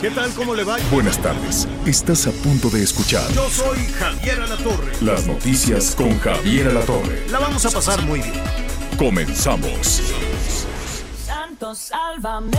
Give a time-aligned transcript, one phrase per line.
[0.00, 0.30] ¿Qué tal?
[0.34, 0.76] ¿Cómo le va?
[0.92, 1.66] Buenas tardes.
[1.84, 4.92] Estás a punto de escuchar Yo soy Javier Alatorre.
[5.00, 7.26] las noticias con Javier Alatorre.
[7.30, 8.34] La vamos a pasar muy bien.
[8.96, 10.00] Comenzamos.
[11.26, 12.50] Santo, sálvame,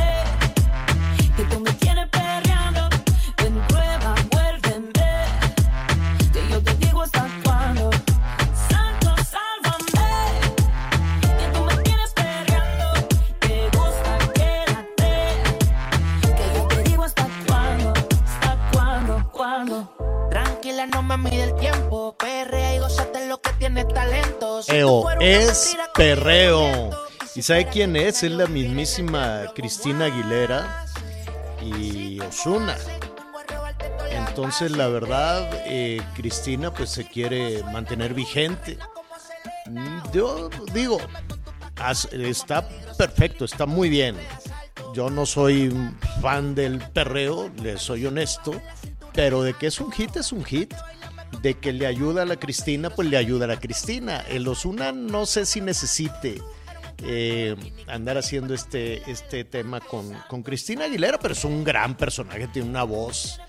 [1.38, 1.79] que tú me
[20.90, 22.16] no me mide el tiempo.
[22.18, 24.62] Perrea y gozate lo que tiene talento.
[24.64, 26.90] Si Eo es perreo.
[27.36, 28.24] ¿Y sabe quién es?
[28.24, 30.86] Es la mismísima Cristina Aguilera
[31.62, 32.76] y Osuna.
[34.12, 38.78] Entonces, la verdad, eh, Cristina pues se quiere mantener vigente.
[39.68, 41.00] Mm, Yo digo,
[42.12, 44.16] está perfecto, está muy bien.
[44.94, 45.72] Yo no soy
[46.22, 48.60] fan del perreo, le soy honesto,
[49.14, 50.74] pero de que es un hit, es un hit.
[51.42, 54.22] De que le ayuda a la Cristina, pues le ayuda a la Cristina.
[54.30, 56.42] El Osuna no sé si necesite
[57.04, 57.56] eh,
[57.88, 62.68] andar haciendo este, este tema con, con Cristina Aguilera, pero es un gran personaje, tiene
[62.68, 63.40] una voz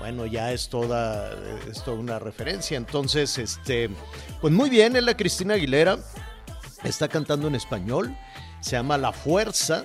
[0.00, 1.30] bueno, ya es toda,
[1.70, 2.76] es toda una referencia.
[2.76, 3.90] Entonces, este,
[4.40, 5.98] pues muy bien, es la Cristina Aguilera,
[6.82, 8.16] está cantando en español,
[8.60, 9.84] se llama La Fuerza,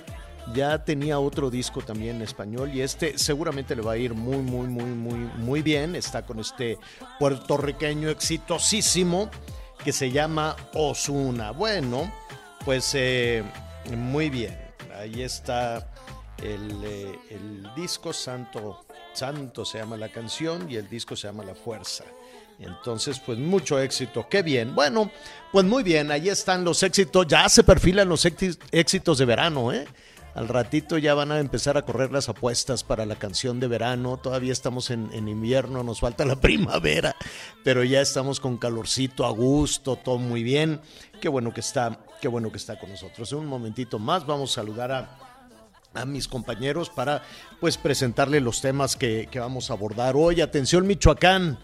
[0.54, 4.38] ya tenía otro disco también en español y este seguramente le va a ir muy,
[4.38, 5.96] muy, muy, muy, muy bien.
[5.96, 6.78] Está con este
[7.18, 9.30] puertorriqueño exitosísimo
[9.84, 11.50] que se llama Osuna.
[11.50, 12.12] Bueno,
[12.64, 13.42] pues eh,
[13.96, 14.56] muy bien,
[14.98, 15.92] ahí está
[16.42, 21.44] el, eh, el disco Santo, Santo se llama la canción y el disco se llama
[21.44, 22.04] La Fuerza.
[22.58, 24.74] Entonces, pues mucho éxito, qué bien.
[24.74, 25.10] Bueno,
[25.52, 29.72] pues muy bien, ahí están los éxitos, ya se perfilan los éxi- éxitos de verano,
[29.72, 29.86] ¿eh?
[30.36, 34.18] Al ratito ya van a empezar a correr las apuestas para la canción de verano.
[34.18, 37.16] Todavía estamos en, en invierno, nos falta la primavera,
[37.64, 40.82] pero ya estamos con calorcito, a gusto, todo muy bien.
[41.22, 43.32] Qué bueno que está, qué bueno que está con nosotros.
[43.32, 45.18] En un momentito más vamos a saludar a,
[45.94, 47.22] a mis compañeros para
[47.58, 50.42] pues presentarle los temas que, que vamos a abordar hoy.
[50.42, 51.58] Atención Michoacán.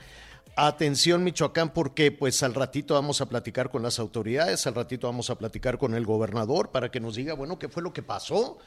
[0.55, 5.31] Atención Michoacán porque pues al ratito vamos a platicar con las autoridades, al ratito vamos
[5.31, 8.59] a platicar con el gobernador para que nos diga, bueno, qué fue lo que pasó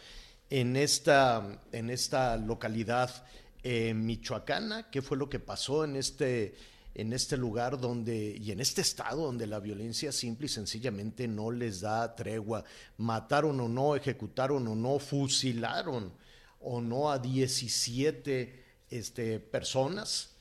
[0.50, 3.24] en esta, en esta localidad
[3.62, 6.56] eh, michoacana, qué fue lo que pasó en este,
[6.96, 11.52] en este lugar donde, y en este estado donde la violencia simple y sencillamente no
[11.52, 12.64] les da tregua.
[12.98, 16.14] Mataron o no, ejecutaron o no, fusilaron
[16.62, 20.35] o no a 17 este, personas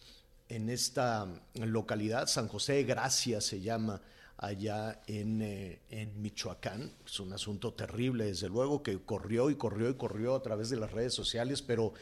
[0.49, 4.00] en esta localidad, San José de Gracia se llama
[4.37, 6.93] allá en, eh, en Michoacán.
[7.06, 10.77] Es un asunto terrible, desde luego, que corrió y corrió y corrió a través de
[10.77, 11.94] las redes sociales, pero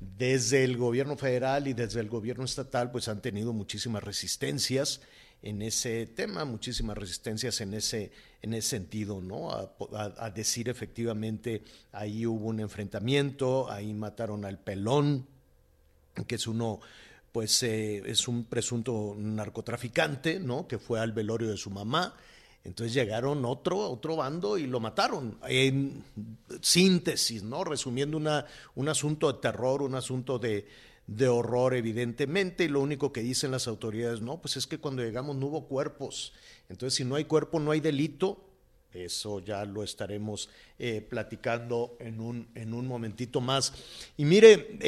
[0.00, 5.00] desde el gobierno federal y desde el gobierno estatal, pues han tenido muchísimas resistencias
[5.42, 8.10] en ese tema, muchísimas resistencias en ese,
[8.42, 9.50] en ese sentido, ¿no?
[9.52, 15.26] A, decir efectivamente, ahí hubo un enfrentamiento, ahí mataron al pelón,
[16.26, 16.80] que es uno,
[17.36, 20.66] pues eh, es un presunto narcotraficante, ¿no?
[20.66, 22.16] Que fue al velorio de su mamá.
[22.64, 25.36] Entonces llegaron otro, otro bando y lo mataron.
[25.46, 26.02] En
[26.62, 27.62] síntesis, ¿no?
[27.62, 30.66] Resumiendo un asunto de terror, un asunto de,
[31.06, 35.02] de horror, evidentemente, y lo único que dicen las autoridades, no, pues es que cuando
[35.02, 36.32] llegamos no hubo cuerpos.
[36.70, 38.45] Entonces, si no hay cuerpo, no hay delito.
[39.04, 40.48] Eso ya lo estaremos
[40.78, 43.72] eh, platicando en un, en un momentito más.
[44.16, 44.78] Y mire,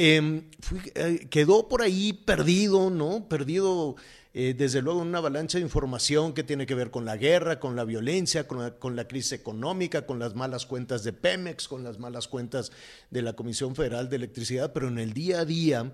[0.60, 3.28] fui- eh, quedó por ahí perdido, ¿no?
[3.28, 3.96] Perdido,
[4.34, 7.60] eh, desde luego, en una avalancha de información que tiene que ver con la guerra,
[7.60, 11.68] con la violencia, con la, con la crisis económica, con las malas cuentas de Pemex,
[11.68, 12.72] con las malas cuentas
[13.10, 15.92] de la Comisión Federal de Electricidad, pero en el día a día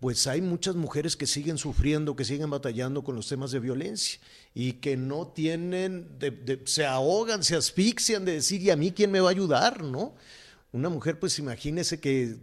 [0.00, 4.20] pues hay muchas mujeres que siguen sufriendo, que siguen batallando con los temas de violencia
[4.54, 6.08] y que no tienen,
[6.64, 9.82] se ahogan, se asfixian de decir, ¿y a mí quién me va a ayudar?
[9.82, 10.14] ¿No?
[10.76, 12.36] una mujer, pues imagínese que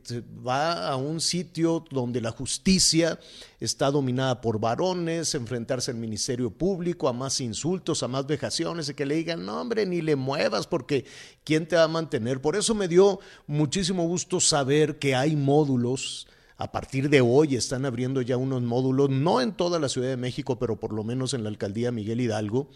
[0.46, 3.20] va a un sitio donde la justicia
[3.60, 8.96] está dominada por varones, enfrentarse al Ministerio Público, a más insultos, a más vejaciones, y
[8.96, 11.06] que le digan, no hombre, ni le muevas porque
[11.44, 12.42] ¿quién te va a mantener?
[12.42, 16.28] Por eso me dio muchísimo gusto saber que hay módulos.
[16.64, 20.16] A partir de hoy están abriendo ya unos módulos, no en toda la Ciudad de
[20.16, 22.70] México, pero por lo menos en la alcaldía Miguel Hidalgo,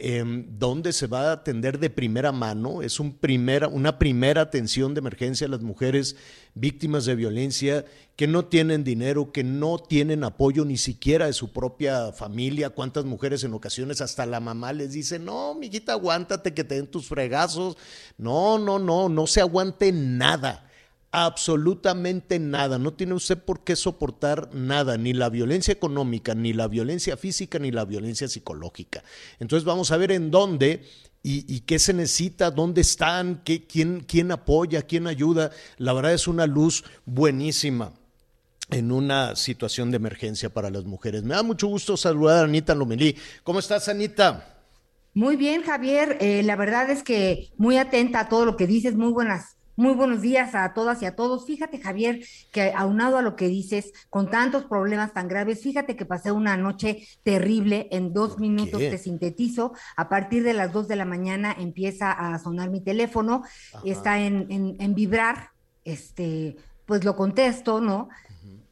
[0.00, 4.94] Em, donde se va a atender de primera mano, es un primera, una primera atención
[4.94, 6.14] de emergencia a las mujeres
[6.54, 7.84] víctimas de violencia
[8.14, 12.70] que no tienen dinero, que no tienen apoyo ni siquiera de su propia familia.
[12.70, 16.86] ¿Cuántas mujeres en ocasiones hasta la mamá les dice, no, mijita, aguántate que te den
[16.86, 17.76] tus fregazos?
[18.18, 20.67] No, no, no, no se aguante nada
[21.10, 22.78] absolutamente nada.
[22.78, 27.58] No tiene usted por qué soportar nada, ni la violencia económica, ni la violencia física,
[27.58, 29.02] ni la violencia psicológica.
[29.38, 30.84] Entonces vamos a ver en dónde
[31.22, 35.50] y, qué se necesita, dónde están, qué, quién, quién apoya, quién ayuda.
[35.76, 37.92] La verdad es una luz buenísima
[38.70, 41.24] en una situación de emergencia para las mujeres.
[41.24, 43.16] Me da mucho gusto saludar a Anita Lomelí.
[43.42, 44.56] ¿Cómo estás, Anita?
[45.14, 46.18] Muy bien, Javier.
[46.20, 48.94] Eh, la verdad es que muy atenta a todo lo que dices.
[48.94, 51.46] Muy buenas muy buenos días a todas y a todos.
[51.46, 56.04] Fíjate, Javier, que aunado a lo que dices, con tantos problemas tan graves, fíjate que
[56.04, 57.86] pasé una noche terrible.
[57.92, 59.72] En dos minutos te sintetizo.
[59.96, 63.44] A partir de las dos de la mañana empieza a sonar mi teléfono,
[63.84, 65.50] está en, en, vibrar.
[65.84, 68.08] Este, pues lo contesto, ¿no?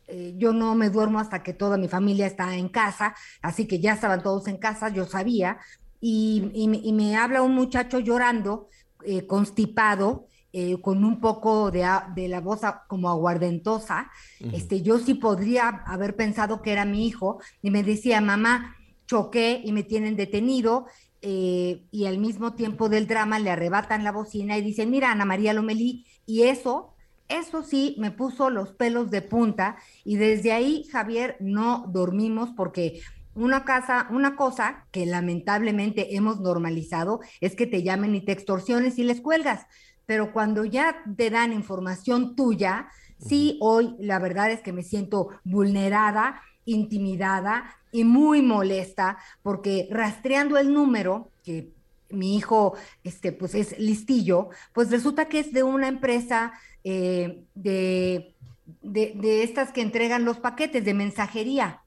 [0.09, 3.79] Eh, yo no me duermo hasta que toda mi familia está en casa, así que
[3.79, 5.59] ya estaban todos en casa, yo sabía,
[6.00, 8.69] y, y, me habla un muchacho llorando,
[9.05, 10.26] eh, constipado,
[10.58, 14.11] eh, con un poco de, de, la voz como aguardentosa,
[14.55, 18.75] este, yo sí podría haber pensado que era mi hijo y me decía, mamá,
[19.06, 20.87] choqué y me tienen detenido.
[21.20, 25.26] Eh, y al mismo tiempo del drama le arrebatan la bocina y dicen, mira, Ana
[25.26, 26.94] María Lomelí, y eso,
[27.29, 29.76] eso sí me puso los pelos de punta
[30.06, 33.02] y desde ahí, Javier, no dormimos porque
[33.35, 38.99] una casa, una cosa que lamentablemente hemos normalizado es que te llamen y te extorsiones
[38.99, 39.67] y les cuelgas
[40.06, 42.88] pero cuando ya te dan información tuya,
[43.19, 50.58] sí, hoy la verdad es que me siento vulnerada, intimidada y muy molesta, porque rastreando
[50.58, 51.73] el número, que
[52.11, 56.52] mi hijo, este, pues es listillo, pues resulta que es de una empresa
[56.85, 58.35] eh, de,
[58.82, 61.82] de estas que entregan los paquetes de mensajería.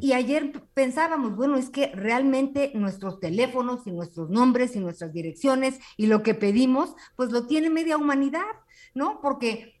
[0.00, 5.80] Y ayer pensábamos, bueno, es que realmente nuestros teléfonos y nuestros nombres y nuestras direcciones
[5.96, 8.44] y lo que pedimos, pues lo tiene media humanidad,
[8.94, 9.20] ¿no?
[9.20, 9.80] Porque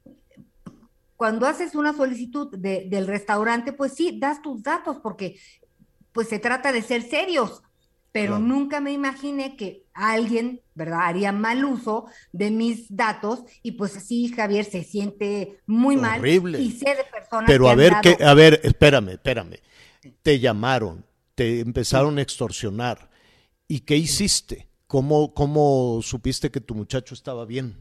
[1.16, 5.38] cuando haces una solicitud del restaurante, pues sí, das tus datos porque
[6.12, 7.62] pues se trata de ser serios,
[8.12, 13.92] pero nunca me imaginé que alguien, ¿verdad?, haría mal uso de mis datos y pues
[13.92, 16.58] sí, Javier se siente muy Horrible.
[16.58, 19.56] mal y sé de personas Pero a ver, que, a ver, espérame, espérame
[20.22, 21.04] te llamaron,
[21.34, 23.10] te empezaron a extorsionar.
[23.66, 24.68] ¿Y qué hiciste?
[24.86, 27.76] ¿Cómo, ¿Cómo supiste que tu muchacho estaba bien?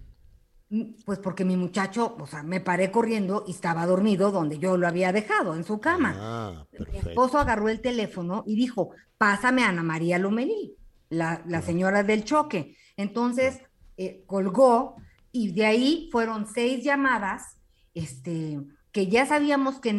[1.05, 4.87] Pues porque mi muchacho, o sea, me paré corriendo y estaba dormido donde yo lo
[4.87, 6.15] había dejado, en su cama.
[6.17, 10.75] Ah, mi esposo agarró el teléfono y dijo, pásame a Ana María Lomelí,
[11.13, 12.75] la, la señora del choque.
[12.97, 13.61] Entonces,
[13.97, 14.95] eh, colgó
[15.31, 17.57] y de ahí fueron seis llamadas,
[17.93, 18.59] este,
[18.91, 19.93] que ya sabíamos que,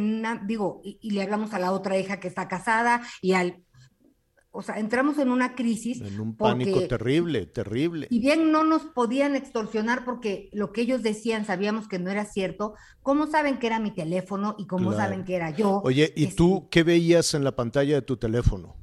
[0.46, 3.62] digo, y, le hablamos a la otra hija que está casada y al,
[4.50, 6.00] o sea, entramos en una crisis.
[6.00, 8.06] En un pánico terrible, terrible.
[8.10, 12.24] Y bien no nos podían extorsionar porque lo que ellos decían sabíamos que no era
[12.24, 12.74] cierto.
[13.02, 15.82] ¿Cómo saben que era mi teléfono y cómo saben que era yo?
[15.84, 18.76] Oye, ¿y tú este qué veías en la pantalla de tu teléfono?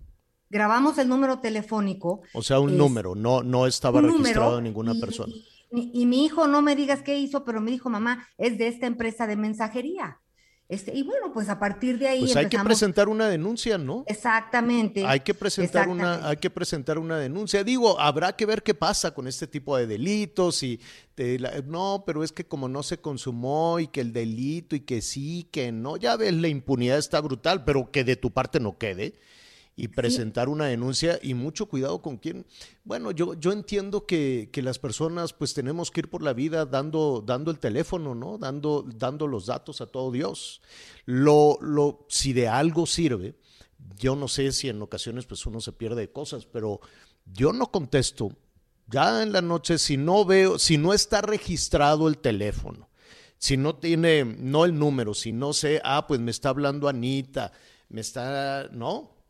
[0.52, 2.22] Grabamos el número telefónico.
[2.34, 5.34] O sea, un número, no, no estaba registrado ninguna persona.
[5.72, 8.86] Y, mi hijo, no me digas qué hizo, pero me dijo, mamá, es de esta
[8.86, 10.20] empresa de mensajería.
[10.68, 12.20] Este, y bueno, pues a partir de ahí.
[12.20, 14.04] Pues hay que presentar una denuncia, ¿no?
[14.08, 15.06] Exactamente.
[15.06, 17.64] Hay que presentar una, hay que presentar una denuncia.
[17.64, 20.82] Digo, habrá que ver qué pasa con este tipo de delitos y
[21.66, 25.48] no, pero es que como no se consumó y que el delito y que sí,
[25.50, 29.14] que no, ya ves, la impunidad está brutal, pero que de tu parte no quede
[29.82, 32.46] y presentar una denuncia y mucho cuidado con quién.
[32.84, 37.24] Bueno, yo, yo entiendo que, las personas pues tenemos que ir por la vida dando,
[37.26, 38.38] dando el teléfono, ¿no?
[38.38, 40.62] Dando, dando los datos a todo Dios.
[41.06, 43.40] Lo, lo, si de algo sirve,
[43.98, 46.80] yo no sé si en ocasiones pues uno se pierde de cosas, pero
[47.26, 48.38] yo no contesto.
[48.86, 52.88] Ya en la noche, si no veo, si no está registrado el teléfono,
[53.40, 57.52] si no tiene, no el número, si no sé, ah, pues me está hablando Anita,
[57.90, 59.21] me está, no,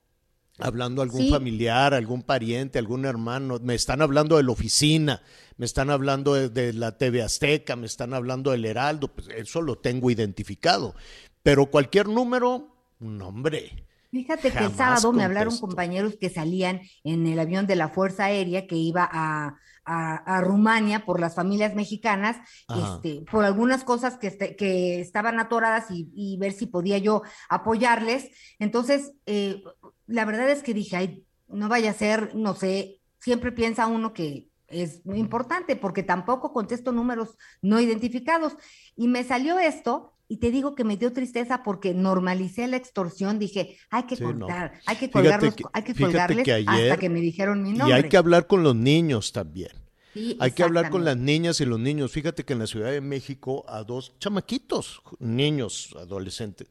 [0.61, 1.29] hablando a algún Sí.
[1.29, 5.21] familiar, algún pariente, algún hermano, me están hablando de la oficina,
[5.57, 9.61] me están hablando de, de la TV Azteca, me están hablando del Heraldo, pues eso
[9.61, 10.95] lo tengo identificado.
[11.43, 13.85] Pero cualquier número, no hombre.
[14.11, 18.25] Fíjate que el sábado me hablaron compañeros que salían en el avión de la Fuerza
[18.25, 22.35] Aérea que iba a, a- a Rumania por las familias mexicanas,
[22.77, 27.21] este, por algunas cosas que, este- que estaban atoradas y, y ver si podía yo
[27.49, 28.29] apoyarles.
[28.59, 29.63] Entonces, eh,
[30.11, 34.13] la verdad es que dije, ay, no vaya a ser, no sé, siempre piensa uno
[34.13, 38.53] que es muy importante porque tampoco contesto números no identificados.
[38.95, 40.13] Y me salió esto.
[40.27, 43.37] Y te digo que me dio tristeza porque normalicé la extorsión.
[43.37, 44.29] Dije, hay que Sí, no.
[44.29, 47.71] contar, hay que colgarlos, que- hay que colgarles que hasta ayer- que me dijeron mi
[47.71, 47.95] Y nombre.
[47.97, 49.71] hay que hablar con los niños también.
[50.13, 52.11] Sí, Hay que hablar con las niñas y los niños.
[52.13, 56.69] Fíjate que en la Ciudad de México a dos chamaquitos, niños, adolescentes,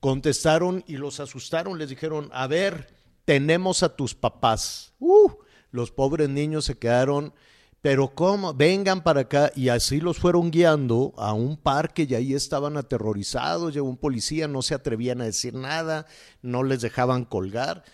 [0.00, 1.78] contestaron y los asustaron.
[1.78, 2.88] Les dijeron, a ver,
[3.24, 4.92] tenemos a tus papás.
[4.98, 5.30] Uh,
[5.70, 7.34] los pobres niños se quedaron,
[7.82, 8.54] pero ¿cómo?
[8.54, 9.52] Vengan para acá.
[9.54, 13.74] Y así los fueron guiando a un parque y ahí estaban aterrorizados.
[13.74, 16.06] Llegó un policía, no se atrevían a decir nada,
[16.42, 17.84] no les dejaban colgar.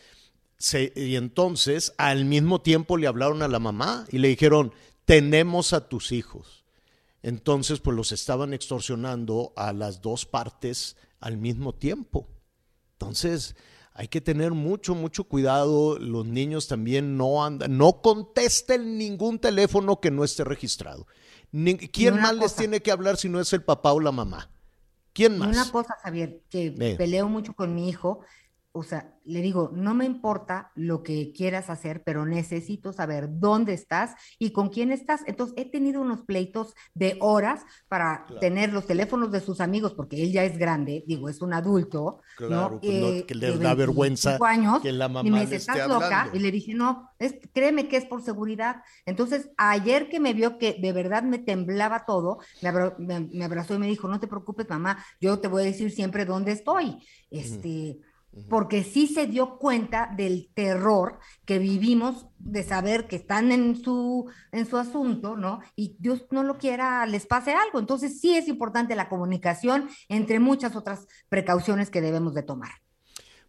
[0.94, 4.72] Y entonces al mismo tiempo le hablaron a la mamá y le dijeron,
[5.04, 6.64] tenemos a tus hijos.
[7.22, 12.28] Entonces pues los estaban extorsionando a las dos partes al mismo tiempo.
[12.92, 13.56] Entonces
[13.94, 15.98] hay que tener mucho, mucho cuidado.
[15.98, 21.06] Los niños también no andan, no contesten ningún teléfono que no esté registrado.
[21.50, 24.50] Ni- ¿Quién más les tiene que hablar si no es el papá o la mamá?
[25.12, 25.48] ¿Quién más?
[25.56, 26.94] una cosa, Javier, que Eh.
[26.98, 28.20] peleo mucho con mi hijo,
[28.76, 33.72] o sea, le digo, no me importa lo que quieras hacer, pero necesito saber dónde
[33.72, 35.22] estás y con quién estás.
[35.26, 40.22] Entonces, he tenido unos pleitos de horas para tener los teléfonos de sus amigos, porque
[40.22, 42.80] él ya es grande, digo, es un adulto, Claro, ¿no?
[42.80, 45.56] pues, no, Eh, que de da vergüenza 25 años, que la y me le dice,
[45.56, 46.28] esté ¿estás loca?
[46.28, 46.36] hablando.
[46.36, 48.82] Y le dije, no, es, créeme que es por seguridad.
[49.06, 53.44] Entonces, ayer que me vio que de verdad me temblaba todo, me, abra- me- me
[53.44, 56.52] abrazó y me dijo, no te preocupes, mamá, yo te voy a decir siempre dónde
[56.52, 56.98] estoy.
[57.30, 57.98] Este,
[58.48, 64.30] porque sí se dio cuenta del terror que vivimos de saber que están en su,
[64.52, 65.60] en su asunto, ¿no?
[65.76, 67.78] Y Dios no lo quiera, les pase algo.
[67.78, 72.70] Entonces sí es importante la comunicación, entre muchas otras precauciones que debemos de tomar.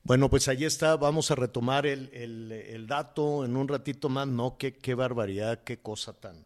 [0.03, 4.27] Bueno, pues ahí está, vamos a retomar el, el- el dato en un ratito más,
[4.27, 6.44] no, qué, qué barbaridad, qué cosa tan,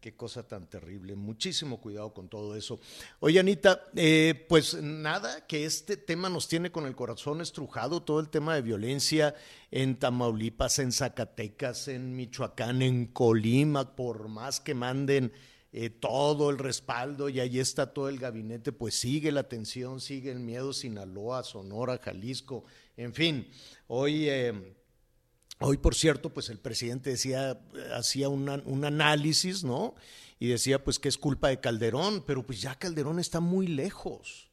[0.00, 1.14] qué cosa tan terrible.
[1.16, 2.80] Muchísimo cuidado con todo eso.
[3.20, 8.20] Oye, Anita, eh, pues nada, que este tema nos tiene con el corazón estrujado, todo
[8.20, 9.34] el tema de violencia
[9.70, 15.32] en Tamaulipas, en Zacatecas, en Michoacán, en Colima, por más que manden
[15.72, 20.30] eh, todo el respaldo y ahí está todo el gabinete, pues sigue la tensión, sigue
[20.30, 22.64] el miedo, Sinaloa, Sonora, Jalisco,
[22.96, 23.48] en fin,
[23.88, 24.28] hoy...
[24.28, 24.74] eh,
[25.60, 27.60] Hoy, por cierto, pues el presidente decía,
[27.94, 29.94] hacía una- un análisis, ¿no?
[30.38, 34.50] Y decía, pues que es culpa de Calderón, pero pues ya Calderón está muy lejos,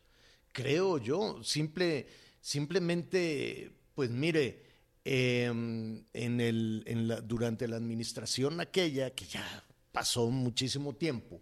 [0.52, 1.44] creo yo.
[1.44, 2.08] Simple,
[2.42, 4.64] simplemente, pues mire,
[5.06, 11.42] eh, en el, en la, durante la administración aquella, que ya pasó muchísimo tiempo,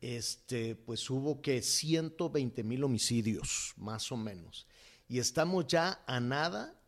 [0.00, 4.68] este, pues hubo que 120 mil homicidios, más o menos.
[5.08, 6.80] Y estamos ya a nada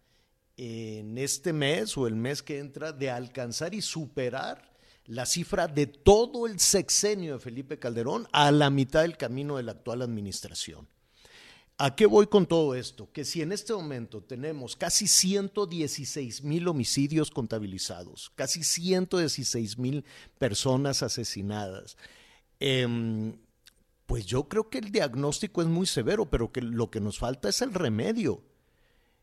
[0.57, 4.73] en este mes o el mes que entra de alcanzar y superar
[5.07, 9.65] la cifra de todo el sexenio de Felipe Calderón a la mitad del camino de
[9.65, 10.89] la actual administración.
[11.77, 13.11] ¿A qué voy con todo esto?
[13.13, 20.05] Que si en este momento tenemos casi 116 mil homicidios contabilizados, casi 116 mil
[20.39, 21.97] personas asesinadas,
[22.61, 23.37] em,
[24.07, 27.49] pues yo creo que el diagnóstico es muy severo, pero que lo que nos falta
[27.49, 28.41] es el remedio.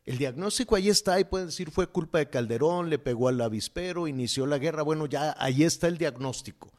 [0.04, 4.08] El diagnóstico ahí está y pueden decir fue culpa de Calderón, le pegó al avispero,
[4.08, 4.82] inició la guerra.
[4.82, 6.72] Bueno, ya ahí está el diagnóstico.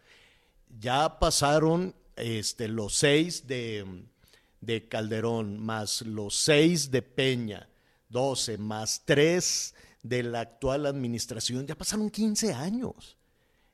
[0.80, 4.06] Ya pasaron este, los seis de,
[4.60, 7.70] de Calderón, más los seis de Peña,
[8.10, 11.66] 12, más tres de la actual administración.
[11.66, 13.18] Ya pasaron 15 años.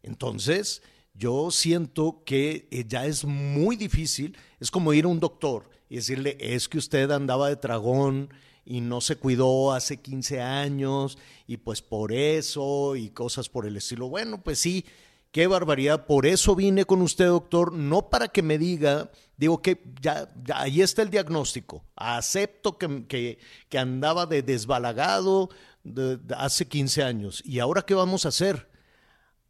[0.03, 5.69] Entonces, yo siento que eh, ya es muy difícil, es como ir a un doctor
[5.89, 8.29] y decirle, es que usted andaba de tragón
[8.69, 13.75] y no se cuidó hace 15 años y pues por eso y cosas por el
[13.75, 14.09] estilo.
[14.09, 14.85] Bueno, pues sí,
[15.31, 19.81] qué barbaridad, por eso vine con usted, doctor, no para que me diga, digo que
[19.99, 25.49] ya, ya ahí está el diagnóstico, acepto que, que, andaba de desbalagado
[25.83, 28.69] de, de hace 15 años y ahora qué vamos a hacer.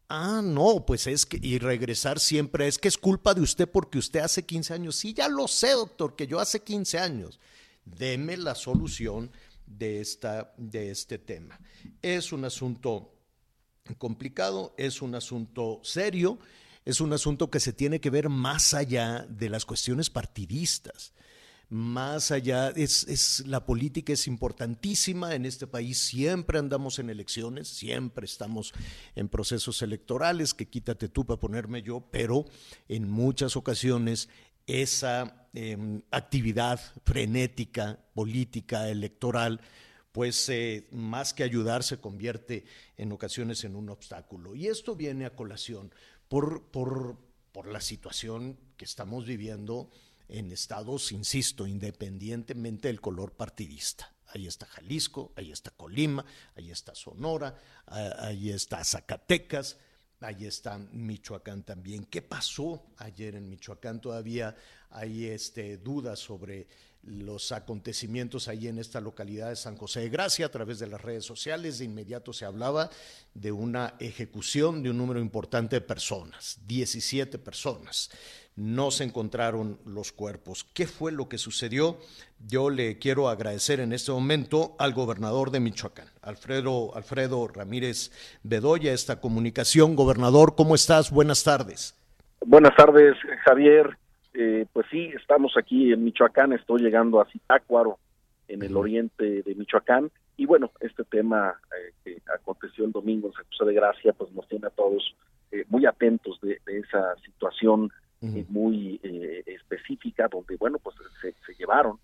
[0.08, 3.98] Ah, no, pues es que, y regresar siempre, es que es culpa de usted porque
[3.98, 4.96] usted hace 15 años.
[4.96, 7.38] Sí, ya lo sé, doctor, que yo hace 15 años.
[7.84, 9.30] Deme la solución
[9.66, 11.58] de, esta, de este tema.
[12.02, 13.14] Es un asunto
[13.98, 16.38] complicado, es un asunto serio,
[16.84, 21.12] es un asunto que se tiene que ver más allá de las cuestiones partidistas
[21.70, 28.26] más allá, es, la política es importantísima en este país, siempre andamos en elecciones, siempre
[28.26, 28.74] estamos
[29.14, 32.44] en procesos electorales, que quítate tú para ponerme yo, pero
[32.88, 34.28] en muchas ocasiones
[34.66, 39.60] esa em, actividad frenética, política, electoral,
[40.12, 42.64] pues eh, más que ayudar se convierte
[42.96, 44.54] en ocasiones en un obstáculo.
[44.54, 45.92] Y esto viene a colación
[46.28, 47.18] por, por,
[47.52, 49.90] por la situación que estamos viviendo
[50.28, 54.14] en estados, insisto, independientemente del color partidista.
[54.28, 59.76] Ahí está Jalisco, ahí está Colima, ahí está Sonora, ahí está Zacatecas,
[60.20, 62.04] ahí está Michoacán también.
[62.04, 64.00] ¿Qué pasó ayer en Michoacán?
[64.00, 64.54] Todavía
[64.90, 66.66] hay este, dudas sobre
[67.02, 71.00] los acontecimientos ahí en esta localidad de San José de Gracia a través de las
[71.00, 71.78] redes sociales.
[71.78, 72.90] De inmediato se hablaba
[73.32, 78.10] de una ejecución de un número importante de personas, 17 personas
[78.60, 80.64] no se encontraron los cuerpos.
[80.74, 81.96] ¿Qué fue lo que sucedió?
[82.46, 88.10] Yo le quiero agradecer en este momento al gobernador de Michoacán, Alfredo, Alfredo Ramírez
[88.42, 89.96] Bedoya, esta comunicación.
[89.96, 91.10] Gobernador, ¿cómo estás?
[91.10, 91.98] Buenas tardes.
[92.44, 93.96] Buenas tardes, Javier.
[94.34, 97.98] Eh, pues sí, estamos aquí en Michoacán, estoy llegando a Zitácuaro,
[98.46, 103.32] en el oriente de Michoacán, y bueno, este tema eh, que aconteció el domingo en
[103.34, 105.14] San José de Gracia, pues nos tiene a todos
[105.50, 107.90] eh, muy atentos de esa situación
[108.22, 111.98] eh, muy eh, específica donde bueno pues se, llevaron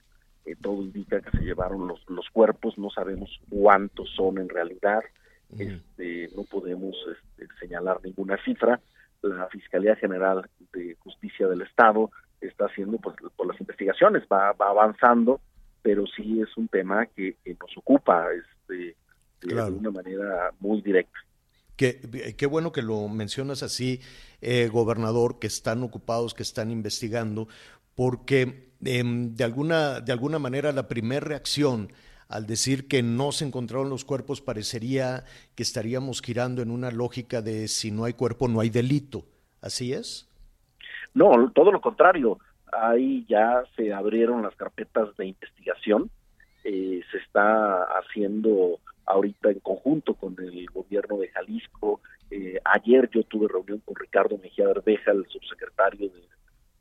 [0.45, 5.03] eh, todo indica que se llevaron los, los cuerpos no sabemos cuántos son en realidad
[5.59, 8.81] este, no podemos este, señalar ninguna cifra.
[9.23, 14.71] La fiscalía general de justicia del estado está haciendo pues por las investigaciones va, va
[14.71, 15.41] avanzando
[15.87, 18.97] pero sí es un tema que, nos ocupa este
[19.41, 21.17] de una manera muy directa.
[21.77, 24.01] Qué, bueno que lo mencionas así,
[24.49, 27.49] eh, gobernador, que están ocupados, que están investigando,
[27.97, 31.93] porque em, de, alguna, de alguna manera la primera reacción
[32.29, 35.25] al decir que no se encontraron los cuerpos parecería
[35.57, 39.25] que estaríamos girando en una lógica de si no hay cuerpo no hay delito.
[39.61, 40.29] ¿Así es?
[41.13, 42.39] No, todo lo contrario.
[42.73, 46.09] Ahí ya se abrieron las carpetas de investigación,
[46.63, 52.01] eh, se está haciendo ahorita en conjunto con el gobierno de Jalisco.
[52.31, 56.11] Eh, ayer yo tuve reunión con Ricardo Mejía Verdeja, el subsecretario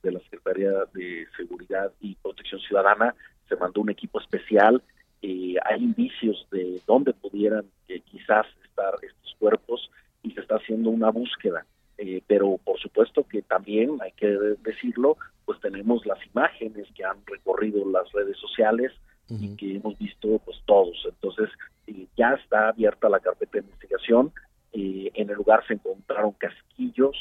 [0.03, 3.15] de, la Secretaría de Seguridad y Protección Ciudadana.
[3.49, 4.84] Se mandó un equipo especial.
[5.21, 9.89] Eh, hay indicios de dónde pudieran eh, quizás estar estos cuerpos
[10.21, 11.65] y se está haciendo una búsqueda.
[12.27, 14.27] pero por supuesto que también hay que
[14.63, 18.91] decirlo, pues tenemos las imágenes que han recorrido las redes sociales,
[19.29, 20.95] y que hemos visto pues todos.
[21.05, 21.49] Entonces
[21.88, 24.31] eh, ya está abierta la carpeta de investigación.
[24.78, 27.16] Eh, en el lugar se encontraron casquillos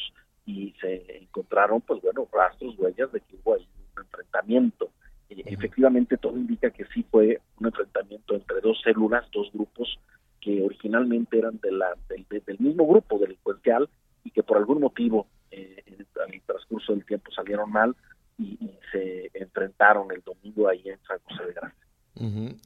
[0.45, 4.90] y se encontraron pues bueno rastros, huellas de que hubo ahí un enfrentamiento.
[5.31, 10.01] Eh, efectivamente todo indica que sí fue un enfrentamiento entre dos células, dos grupos
[10.40, 13.88] que originalmente eran de la, del, del mismo grupo delincuencial
[14.25, 16.01] y que por algún motivo en
[16.35, 17.95] el transcurso del tiempo salieron mal
[18.37, 21.85] y, y, se enfrentaron el domingo ahí en San José de Gracia.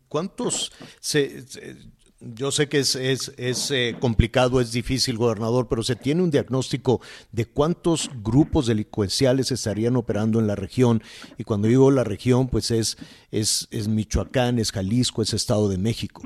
[0.08, 1.44] ¿Cuántos se,
[2.20, 7.00] yo sé que es, es, eh, complicado, es difícil, gobernador, pero se tiene un diagnóstico
[7.32, 11.00] de cuántos grupos delincuenciales estarían operando en la región.
[11.36, 12.96] Y cuando digo la región, pues es,
[13.30, 16.22] es, es Michoacán, es Jalisco, es Estado de México.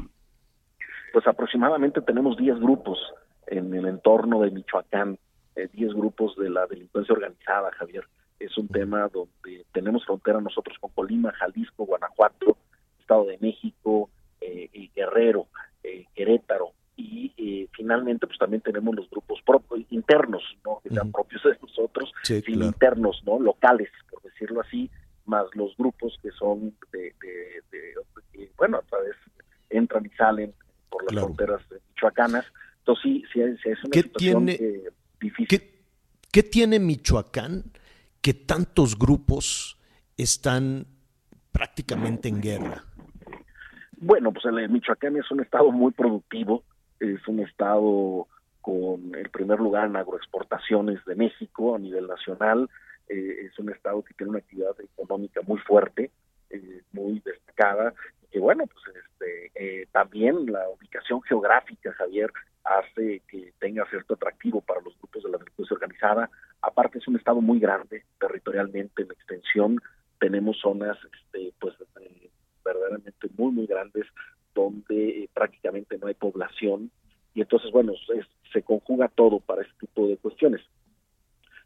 [1.12, 2.98] Pues aproximadamente tenemos 10 grupos
[3.46, 5.18] en el entorno de Michoacán,
[5.54, 8.04] 10 eh, grupos de la delincuencia organizada, Javier.
[8.40, 12.56] Es un tema donde tenemos frontera nosotros con Colima, Jalisco, Guanajuato,
[12.98, 14.08] Estado de México,
[14.40, 15.46] eh, Guerrero,
[15.82, 21.10] eh, Querétaro y eh, finalmente pues también tenemos los grupos propios internos, no que sean
[21.10, 24.90] propios de nosotros, sino internos, no locales, por decirlo así,
[25.24, 27.14] más los grupos que son de,
[28.56, 29.16] bueno a través
[29.70, 30.52] entran y salen
[30.90, 32.44] por las fronteras michoacanas.
[32.78, 34.46] Entonces sí, sí, es una situación
[35.20, 35.62] difícil.
[36.32, 37.64] ¿Qué tiene Michoacán
[38.22, 39.78] que tantos grupos
[40.16, 40.86] están
[41.52, 42.84] prácticamente en guerra?
[44.04, 46.64] Bueno, pues el Michoacán es un estado muy productivo,
[46.98, 48.26] es un estado
[48.60, 52.68] con el primer lugar en agroexportaciones de México a nivel nacional,
[53.08, 56.10] eh, es un estado que tiene una actividad económica muy fuerte,
[56.50, 62.32] eh, muy destacada, y que bueno, pues este, eh, también la ubicación geográfica, Javier,
[62.64, 66.28] hace que tenga cierto atractivo para los grupos de la delincuencia organizada.
[66.60, 69.80] Aparte es un estado muy grande territorialmente en extensión,
[70.18, 71.74] tenemos zonas este, pues
[72.64, 74.06] verdaderamente muy, muy grandes
[74.54, 76.90] donde prácticamente no hay población
[77.34, 77.92] y entonces, bueno,
[78.52, 80.60] se conjuga todo para este tipo de cuestiones.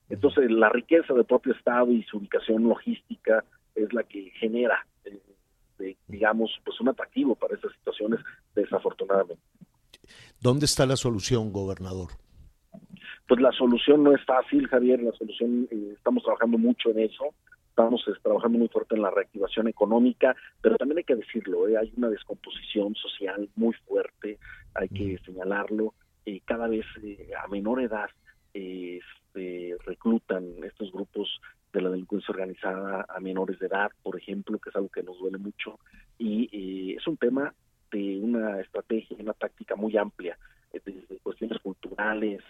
[0.09, 5.97] Entonces, la riqueza del propio Estado y su ubicación logística es la que genera, eh,
[6.07, 8.21] digamos, pues un atractivo para estas situaciones,
[8.55, 9.43] desafortunadamente.
[10.41, 12.11] ¿Dónde está la solución, gobernador?
[13.27, 17.35] Pues la solución no es fácil, Javier, la solución, eh, estamos trabajando mucho en eso,
[17.77, 21.93] estamos trabajando muy fuerte en la reactivación económica, pero también hay que decirlo, eh, hay
[21.97, 24.39] una descomposición social muy fuerte,
[24.75, 25.93] hay que señalarlo,
[26.45, 26.87] cada vez
[27.41, 28.09] a menor edad
[28.53, 31.41] este, reclutan estos grupos
[31.73, 35.19] de la delincuencia organizada a menores de edad, por ejemplo, que es algo que nos
[35.19, 35.79] duele mucho,
[36.19, 37.55] y es un tema
[37.93, 40.37] de una estrategia, una táctica muy amplia,
[40.73, 42.43] eh, desde cuestiones culturales,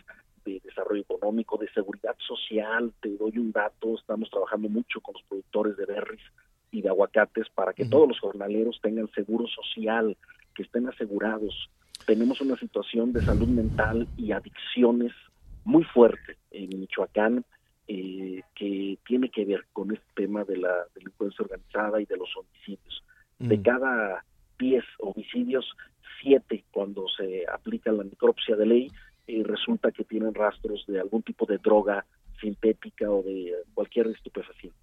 [0.47, 2.93] de desarrollo económico, de seguridad social.
[3.01, 6.23] Te doy un dato, estamos trabajando mucho con los productores de berries
[6.71, 10.17] y de aguacates para que todos los jornaleros tengan seguro social,
[10.55, 11.69] que estén asegurados.
[12.07, 15.13] Tenemos una situación de salud mental y adicciones
[15.65, 17.45] muy fuerte en Michoacán
[17.89, 22.29] eh, que tiene que ver con este tema de la delincuencia organizada y de los
[22.37, 23.03] homicidios.
[23.39, 24.25] De cada
[24.59, 25.67] 10 homicidios,
[26.23, 28.91] 7 cuando se aplica la necropsia de ley,
[29.27, 32.05] y resulta que tienen rastros de algún tipo de droga
[32.41, 34.79] sintética o de cualquier estupefaciente.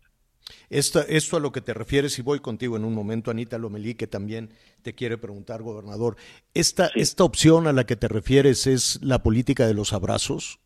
[0.69, 3.95] Esto, esto a lo que te refieres, y voy contigo en un momento, Anita Lomelí,
[3.95, 4.49] que también
[4.81, 6.17] te quiere preguntar, gobernador.
[6.53, 10.59] Esta, ¿Esta opción a la que te refieres es la política de los abrazos?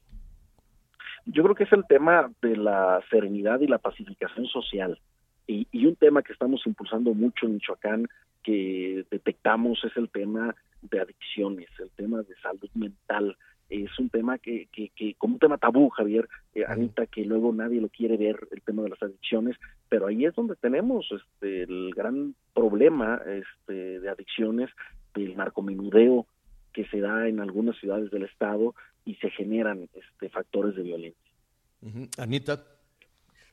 [1.26, 5.00] Yo creo que es el tema de la serenidad y la pacificación social.
[5.46, 8.08] Y, y un tema que estamos impulsando mucho en Michoacán
[8.44, 13.38] que detectamos es el tema de adicciones, el tema de salud mental.
[13.69, 17.51] Es un tema que, que, que como un tema tabú, Javier, eh, Anita, que luego
[17.53, 19.58] nadie lo quiere ver, el tema de las adicciones,
[19.89, 24.69] pero ahí es donde tenemos este, el gran problema este, de adicciones,
[25.13, 26.25] del narcomenudeo
[26.73, 31.32] que se da en algunas ciudades del estado y se generan este, factores de violencia.
[32.17, 32.63] Anita,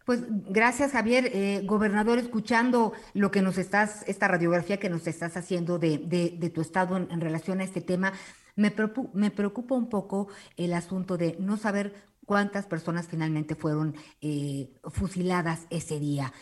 [0.04, 1.30] pues gracias, Javier.
[1.32, 6.50] Eh, gobernador, escuchando lo que nos estás, esta radiografía que nos estás haciendo de, de,
[6.50, 8.12] tu estado en, relación a este tema,
[8.56, 8.74] me,
[9.12, 15.66] me preocupa un poco el asunto de no saber cuántas personas finalmente fueron eh, fusiladas
[15.70, 16.32] ese día.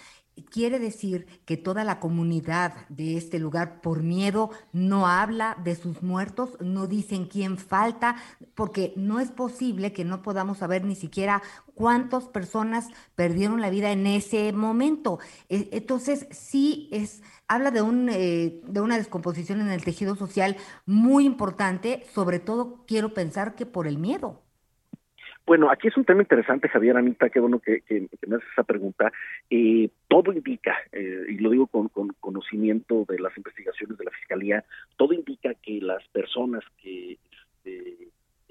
[0.51, 6.03] Quiere decir que toda la comunidad de este lugar, por miedo, no habla de sus
[6.03, 8.17] muertos, no dicen quién falta,
[8.55, 11.43] porque no es posible que no podamos saber ni siquiera
[11.75, 15.19] cuántas personas perdieron la vida en ese momento.
[15.51, 17.23] E, entonces, sí es,
[17.55, 22.85] habla de, un, eh, de una descomposición en el tejido social muy importante, sobre todo
[22.87, 24.41] quiero pensar que por el miedo.
[25.45, 27.83] Bueno, aquí es un tema interesante, Javier Anita, qué bueno que,
[28.27, 29.13] me haces esa pregunta.
[29.51, 31.89] Eh, todo indica, eh, y lo digo con,
[32.21, 34.65] conocimiento de las investigaciones de la Fiscalía,
[34.97, 37.19] todo indica que las personas que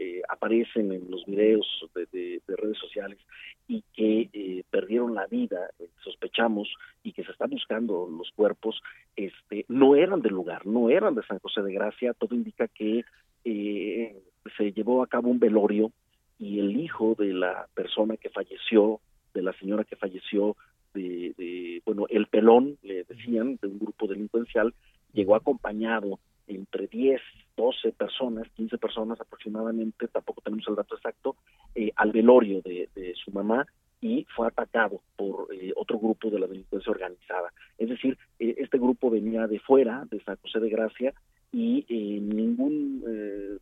[0.03, 3.19] eh, aparecen en los videos de, redes sociales
[3.67, 5.69] y que perdieron la vida,
[6.03, 6.67] sospechamos,
[7.03, 8.81] y que se están buscando los cuerpos,
[9.15, 13.05] este, no eran del lugar, no eran de San José de Gracia, todo indica que
[13.43, 15.91] se llevó a cabo un velorio
[16.39, 18.99] y el hijo de la persona que falleció,
[19.35, 20.57] de la señora que falleció,
[20.95, 24.73] de, bueno, el pelón, le decían, de un grupo delincuencial,
[25.13, 26.19] llegó acompañado
[26.55, 27.21] entre 10,
[27.55, 31.35] 12 personas, 15 personas aproximadamente, tampoco tenemos el dato exacto,
[31.75, 33.65] eh, al velorio de, su mamá
[33.99, 37.53] y fue atacado por eh, otro grupo de la delincuencia organizada.
[37.77, 41.13] Es decir, eh, este grupo venía de fuera, de San José de Gracia,
[41.53, 43.03] y ningún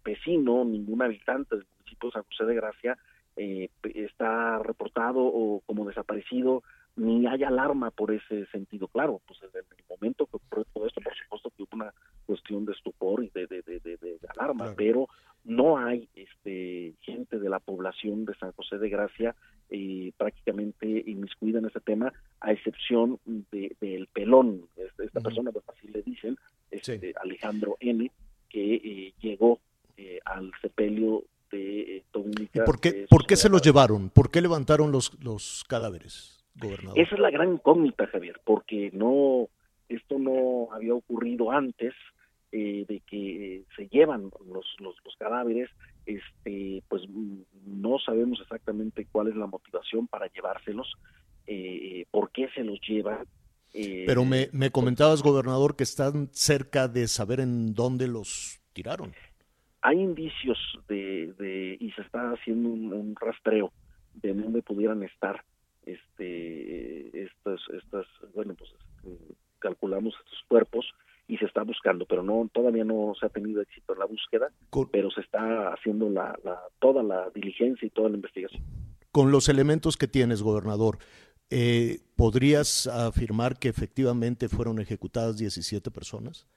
[0.05, 2.97] vecino, ningún habitante del municipio de San José de Gracia
[3.41, 6.61] eh, está reportado o como desaparecido,
[6.97, 8.89] ni hay alarma por ese sentido.
[8.89, 11.93] Claro, pues desde el momento que ocurrió todo esto, por supuesto que hubo una
[12.29, 15.07] cuestión de estupor y de, de, de, alarma, pero
[15.43, 19.35] no hay este gente de la población de San José de Gracia
[19.71, 25.87] eh, prácticamente inmiscuida en ese tema, a excepción del de, pelón, esta, persona, pues así
[25.87, 26.37] le dicen,
[26.69, 28.11] este, Alejandro N.,
[28.47, 29.59] que eh, llegó
[29.97, 32.03] eh, al sepelio de eh,
[32.63, 34.11] ¿Por qué, ¿por qué se los llevaron?
[34.11, 36.99] ¿Por qué levantaron los, los cadáveres, gobernador?
[36.99, 39.49] Esa es la gran incógnita, Javier, porque no
[39.89, 41.93] esto no había ocurrido antes
[42.51, 45.69] de que se llevan los, los, los, cadáveres,
[46.05, 47.03] este, pues
[47.65, 50.91] no sabemos exactamente cuál es la motivación para llevárselos,
[52.11, 53.25] por qué se los llevan,
[53.71, 59.13] pero me, me, comentabas, gobernador, que están cerca de saber en dónde los tiraron.
[59.81, 60.57] Hay indicios
[60.87, 63.71] de, y se está haciendo un, rastreo
[64.15, 65.43] de dónde pudieran estar
[65.85, 68.69] este estas estas bueno pues
[69.59, 70.85] calculamos estos cuerpos
[71.29, 74.49] y se está buscando pero no todavía no se ha tenido éxito en la búsqueda,
[74.91, 76.37] pero se está haciendo la,
[76.79, 78.61] toda la diligencia y toda la investigación.
[79.11, 80.97] Con los elementos que tienes, gobernador,
[81.49, 86.47] eh, ¿podrías afirmar que efectivamente fueron ejecutadas 17 personas?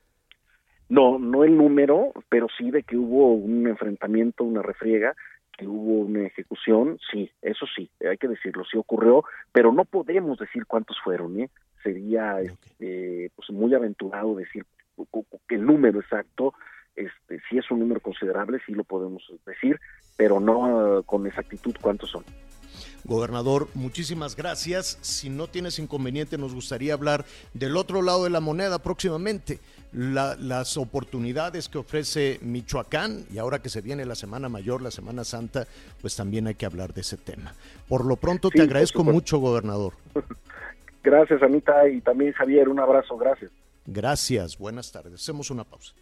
[0.88, 5.14] No, no el número, pero sí de que hubo un enfrentamiento, una refriega,
[5.56, 10.38] que hubo una ejecución, sí, eso sí, hay que decirlo, sí ocurrió, pero no podemos
[10.38, 11.50] decir cuántos fueron, ¿eh?
[11.82, 14.64] Sería este, pues muy aventurado decir
[15.48, 16.54] el número exacto,
[16.94, 19.80] este, si es un número considerable, sí lo podemos decir,
[20.16, 22.24] pero no uh, con exactitud cuántos son.
[23.04, 24.98] Gobernador, muchísimas gracias.
[25.00, 29.58] Si no tienes inconveniente, nos gustaría hablar del otro lado de la moneda próximamente,
[29.92, 35.24] las oportunidades que ofrece Michoacán y ahora que se viene la Semana Mayor, la Semana
[35.24, 35.66] Santa,
[36.00, 37.54] pues también hay que hablar de ese tema.
[37.88, 39.94] Por lo pronto te agradezco mucho, gobernador.
[41.02, 43.50] Gracias, Anita, y también Javier, un abrazo, gracias.
[43.84, 45.14] Gracias, buenas tardes.
[45.14, 45.92] Hacemos una pausa.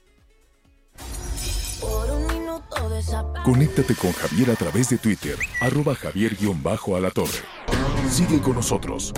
[3.44, 7.40] Conéctate con Javier a través de Twitter, arroba javier-alatorre.
[8.08, 9.14] Sigue con nosotros.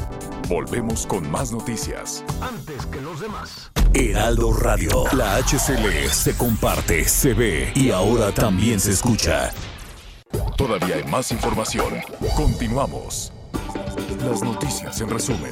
[0.49, 2.25] Volvemos con más noticias.
[2.41, 3.73] Antes que los demás.
[3.95, 9.51] Heraldo Radio, la HCL se comparte, se ve y ahora también se escucha.
[10.57, 11.95] Todavía hay más información.
[12.37, 13.33] Continuamos.
[14.25, 15.51] Las noticias en resumen.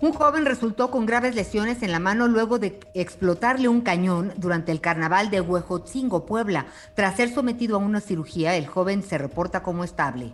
[0.00, 4.72] Un joven resultó con graves lesiones en la mano luego de explotarle un cañón durante
[4.72, 6.66] el carnaval de Huejotzingo, Puebla.
[6.94, 10.32] Tras ser sometido a una cirugía, el joven se reporta como estable.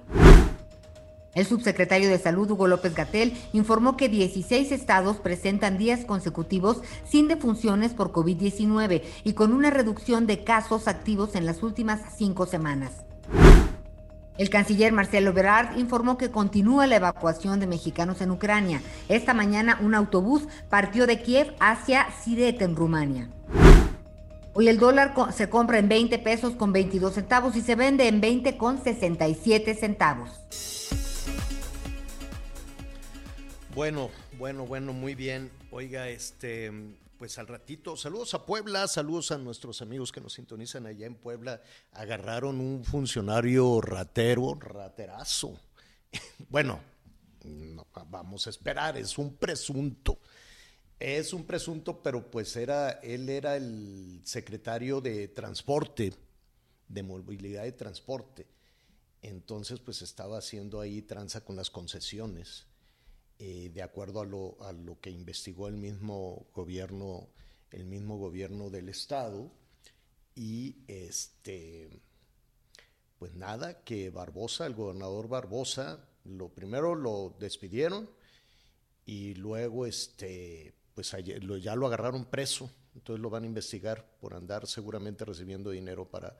[1.34, 7.26] El subsecretario de Salud, Hugo López Gatel, informó que 16 estados presentan días consecutivos sin
[7.26, 12.92] defunciones por COVID-19 y con una reducción de casos activos en las últimas cinco semanas.
[14.36, 18.82] El canciller Marcelo Ebrard informó que continúa la evacuación de mexicanos en Ucrania.
[19.08, 23.28] Esta mañana un autobús partió de Kiev hacia Siret en Rumania.
[24.52, 28.20] Hoy el dólar se compra en 20 pesos con 22 centavos y se vende en
[28.20, 30.30] 20 con 67 centavos.
[33.72, 35.50] Bueno, bueno, bueno, muy bien.
[35.70, 36.72] Oiga, este,
[37.24, 41.14] pues al ratito, saludos a Puebla, saludos a nuestros amigos que nos sintonizan allá en
[41.14, 41.62] Puebla.
[41.92, 45.58] Agarraron un funcionario ratero, raterazo.
[46.50, 46.80] bueno,
[48.10, 50.18] vamos a esperar, es un presunto.
[51.00, 56.12] Es un presunto, pero pues era, él era el secretario de transporte,
[56.88, 58.46] de movilidad de transporte.
[59.22, 62.66] Entonces, pues estaba haciendo ahí tranza con las concesiones
[63.38, 67.28] eh, de acuerdo a lo, a lo, que investigó el mismo gobierno,
[67.70, 69.50] el mismo gobierno del estado.
[70.34, 71.90] Y este,
[73.18, 78.08] pues nada, que Barbosa, el gobernador Barbosa, lo primero lo despidieron
[79.06, 81.14] y luego este, pues
[81.62, 86.36] ya lo agarraron preso, entonces lo van a investigar por andar seguramente recibiendo dinero para,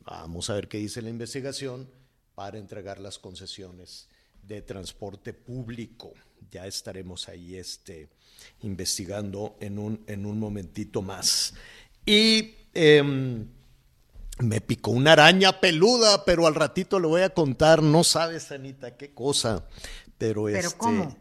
[0.00, 1.90] vamos a ver qué dice la investigación,
[2.34, 4.08] para entregar las concesiones
[4.46, 6.12] de transporte público.
[6.50, 8.08] Ya estaremos ahí este,
[8.62, 11.54] investigando en un, en un momentito más.
[12.04, 13.46] Y em,
[14.38, 18.96] me picó una araña peluda, pero al ratito le voy a contar, no sabes, Anita,
[18.96, 19.66] qué cosa.
[20.18, 20.78] Pero, ¿Pero este.
[20.78, 21.16] ¿cómo?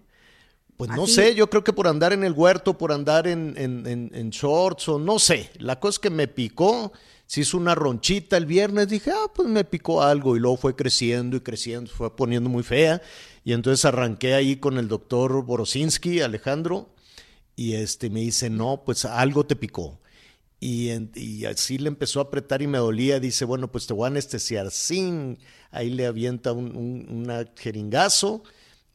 [0.77, 4.11] Pues no sé, yo creo que por andar en el huerto, por andar en, en,
[4.13, 5.49] en shorts o no sé.
[5.57, 6.91] La cosa es que me picó
[7.27, 10.75] se hizo una ronchita el viernes, dije, ah, pues me picó algo y luego fue
[10.75, 13.01] creciendo y creciendo, fue poniendo muy fea
[13.43, 16.89] y entonces arranqué ahí con el doctor Borosinski, Alejandro,
[17.55, 19.99] y este me dice, no, pues algo te picó.
[20.59, 23.19] Y, y, así le empezó a apretar y me dolía.
[23.19, 24.71] Dice, bueno, pues te voy a anestesiar.
[24.71, 25.37] Sin,
[25.69, 28.43] ahí le avienta un, un jeringazo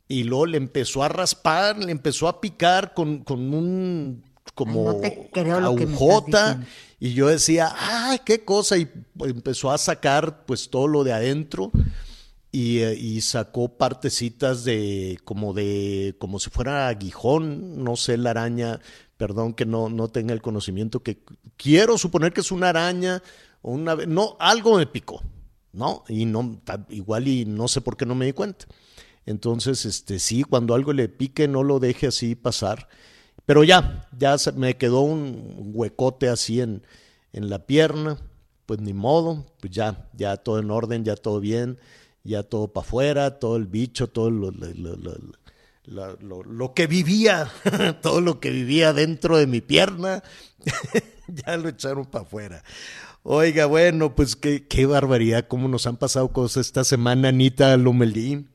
[0.09, 6.65] y luego le empezó a raspar, le empezó a picar con, con un como agujota.
[6.99, 8.77] Y yo decía, ay, qué cosa.
[8.77, 8.89] Y
[9.21, 11.71] empezó a sacar pues todo lo de adentro.
[12.53, 18.31] Y, eh, y, sacó partecitas de como de como si fuera aguijón, no sé, la
[18.31, 18.81] araña,
[19.17, 21.23] perdón que no, no tenga el conocimiento, que
[21.57, 23.23] quiero suponer que es una araña
[23.63, 25.23] o una no, algo me picó,
[25.73, 26.03] ¿no?
[26.09, 28.67] Y no, igual y no sé por qué no me di cuenta.
[29.27, 32.89] Entonces, este, sí, cuando algo le pique, no lo deje así pasar.
[33.51, 36.87] Pero ya, ya me quedó un huecote así en,
[37.33, 38.17] en la pierna,
[38.65, 41.77] pues ni modo, pues ya, ya todo en orden, ya todo bien,
[42.23, 44.53] ya todo para afuera, todo el bicho, todo lo,
[45.83, 47.51] lo, que vivía,
[48.03, 50.23] todo lo que vivía dentro de mi pierna,
[51.27, 52.63] ya lo echaron para afuera.
[53.25, 58.49] Oiga, bueno, pues qué, qué barbaridad, cómo nos han pasado cosas esta semana, Anita Lomelín.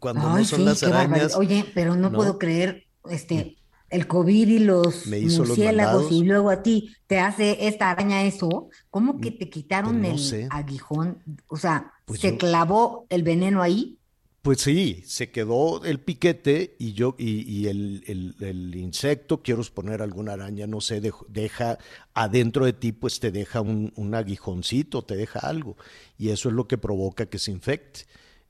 [0.00, 1.34] Cuando no son las arañas.
[1.34, 3.56] Oye, pero no, puedo creer, este,
[3.92, 9.20] el COVID y los murciélagos y luego a ti te hace esta araña eso, ¿cómo
[9.20, 10.46] que te quitaron Pues no el sé.
[10.50, 11.22] aguijón?
[11.48, 13.98] O sea, Pues ¿se yo- clavó el veneno ahí?
[14.42, 19.62] Pues sí, se quedó el piquete y yo y, y el, el- el insecto, quiero
[19.62, 21.78] suponer alguna araña, no sé, dej- deja
[22.12, 25.76] adentro de ti, pues te deja un, un aguijoncito, te deja algo.
[26.18, 28.00] Y eso es lo que provoca que se infecte.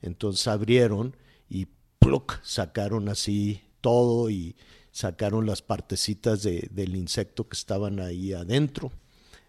[0.00, 1.14] Entonces abrieron
[1.50, 1.66] y
[1.98, 2.40] ¡pluc!
[2.42, 4.56] sacaron así todo y
[4.92, 8.92] sacaron las partecitas de- del insecto que estaban ahí adentro.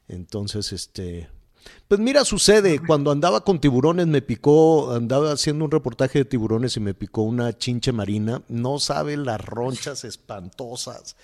[0.08, 1.30] Entonces, este,
[1.88, 6.76] pues mira, sucede, cuando andaba con tiburones me picó, andaba haciendo un reportaje de tiburones
[6.78, 11.16] y me picó una chinche marina, no sabe las ronchas espantosas,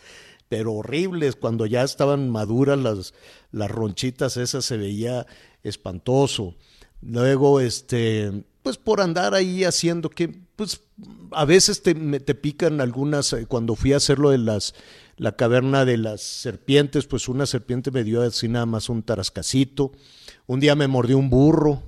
[0.48, 3.14] pero horribles, cuando ya estaban maduras las,
[3.52, 5.26] las ronchitas esas se veía
[5.64, 6.56] espantoso.
[7.02, 10.82] Luego, este, pues por andar ahí haciendo que, pues
[11.32, 14.76] a veces te, me- te pican algunas, eh, cuando fui a hacer lo de las,
[15.18, 19.92] la caverna de las serpientes, pues una serpiente me dio así nada más un tarascacito.
[20.46, 21.82] Un día me mordió un burro.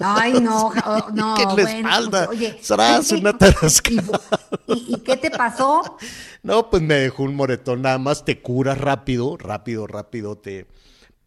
[0.00, 3.12] Ay, no, oh, no, que en la bueno, espalda, pues, oye, ¡zras!
[3.12, 4.20] ¿y- una y- tarascada.
[4.66, 5.98] ¿Y, y qué te pasó?
[6.42, 10.66] No, pues me dejó un moretón, nada más te curas rápido, rápido, rápido, te,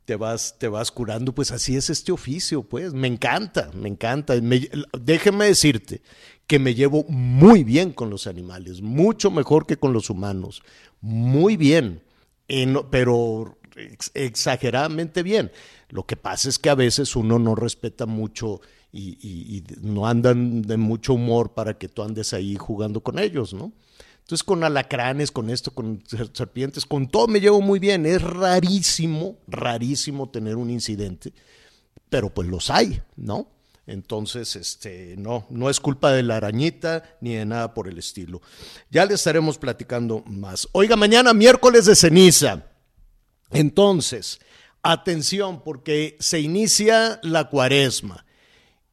[0.09, 4.33] te vas, te vas curando, pues así es este oficio, pues, me encanta, me encanta.
[4.41, 4.67] Me-
[4.99, 6.01] déjeme decirte
[6.47, 10.63] que me llevo muy bien con los animales, mucho mejor que con los humanos,
[10.99, 12.01] muy bien,
[12.47, 15.51] en- pero ex- exageradamente bien.
[15.89, 20.07] Lo que pasa es que a veces uno no respeta mucho y, y- y no
[20.07, 23.71] andan de mucho humor para que tú andes ahí jugando con ellos, ¿no?
[24.29, 28.05] Entonces con alacranes, con esto, con ser- serpientes, con todo me llevo muy bien.
[28.05, 31.33] Es rarísimo, rarísimo tener un incidente,
[32.11, 33.49] pero pues los hay, ¿no?
[33.87, 38.39] Entonces, este, no, no es culpa de la arañita ni de nada por el estilo.
[38.91, 40.67] Ya le estaremos platicando más.
[40.73, 42.67] Oiga, mañana miércoles de ceniza.
[43.49, 44.39] Entonces,
[44.83, 48.27] atención, porque se inicia la cuaresma.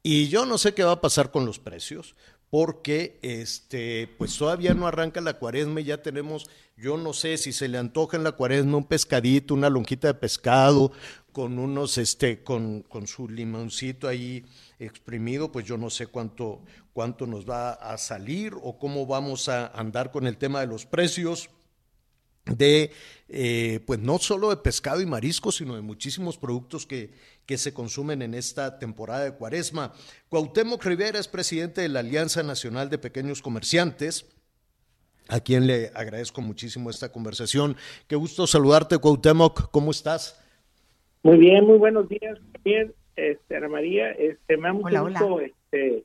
[0.02, 2.14] Y yo no sé qué va a pasar con los precios,
[2.50, 7.52] porque este, pues todavía no arranca la cuaresma y ya tenemos, yo no sé si
[7.52, 10.92] se le antoja en la cuaresma un pescadito, una lonjita de pescado,
[11.32, 14.46] con unos, este, con, con su limoncito ahí
[14.78, 16.62] exprimido, pues yo no sé cuánto,
[16.94, 20.86] cuánto nos va a salir o cómo vamos a andar con el tema de los
[20.86, 21.50] precios
[22.46, 22.92] de,
[23.28, 27.10] eh, pues no solo de pescado y marisco, sino de muchísimos productos que,
[27.46, 29.92] que se consumen en esta temporada de cuaresma.
[30.28, 34.26] Cuauhtémoc Rivera es presidente de la Alianza Nacional de Pequeños Comerciantes,
[35.28, 37.76] a quien le agradezco muchísimo esta conversación.
[38.08, 40.42] Qué gusto saludarte, Cuauhtémoc, ¿cómo estás?
[41.22, 42.38] Muy bien, muy buenos días.
[42.64, 45.20] Bien, este, Ana María, este, me da mucho Hola, hola.
[45.20, 46.04] gusto este,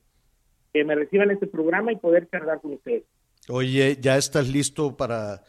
[0.74, 3.04] que me reciban este programa y poder charlar con ustedes.
[3.50, 5.44] Oye, ¿ya estás listo para,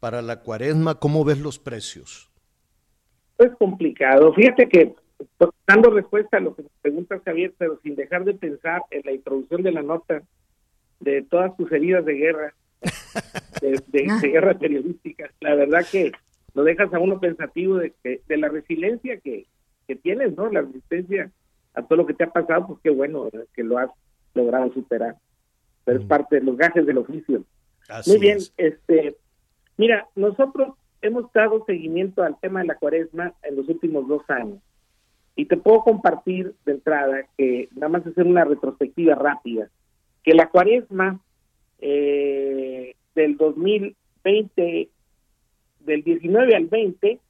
[0.00, 0.98] para la cuaresma?
[0.98, 2.30] ¿Cómo ves los precios?
[3.38, 4.32] Es complicado.
[4.32, 4.94] Fíjate que
[5.66, 9.62] dando respuesta a lo que preguntas, Javier, pero sin dejar de pensar en la introducción
[9.62, 10.22] de la nota
[11.00, 12.54] de todas tus heridas de guerra,
[13.60, 16.12] de, de- de guerra periodística, la verdad que
[16.54, 19.46] lo dejas a uno pensativo de, que, de la resiliencia que,
[19.88, 20.50] que tienes, ¿no?
[20.50, 21.30] La resistencia
[21.74, 23.46] a todo lo que te ha pasado, pues qué bueno ¿verdad?
[23.54, 23.90] que lo has
[24.34, 25.16] logrado superar.
[25.84, 27.44] Pero es parte de los gajes del oficio.
[27.88, 28.52] Así Muy bien, es.
[28.56, 29.16] este,
[29.76, 34.58] mira, nosotros hemos dado seguimiento al tema de la cuaresma en los últimos dos años.
[35.36, 39.68] Y te puedo compartir de entrada que, nada más hacer una retrospectiva rápida,
[40.22, 41.20] que la cuaresma
[41.80, 44.88] eh, del 2020,
[45.80, 47.20] del 19 al 20,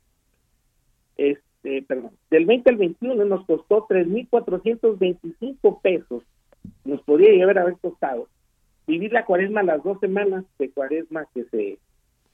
[1.17, 6.23] este, perdón, del 20 al 21 nos costó 3.425 pesos,
[6.85, 8.29] nos podría llegar a haber costado
[8.87, 11.79] vivir la cuaresma las dos semanas de cuaresma que se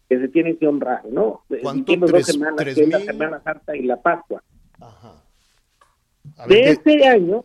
[0.08, 1.42] que se tienen que honrar, ¿no?
[1.62, 1.92] ¿Cuánto?
[1.92, 3.06] Tres- dos semanas, tres que es la mil?
[3.06, 4.42] Semana Santa y la Pascua.
[4.80, 5.22] Ajá.
[6.40, 7.44] A De ver, ¿qué- este año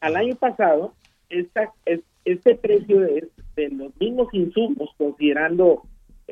[0.00, 0.94] al año pasado,
[1.28, 3.24] esta, es- este precio es
[3.56, 5.82] de los mismos insumos, considerando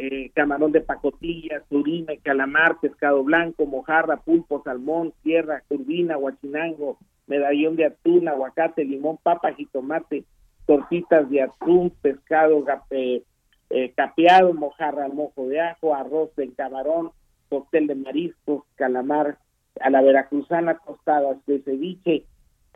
[0.00, 7.74] eh, camarón de pacotilla, surime, calamar, pescado blanco, mojarra, pulpo, salmón, sierra, turbina, guachinango, medallón
[7.74, 10.22] de atún, aguacate, limón, papa, jitomate,
[10.66, 13.24] tortitas de atún, pescado eh,
[13.70, 17.10] eh, capeado, mojarra al mojo de ajo, arroz de camarón,
[17.48, 19.38] cóctel de mariscos, calamar
[19.80, 22.24] a la veracruzana, tostadas de ceviche,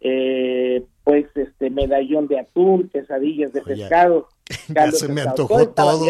[0.01, 4.29] eh, pues este medallón de atún, quesadillas de Oye, pescado,
[4.69, 6.05] ya se me antojó todo.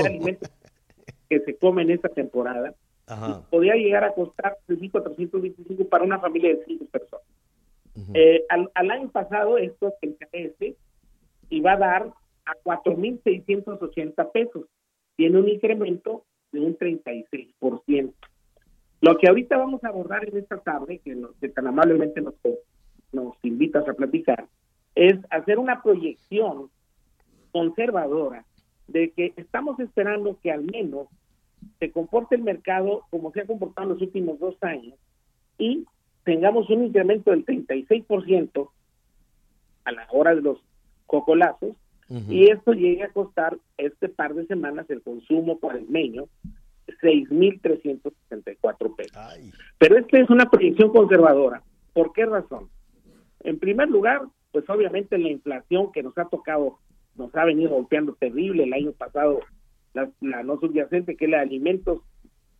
[1.28, 2.74] que se come en esta temporada,
[3.07, 3.43] Ajá.
[3.51, 7.26] podría llegar a costar 3.425 para una familia de cinco personas.
[7.95, 8.12] Ujú.
[8.14, 10.76] Eh, al, al año pasado esto se encarece
[11.51, 12.12] y va a dar
[12.47, 14.64] a 4.680 pesos.
[15.16, 18.12] Tiene un incremento de un 36%.
[19.03, 22.34] Lo que ahorita vamos a abordar en esta tarde, que, nos, que tan amablemente nos,
[23.11, 24.46] nos invitas a platicar,
[24.94, 26.70] es hacer una proyección
[27.50, 28.44] conservadora
[28.86, 31.09] de que estamos esperando que al menos
[31.80, 34.94] se comporte el mercado como se ha comportado en los últimos dos años
[35.59, 35.84] y
[36.22, 38.70] tengamos un incremento del 36%
[39.84, 40.59] a la hora de los
[41.07, 41.74] cocolazos
[42.28, 46.28] y esto llegue a costar este par de semanas el consumo cuaresmeño
[47.03, 49.18] 6.364 pesos.
[49.78, 51.62] Pero esta es una proyección conservadora.
[51.92, 52.70] ¿Por qué razón?
[53.40, 54.22] En primer lugar,
[54.53, 56.78] pues obviamente la inflación que nos ha tocado,
[57.16, 59.40] nos ha venido golpeando terrible el año pasado,
[59.94, 60.09] la,
[60.42, 62.00] no subyacente, que es la de alimentos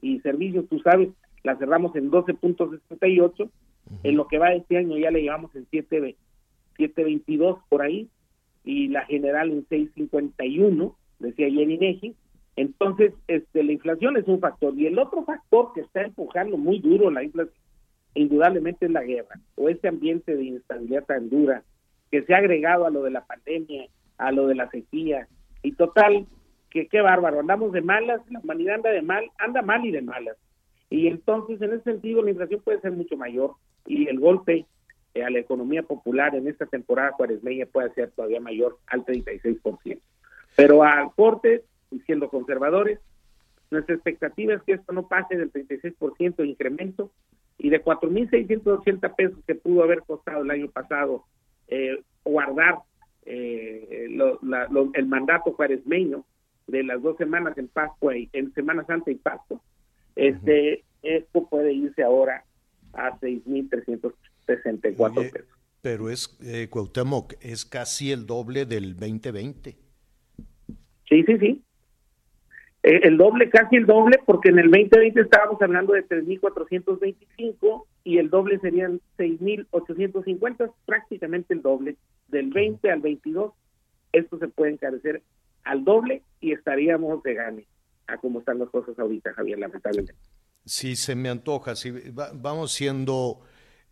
[0.01, 1.09] y servicios, tú sabes,
[1.45, 3.51] la cerramos en 12.68,
[4.03, 8.09] en lo que va este año ya le llevamos en 7.22 por ahí,
[8.65, 12.17] y la general en 6.51, decía ayer Inegi,
[12.57, 14.75] entonces, este, la inflación es un factor.
[14.77, 17.57] Y el otro factor que está empujando muy duro la inflación,
[18.15, 21.63] indudablemente es la guerra, o este ambiente de inestabilidad tan dura
[22.11, 23.87] que se ha agregado a lo de la pandemia,
[24.19, 25.29] a lo de la sequía.
[25.63, 26.27] Y total,
[26.69, 30.03] que qué bárbaro, andamos de malas, la humanidad anda de mal, anda mal y de
[30.03, 30.37] malas.
[30.91, 33.55] Y entonces, en ese sentido, la inflación puede ser mucho mayor
[33.87, 34.67] y el golpe
[35.15, 40.01] a la economía popular en esta temporada cuaresmeña puede ser todavía mayor al 36%.
[40.55, 42.99] Pero al corte y siendo conservadores.
[43.71, 47.11] Nuestra expectativa es que esto no pase del 36% de incremento
[47.59, 51.25] y de 4.680 pesos que pudo haber costado el año pasado
[51.69, 52.79] eh, guardar
[53.25, 54.09] eh,
[54.95, 56.25] el mandato cuaresmeño
[56.67, 59.61] de las dos semanas en Pascua y en Semana Santa y Pascua,
[60.17, 62.45] este, esto puede irse ahora
[62.93, 65.49] a 6.364 pesos.
[65.81, 69.77] Pero es, eh, Cuauhtémoc, es casi el doble del 2020.
[71.09, 71.63] Sí, sí, sí.
[72.83, 78.19] Eh, el doble, casi el doble, porque en el 2020 estábamos hablando de 3.425 y
[78.19, 81.97] el doble serían 6.850, prácticamente el doble.
[82.29, 83.53] Del 20 al 22,
[84.13, 85.23] esto se puede encarecer
[85.65, 87.67] al doble y estaríamos de gane
[88.09, 90.15] a cómo están las cosas ahorita, Javier, lamentablemente.
[90.65, 91.77] Sí, se me antoja.
[91.77, 91.93] Sí,
[92.35, 93.41] vamos siendo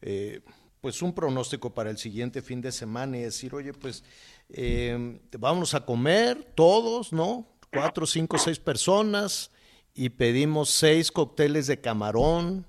[0.03, 0.41] eh,
[0.80, 4.05] pues un pronóstico para el siguiente fin de semana y decir, oye, pues
[4.49, 7.47] eh, vamos a comer todos, ¿no?
[7.73, 9.53] Cuatro, cinco, seis personas
[9.95, 12.66] y pedimos seis cócteles de camarón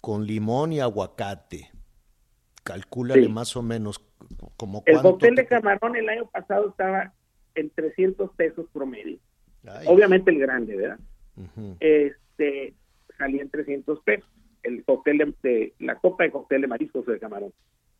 [0.00, 1.70] con limón y aguacate.
[2.64, 4.00] Calcúlale más o menos
[4.56, 7.12] como El cóctel de camarón el año pasado estaba
[7.54, 9.18] en 300 pesos promedio.
[9.86, 10.98] Obviamente el grande, ¿verdad?
[11.80, 12.74] Este
[13.18, 14.28] salía en 300 pesos
[14.62, 17.52] el cóctel de, la copa de cóctel de mariscos de camarón.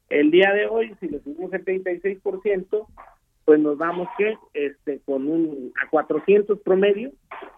[0.09, 2.87] El día de hoy, si le subimos el 36%,
[3.47, 7.13] pues nos damos que este con un a 400 promedio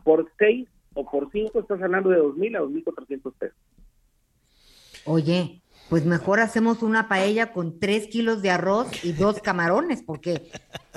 [0.05, 3.57] por 6 o por 5 estás hablando de 2.000 a 2.400 pesos.
[5.07, 10.51] Oye, pues mejor hacemos una paella con 3 kilos de arroz y dos camarones, porque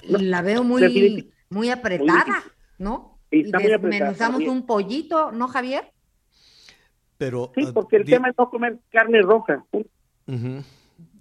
[0.04, 2.44] la veo muy, muy apretada,
[2.78, 3.18] ¿no?
[3.32, 5.94] y desmenuzamos un pollito, ¿no, Javier?
[7.18, 9.64] Pero, sí, porque el tema es no comer carne roja.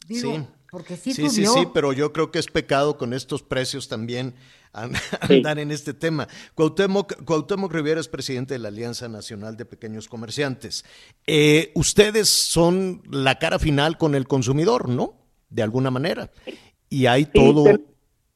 [0.09, 0.45] sí.
[0.71, 4.35] Porque sí, sí, sí, sí, pero yo creo que es pecado con estos precios también
[4.73, 6.29] andar en este tema.
[6.55, 10.85] Cuauhtémoc, Cuauhtémoc, Rivera es presidente de la Alianza Nacional de Pequeños Comerciantes.
[11.27, 15.14] Eh, ustedes son la cara final con el consumidor, ¿no?
[15.49, 16.31] De alguna manera.
[16.89, 17.64] Y hay todo,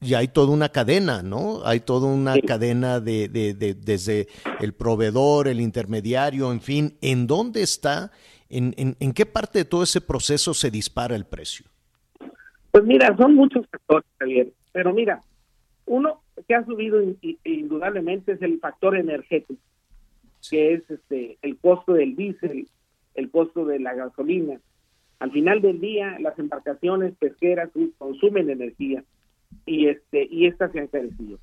[0.01, 1.65] y hay toda una cadena, ¿no?
[1.65, 4.27] Hay toda una cadena de, de, de, desde
[4.61, 6.99] el proveedor, el intermediario, en fin.
[7.01, 8.11] ¿En dónde está,
[8.49, 11.67] en, en, en qué parte de todo ese proceso se dispara el precio?
[12.75, 14.49] Pues mira, son muchos factores, Javier.
[14.73, 15.23] Pero mira,
[15.87, 17.01] uno que ha subido
[17.45, 19.61] indudablemente es el factor energético,
[20.51, 22.67] que es este el costo del diésel,
[23.15, 24.59] el costo de la gasolina.
[25.21, 29.05] Al final del día, las embarcaciones pesqueras consumen energía
[29.67, 31.39] y este y estas se han crecido.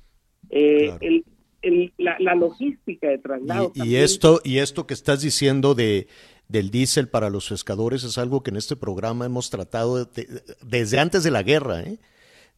[0.50, 1.24] Eh,
[1.62, 3.72] el, la, logística de traslado.
[3.74, 6.08] Y, y esto y esto que estás diciendo de
[6.52, 10.06] del diésel para los pescadores es algo que en este programa hemos tratado
[10.62, 11.80] desde antes de la guerra.
[11.80, 11.96] ¿eh?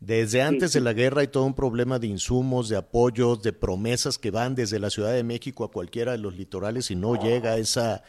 [0.01, 4.19] Desde antes de la guerra hay todo un problema de insumos, de apoyos, de promesas
[4.19, 7.57] que van desde la Ciudad de México a cualquiera de los litorales y no llega
[7.57, 8.03] esa...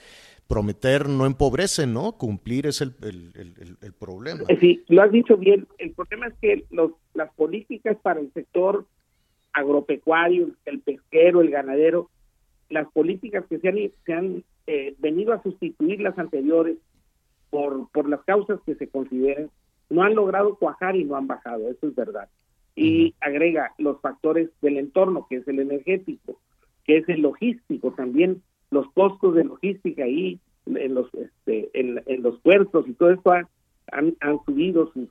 [0.48, 2.20] Prometer no empobrece, ¿no?
[2.20, 4.44] Cumplir es el, el, problema.
[4.60, 5.68] Sí, lo has dicho bien.
[5.80, 8.86] El problema es que los, las políticas para el sector
[9.54, 12.12] agropecuario, el pesquero, el ganadero,
[12.70, 16.78] las políticas que se han, se han eh, venido a sustituir las anteriores
[17.50, 19.50] por, por las causas que se consideren,
[19.90, 22.28] no han logrado cuajar y no han bajado, eso es verdad.
[22.76, 26.40] Y agrega los factores del entorno, que es el energético.
[26.84, 32.40] que es el logístico también, los costos de logística ahí en los este, en, los
[32.42, 33.48] puertos y todo esto han,
[34.20, 35.10] han subido sus,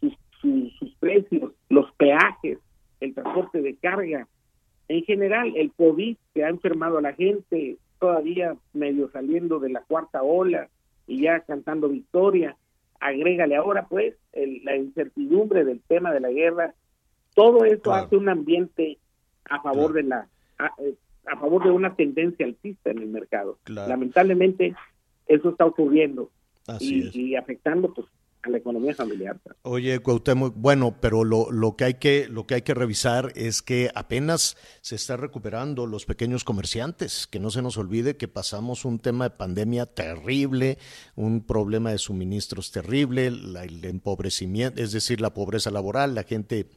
[0.00, 2.58] sus, sus, precios, los peajes,
[3.00, 4.28] el transporte de carga,
[4.88, 9.82] en general el COVID que ha enfermado a la gente, todavía medio saliendo de la
[9.82, 10.68] cuarta ola
[11.06, 12.56] y ya cantando victoria,
[13.00, 16.74] agrégale ahora pues la incertidumbre del tema de la guerra,
[17.34, 18.98] todo eso hace un ambiente
[19.44, 20.28] a favor de la
[20.78, 20.94] eh,
[21.26, 23.58] a, favor de una tendencia alcista en el mercado.
[23.66, 24.74] Lamentablemente
[25.26, 26.30] eso está ocurriendo
[26.80, 28.06] y, afectando pues
[28.48, 29.40] la economía familiar.
[29.62, 33.62] Oye, Cuauhtémoc, bueno, pero lo, lo, que hay que, lo que hay que revisar es
[33.62, 38.84] que apenas se está recuperando los pequeños comerciantes, que no se nos olvide que pasamos
[38.84, 40.78] un tema de pandemia terrible,
[41.14, 46.68] un problema de suministros terrible, el empobrecimiento, es decir, la pobreza laboral, la gente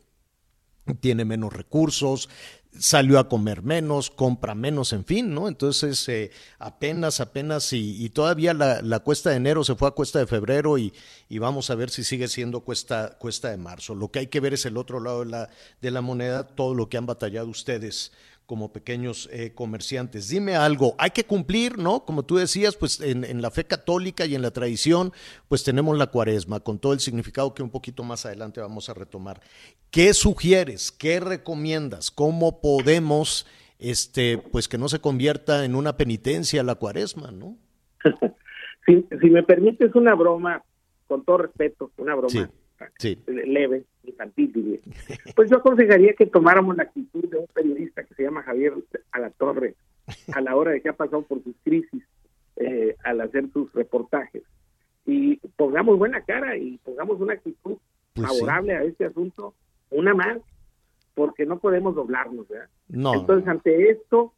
[1.00, 2.30] tiene menos recursos,
[2.78, 5.48] salió a comer menos, compra menos, en fin, ¿no?
[5.48, 10.28] Entonces, eh, apenas, apenas, y, todavía la, cuesta de enero se fue a cuesta de
[10.28, 10.94] febrero y,
[11.30, 13.96] y, vamos a ver si sigue siendo cuesta, cuesta de marzo.
[13.96, 15.50] Lo que hay que ver es el otro lado de la,
[15.82, 18.12] de la moneda, todo lo que han batallado ustedes
[18.50, 20.28] como pequeños eh, comerciantes.
[20.28, 22.04] Dime algo, hay que cumplir, ¿no?
[22.04, 25.14] Como tú decías, pues en, la fe católica y en la tradición,
[25.48, 28.96] pues tenemos la cuaresma, con todo el significado que un poquito más adelante vamos a
[28.96, 29.40] retomar.
[29.92, 30.92] ¿Qué sugieres?
[30.92, 32.10] ¿Qué recomiendas?
[32.10, 33.46] ¿Cómo podemos,
[33.78, 37.56] este, pues que no se convierta en una penitencia la cuaresma, ¿no?
[38.88, 40.64] si, si me permites una broma,
[41.06, 42.50] con todo respeto, una broma
[43.28, 44.82] leve, infantil,
[45.36, 48.74] Pues yo aconsejaría que tomáramos la actitud de un periodista que se llama Javier
[49.12, 49.76] Alatorre
[50.34, 52.04] a la hora de que ha pasado por sus crisis
[52.56, 54.44] eh, al hacer sus reportajes.
[55.06, 57.78] Y pongamos buena cara y pongamos una actitud
[58.14, 59.54] pues favorable a este asunto,
[59.90, 60.40] una más,
[61.16, 62.70] porque no podemos doblarnos, ¿verdad?
[62.90, 64.34] Entonces, ante esto,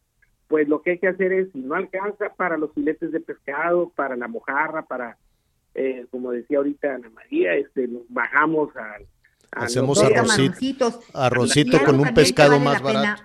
[0.48, 3.92] pues lo que hay que hacer es, si no alcanza para los filetes de pescado,
[3.96, 5.18] para la mojarra, para
[5.74, 9.06] eh, como decía ahorita Ana María, este, nos bajamos al...
[9.52, 13.24] Hacemos arrocito, arrocito con un pescado más barato.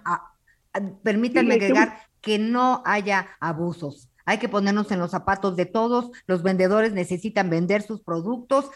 [1.02, 4.08] permítanme agregar que no haya abusos.
[4.24, 6.10] Hay que ponernos en los zapatos de todos.
[6.26, 8.70] Los vendedores necesitan vender sus productos,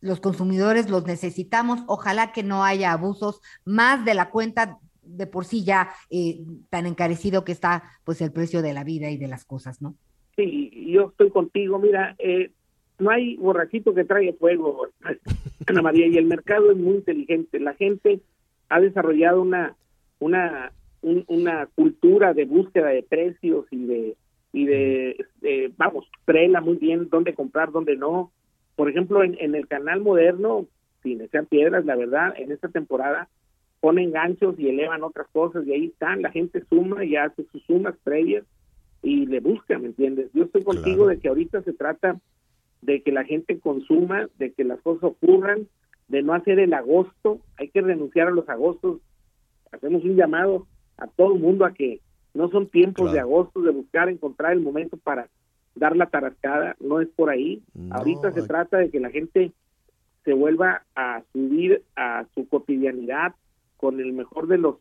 [0.00, 1.80] los consumidores los necesitamos.
[1.86, 6.40] Ojalá que no haya abusos más de la cuenta de por sí ya eh,
[6.70, 9.94] tan encarecido que está pues el precio de la vida y de las cosas, ¿no?
[10.36, 11.78] Sí, yo estoy contigo.
[11.78, 12.50] Mira, eh,
[12.98, 14.88] no hay borrachito que traiga fuego,
[15.66, 17.60] Ana María, y el mercado es muy inteligente.
[17.60, 18.20] La gente
[18.68, 19.76] ha desarrollado una,
[20.18, 20.72] una,
[21.02, 24.16] una cultura de búsqueda de precios y de,
[24.52, 28.32] y de, vamos, prela muy bien dónde comprar, dónde no.
[28.76, 30.66] Por ejemplo, en, en el canal moderno,
[31.02, 33.28] sin sean piedras, la verdad, en esta temporada
[33.80, 37.62] ponen ganchos y elevan otras cosas y ahí están, la gente suma y hace sus
[37.64, 38.44] sumas previas
[39.02, 40.30] y le busca, ¿me entiendes?
[40.32, 42.18] Yo estoy contigo de que ahorita se trata
[42.82, 45.66] de que la gente consuma, de que las cosas ocurran,
[46.08, 49.00] de no hacer el agosto, hay que renunciar a los agostos,
[49.72, 50.66] hacemos un llamado
[50.98, 52.00] a todo el mundo a que
[52.34, 55.28] no son tiempos de agosto, de buscar, encontrar el momento para
[55.74, 59.52] dar la tarascada, no es por ahí, ahorita se trata de que la gente
[60.24, 63.34] se vuelva a subir a su cotidianidad
[63.76, 64.76] con el mejor de los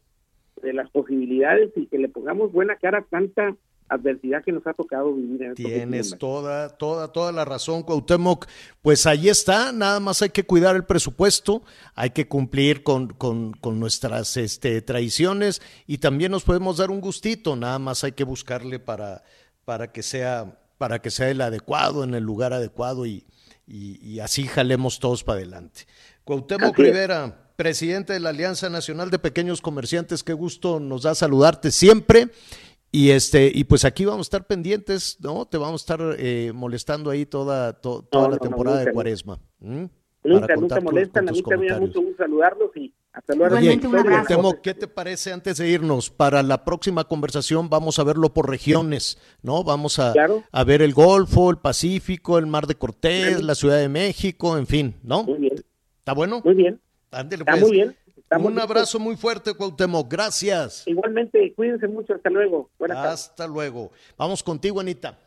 [0.62, 3.56] de las posibilidades y que le pongamos buena cara a tanta
[3.88, 8.48] adversidad que nos ha tocado vivir en Tienes toda, toda, toda la razón, Cuauhtémoc.
[8.82, 11.64] Pues ahí está, nada más hay que cuidar el presupuesto,
[11.94, 17.02] hay que cumplir con, con, con, nuestras este, tradiciones y también nos podemos dar un
[17.02, 19.24] gustito, nada más hay que buscarle para,
[19.66, 23.26] para que sea, para que sea el adecuado, en el lugar adecuado y,
[23.68, 25.82] y, así jalemos todos para adelante.
[26.24, 31.72] Cuauhtémoc Rivera, presidente de la Alianza Nacional de Pequeños Comerciantes, qué gusto nos da saludarte
[31.72, 32.30] siempre
[32.96, 35.46] y este, y pues aquí vamos a estar pendientes, ¿no?
[35.46, 39.38] Te vamos a estar eh, molestando ahí toda, toda la temporada de cuaresma.
[39.60, 43.58] Nunca, nunca molestan, a mí también mucho gusto saludarlos y hasta luego.
[44.26, 46.10] Temo, ¿qué te parece antes de irnos?
[46.10, 49.66] Para la próxima conversación vamos a verlo por regiones, ¿no?
[49.66, 50.14] Vamos a,
[50.50, 54.68] a ver el Golfo, el Pacífico, el Mar de Cortés, la Ciudad de México, en
[54.68, 55.24] fin, ¿no?
[55.24, 55.56] Muy bien.
[56.00, 56.42] ¿Está bueno?
[56.46, 56.80] Muy bien.
[57.12, 57.62] Está pues.
[57.62, 57.96] muy bien.
[58.32, 60.12] Un abrazo muy fuerte, Cuauhtémoc.
[60.12, 60.84] Gracias.
[60.88, 62.16] Igualmente, cuídense mucho.
[62.16, 62.70] Hasta luego.
[62.90, 63.92] Hasta luego.
[64.18, 65.18] Vamos contigo, Anita.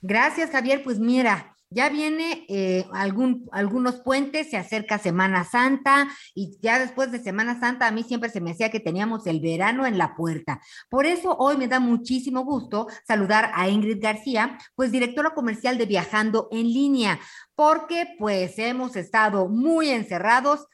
[0.00, 0.82] Gracias, Javier.
[0.84, 7.12] Pues mira, ya viene eh, algún, algunos puentes, se acerca Semana Santa y ya después
[7.12, 10.16] de Semana Santa a mí siempre se me hacía que teníamos el verano en la
[10.16, 10.60] puerta.
[10.88, 15.84] Por eso hoy me da muchísimo gusto saludar a Ingrid García, pues directora comercial de
[15.84, 17.20] Viajando en línea,
[17.54, 20.66] porque pues hemos estado muy encerrados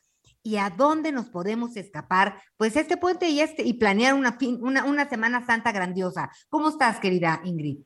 [0.45, 4.59] y a dónde nos podemos escapar, pues este puente y este y planear una, fin,
[4.63, 6.31] una, una Semana Santa grandiosa.
[6.51, 7.79] ¿Cómo estás, querida Ingrid?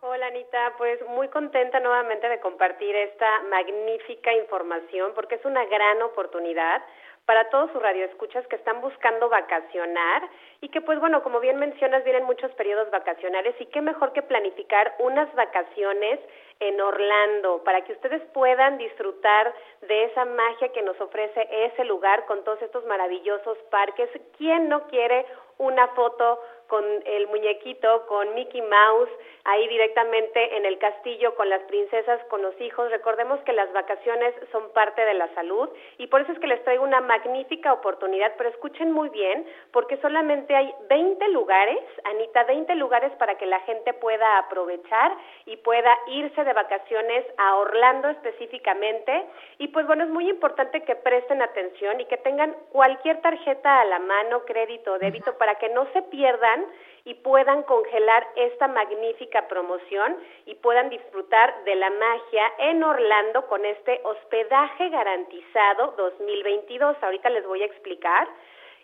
[0.00, 6.02] Hola Anita, pues muy contenta nuevamente de compartir esta magnífica información porque es una gran
[6.02, 6.82] oportunidad
[7.24, 10.28] para todos sus radioescuchas que están buscando vacacionar
[10.60, 14.20] y que pues bueno, como bien mencionas, vienen muchos periodos vacacionales y qué mejor que
[14.20, 16.20] planificar unas vacaciones
[16.60, 22.26] en Orlando para que ustedes puedan disfrutar de esa magia que nos ofrece ese lugar
[22.26, 24.08] con todos estos maravillosos parques.
[24.36, 25.26] ¿Quién no quiere
[25.58, 29.10] una foto con el muñequito, con Mickey Mouse,
[29.44, 32.90] ahí directamente en el castillo con las princesas, con los hijos.
[32.90, 36.62] Recordemos que las vacaciones son parte de la salud y por eso es que les
[36.64, 42.74] traigo una magnífica oportunidad, pero escuchen muy bien, porque solamente hay 20 lugares, Anita, 20
[42.76, 49.26] lugares para que la gente pueda aprovechar y pueda irse de vacaciones a Orlando específicamente.
[49.58, 53.84] Y pues bueno, es muy importante que presten atención y que tengan cualquier tarjeta a
[53.84, 56.63] la mano, crédito o débito, para que no se pierdan
[57.04, 63.64] y puedan congelar esta magnífica promoción y puedan disfrutar de la magia en Orlando con
[63.64, 66.96] este hospedaje garantizado 2022.
[67.02, 68.26] Ahorita les voy a explicar.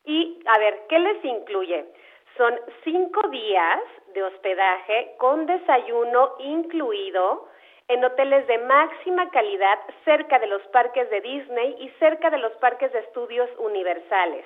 [0.05, 1.87] Y a ver, ¿qué les incluye?
[2.37, 3.81] Son cinco días
[4.15, 7.49] de hospedaje con desayuno incluido
[7.89, 12.53] en hoteles de máxima calidad cerca de los parques de Disney y cerca de los
[12.59, 14.45] parques de estudios universales.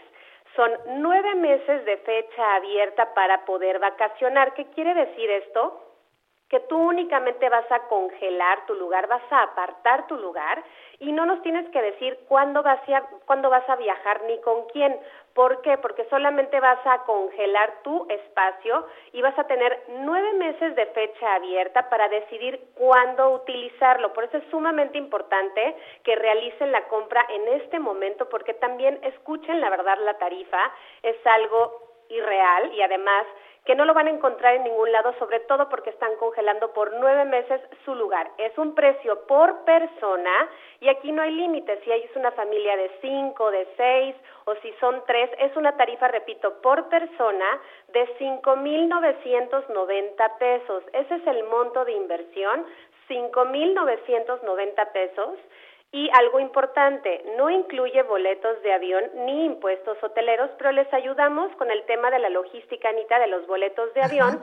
[0.56, 4.54] Son nueve meses de fecha abierta para poder vacacionar.
[4.54, 5.80] ¿Qué quiere decir esto?
[6.48, 10.62] que tú únicamente vas a congelar tu lugar, vas a apartar tu lugar
[11.00, 14.66] y no nos tienes que decir cuándo vas a, cuándo vas a viajar ni con
[14.68, 14.98] quién.
[15.34, 15.76] ¿Por qué?
[15.78, 21.34] Porque solamente vas a congelar tu espacio y vas a tener nueve meses de fecha
[21.34, 24.12] abierta para decidir cuándo utilizarlo.
[24.12, 29.60] Por eso es sumamente importante que realicen la compra en este momento porque también escuchen
[29.60, 30.72] la verdad la tarifa,
[31.02, 33.26] es algo irreal y además
[33.64, 36.92] que no lo van a encontrar en ningún lado, sobre todo porque están congelando por
[36.94, 38.30] nueve meses su lugar.
[38.36, 40.48] Es un precio por persona
[40.80, 41.80] y aquí no hay límite.
[41.82, 46.08] Si hay una familia de cinco, de seis o si son tres, es una tarifa,
[46.08, 50.84] repito, por persona de cinco mil novecientos noventa pesos.
[50.92, 52.66] Ese es el monto de inversión,
[53.08, 55.38] cinco mil novecientos noventa pesos
[55.94, 61.70] y algo importante, no incluye boletos de avión ni impuestos hoteleros, pero les ayudamos con
[61.70, 64.40] el tema de la logística, Anita, de los boletos de avión,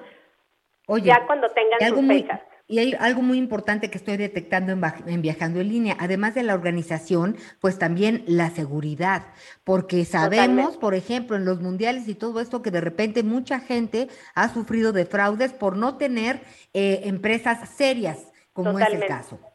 [1.04, 2.40] ya cuando tengan sus fechas.
[2.68, 6.54] Y hay algo muy importante que estoy detectando en, Viajando en Línea, además de la
[6.54, 9.24] organización, pues también la seguridad,
[9.66, 14.08] porque sabemos, por ejemplo, en los mundiales y todo esto, que de repente mucha gente
[14.36, 16.40] ha sufrido de fraudes por no tener
[16.74, 19.51] eh, empresas serias, como es el caso.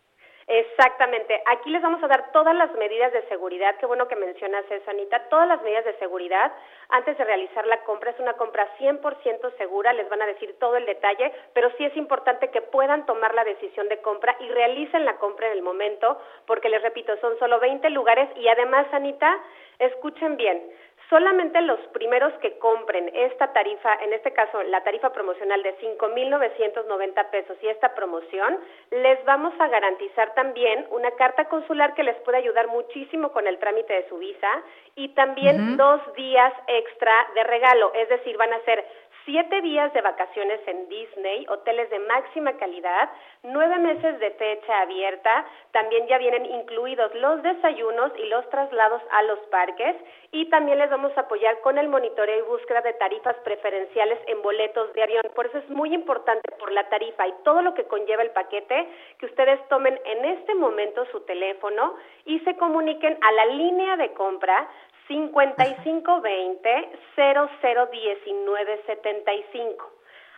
[0.49, 1.43] Exactamente.
[1.47, 3.75] Aquí les vamos a dar todas las medidas de seguridad.
[3.81, 5.29] Qué bueno que mencionas eso, Anita.
[5.29, 6.53] Todas las medidas de seguridad
[6.89, 8.13] antes de realizar la compra.
[8.13, 9.93] Es una compra 100% segura.
[9.93, 13.43] Les van a decir todo el detalle, pero sí es importante que puedan tomar la
[13.43, 17.59] decisión de compra y realicen la compra en el momento, porque les repito, son solo
[17.59, 19.41] 20 lugares y además, Anita,
[19.81, 20.63] escuchen bien
[21.09, 27.31] solamente los primeros que compren esta tarifa, en este caso la tarifa promocional de 5.990
[27.31, 28.59] pesos y esta promoción,
[28.91, 33.59] les vamos a garantizar también una carta consular que les puede ayudar muchísimo con el
[33.59, 34.51] trámite de su visa
[34.95, 38.85] y también dos días extra de regalo, es decir, van a ser
[39.27, 43.11] siete días de vacaciones en Disney, hoteles de máxima calidad,
[43.43, 49.23] nueve meses de fecha abierta, también ya vienen incluidos los desayunos y los traslados a
[49.25, 49.97] los parques
[50.31, 54.41] y también les vamos a apoyar con el monitoreo y búsqueda de tarifas preferenciales en
[54.43, 55.23] boletos de avión.
[55.35, 58.87] Por eso es muy importante por la tarifa y todo lo que conlleva el paquete
[59.19, 61.97] que ustedes tomen en este momento su teléfono
[62.27, 64.69] y se comuniquen a la línea de compra
[65.09, 69.93] 5520 001975.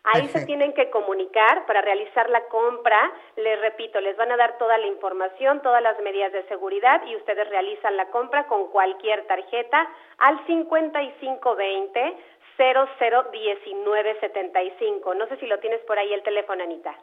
[0.04, 3.12] Ahí se tienen que comunicar para realizar la compra.
[3.36, 7.14] Les repito, les van a dar toda la información, todas las medidas de seguridad y
[7.16, 9.86] ustedes realizan la compra con cualquier tarjeta
[10.18, 12.16] al 5520
[12.56, 15.14] 001975.
[15.14, 16.94] No sé si lo tienes por ahí el teléfono, Anita.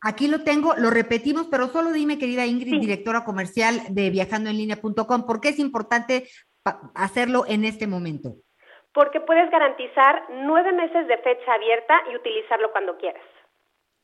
[0.00, 5.40] Aquí lo tengo, lo repetimos, pero solo dime, querida Ingrid, directora comercial de viajandoenlinea.com, ¿por
[5.40, 6.28] qué es importante
[6.94, 8.34] hacerlo en este momento?
[8.92, 13.22] Porque puedes garantizar nueve meses de fecha abierta y utilizarlo cuando quieras.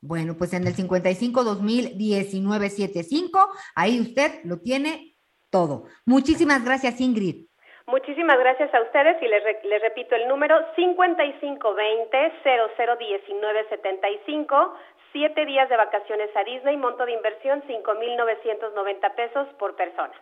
[0.01, 5.17] Bueno, pues en el 55 2019 75, ahí usted lo tiene
[5.51, 5.85] todo.
[6.05, 7.47] Muchísimas gracias, Ingrid.
[7.87, 14.75] Muchísimas gracias a ustedes y les, les repito el número 5520 001975,
[15.13, 20.15] siete días de vacaciones a Disney, monto de inversión 5.990 pesos por persona.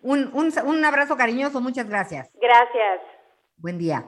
[0.00, 2.28] Un, un, un abrazo cariñoso, muchas gracias.
[2.40, 3.00] Gracias.
[3.56, 4.06] Buen día.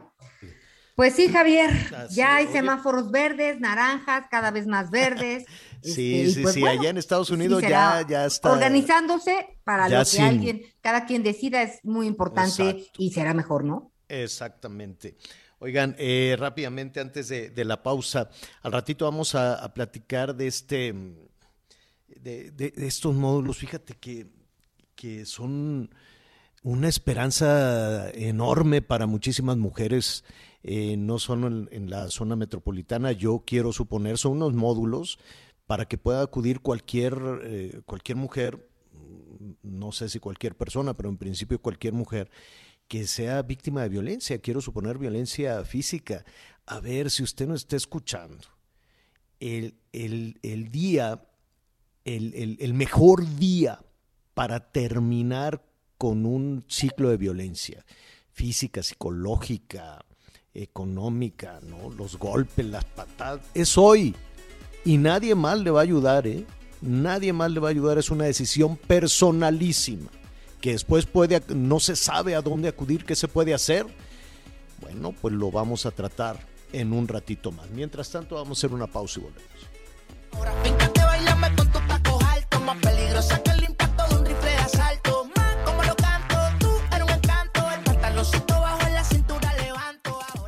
[0.95, 2.53] Pues sí, Javier, Así, ya hay oye.
[2.55, 5.45] semáforos verdes, naranjas, cada vez más verdes.
[5.81, 8.51] Sí, Este, sí, pues sí, bueno, allá en Estados Unidos ya, ya está.
[8.51, 12.91] Organizándose para lo que sin- alguien, cada quien decida es muy importante Exacto.
[12.99, 13.93] y será mejor, ¿no?
[14.09, 15.17] Exactamente.
[15.61, 18.29] Oigan, eh, rápidamente antes de, de la pausa,
[18.63, 20.93] al ratito vamos a, a platicar de este,
[22.09, 23.57] de, de- de estos módulos.
[23.59, 24.27] Fíjate que,
[24.99, 25.91] que son
[26.65, 30.25] una esperanza enorme para muchísimas mujeres,
[30.65, 33.13] eh, no solo en, la zona metropolitana.
[33.13, 35.21] Yo quiero suponer son unos módulos
[35.69, 38.69] para que pueda acudir cualquier eh, cualquier mujer,
[39.63, 42.29] no sé si cualquier persona, pero en principio cualquier mujer
[42.89, 46.25] que sea víctima de violencia, quiero suponer violencia física.
[46.67, 48.45] A ver si usted no está escuchando.
[49.39, 51.23] El, el- el día,
[52.05, 53.79] el- el mejor día
[54.39, 55.65] para terminar
[55.97, 57.85] con un ciclo de violencia
[58.31, 59.99] física, psicológica,
[60.55, 61.91] económica, ¿no?
[61.91, 64.15] Los golpes, las patadas, es hoy.
[64.85, 66.47] Y nadie más le va a ayudar, ¿eh?
[66.81, 70.09] Nadie más le va a ayudar, es una decisión personalísima
[70.61, 73.87] que después puede, no se sabe a dónde acudir, qué se puede hacer.
[74.81, 76.39] Bueno, pues lo vamos a tratar
[76.73, 77.69] en un ratito más.
[77.71, 79.51] Mientras tanto, vamos a hacer una pausa y volvemos.
[80.63, 81.68] Fíjate,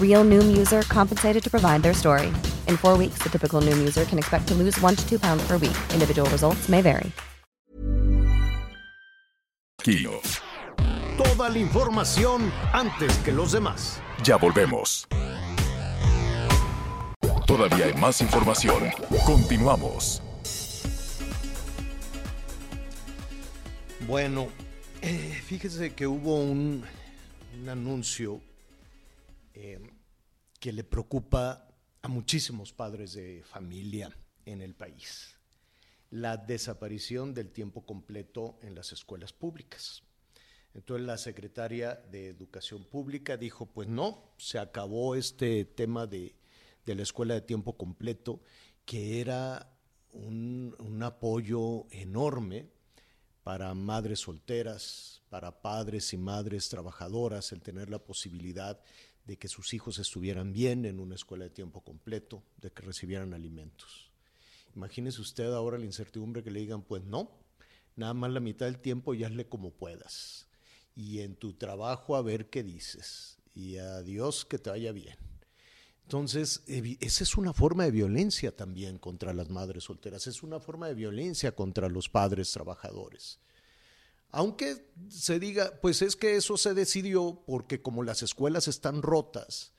[0.00, 2.26] Real Noom user compensated to provide their story.
[2.68, 5.42] In four weeks, the typical Noom user can expect to lose one to two pounds
[5.46, 5.76] per week.
[5.94, 7.10] Individual results may vary.
[9.80, 10.20] Aquino.
[11.16, 14.00] Toda la información antes que los demás.
[14.22, 15.06] Ya volvemos.
[17.46, 18.90] Todavía hay más información.
[19.26, 20.22] Continuamos.
[24.06, 24.48] Bueno,
[25.02, 26.84] eh, fíjese que hubo un,
[27.60, 28.40] un anuncio
[29.54, 29.78] eh,
[30.60, 31.66] que le preocupa
[32.02, 35.38] a muchísimos padres de familia en el país.
[36.10, 40.02] La desaparición del tiempo completo en las escuelas públicas.
[40.74, 46.36] Entonces la secretaria de Educación Pública dijo, pues no, se acabó este tema de,
[46.84, 48.40] de la escuela de tiempo completo,
[48.84, 49.72] que era
[50.12, 52.68] un, un apoyo enorme
[53.42, 58.80] para madres solteras, para padres y madres trabajadoras, el tener la posibilidad
[59.30, 63.32] de que sus hijos estuvieran bien en una escuela de tiempo completo, de que recibieran
[63.32, 64.10] alimentos.
[64.74, 67.30] Imagínese usted ahora la incertidumbre que le digan, pues no,
[67.94, 70.48] nada más la mitad del tiempo y hazle como puedas.
[70.96, 73.38] Y en tu trabajo a ver qué dices.
[73.54, 75.16] Y adiós, que te vaya bien.
[76.02, 80.88] Entonces, esa es una forma de violencia también contra las madres solteras, es una forma
[80.88, 83.38] de violencia contra los padres trabajadores.
[84.32, 89.72] Aunque se diga, pues es que eso se decidió porque como las escuelas están rotas,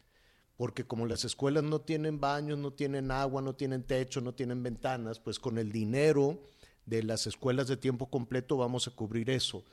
[0.57, 4.61] porque como las escuelas no tienen baños, no tienen agua, no tienen techo, no tienen
[4.61, 6.39] ventanas, pues con el dinero
[6.85, 9.63] de las escuelas de tiempo completo vamos a cubrir eso.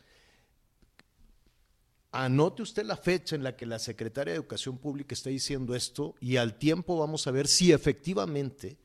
[2.12, 6.14] Anote usted la fecha en la que la Secretaria de Educación Pública está diciendo esto
[6.20, 8.78] y al tiempo vamos a ver si efectivamente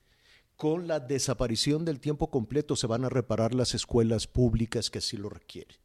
[0.57, 5.17] con la desaparición del tiempo completo se van a reparar las escuelas públicas que así
[5.17, 5.82] lo requieren.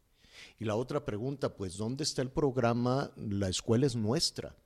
[0.59, 4.57] Y la otra pregunta, pues, ¿dónde está el programa La escuela es nuestra?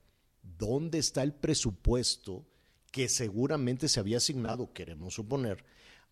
[0.42, 2.44] ¿Dónde está el presupuesto
[2.90, 5.64] que seguramente se había asignado, queremos suponer,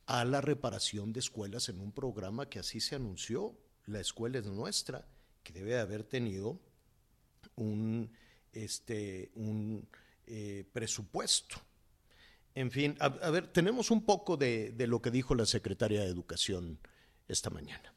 [0.06, 3.58] a la reparación de escuelas en un programa que así se anunció?
[3.86, 5.08] La escuela es nuestra,
[5.42, 6.60] que debe de haber tenido
[7.56, 8.12] un,
[8.52, 9.88] este, un
[10.28, 11.56] eh, presupuesto.
[12.54, 16.02] En fin, a, a ver, tenemos un poco de, de lo que dijo la secretaria
[16.02, 16.78] de Educación
[17.26, 17.92] esta mañana.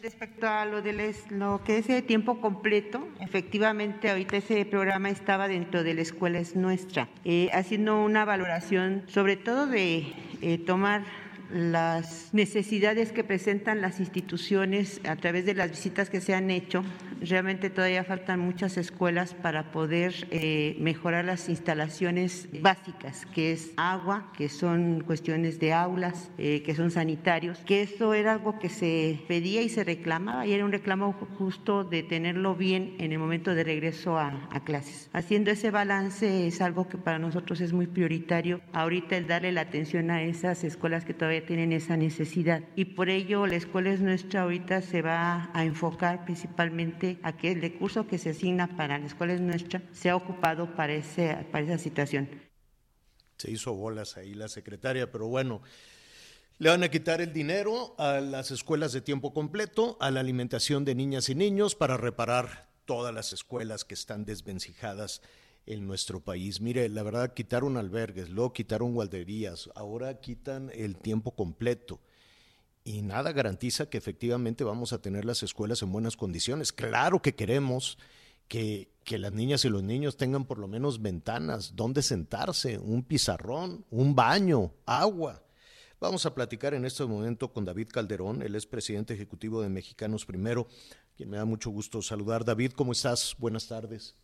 [0.00, 5.48] Respecto a lo, es- lo que es de tiempo completo, efectivamente ahorita ese programa estaba
[5.48, 10.06] dentro de la escuela es nuestra, eh, haciendo una valoración sobre todo de
[10.40, 11.02] eh, tomar
[11.50, 16.84] las necesidades que presentan las instituciones a través de las visitas que se han hecho
[17.20, 24.32] realmente todavía faltan muchas escuelas para poder eh, mejorar las instalaciones básicas, que es agua,
[24.36, 29.20] que son cuestiones de aulas, eh, que son sanitarios, que eso era algo que se
[29.26, 33.54] pedía y se reclamaba y era un reclamo justo de tenerlo bien en el momento
[33.54, 35.08] de regreso a, a clases.
[35.12, 39.62] Haciendo ese balance es algo que para nosotros es muy prioritario ahorita el darle la
[39.62, 44.00] atención a esas escuelas que todavía tienen esa necesidad y por ello la escuela es
[44.00, 48.98] nuestra ahorita se va a enfocar principalmente a que el recurso que se asigna para
[48.98, 52.28] la escuela es nuestra sea ocupado para, ese, para esa situación.
[53.36, 55.62] Se hizo bolas ahí la secretaria, pero bueno,
[56.58, 60.84] le van a quitar el dinero a las escuelas de tiempo completo, a la alimentación
[60.84, 65.22] de niñas y niños para reparar todas las escuelas que están desvencijadas
[65.68, 66.60] en nuestro país.
[66.60, 72.00] Mire, la verdad, quitaron albergues, luego quitaron guarderías, ahora quitan el tiempo completo.
[72.84, 76.72] Y nada garantiza que efectivamente vamos a tener las escuelas en buenas condiciones.
[76.72, 77.98] Claro que queremos
[78.48, 83.02] que, que las niñas y los niños tengan por lo menos ventanas, donde sentarse, un
[83.02, 85.42] pizarrón, un baño, agua
[86.00, 90.24] Vamos a platicar en este momento con David Calderón, él es presidente ejecutivo de Mexicanos
[90.24, 90.68] Primero,
[91.16, 92.44] quien me da mucho gusto saludar.
[92.44, 93.34] David, ¿cómo estás?
[93.36, 94.14] Buenas tardes.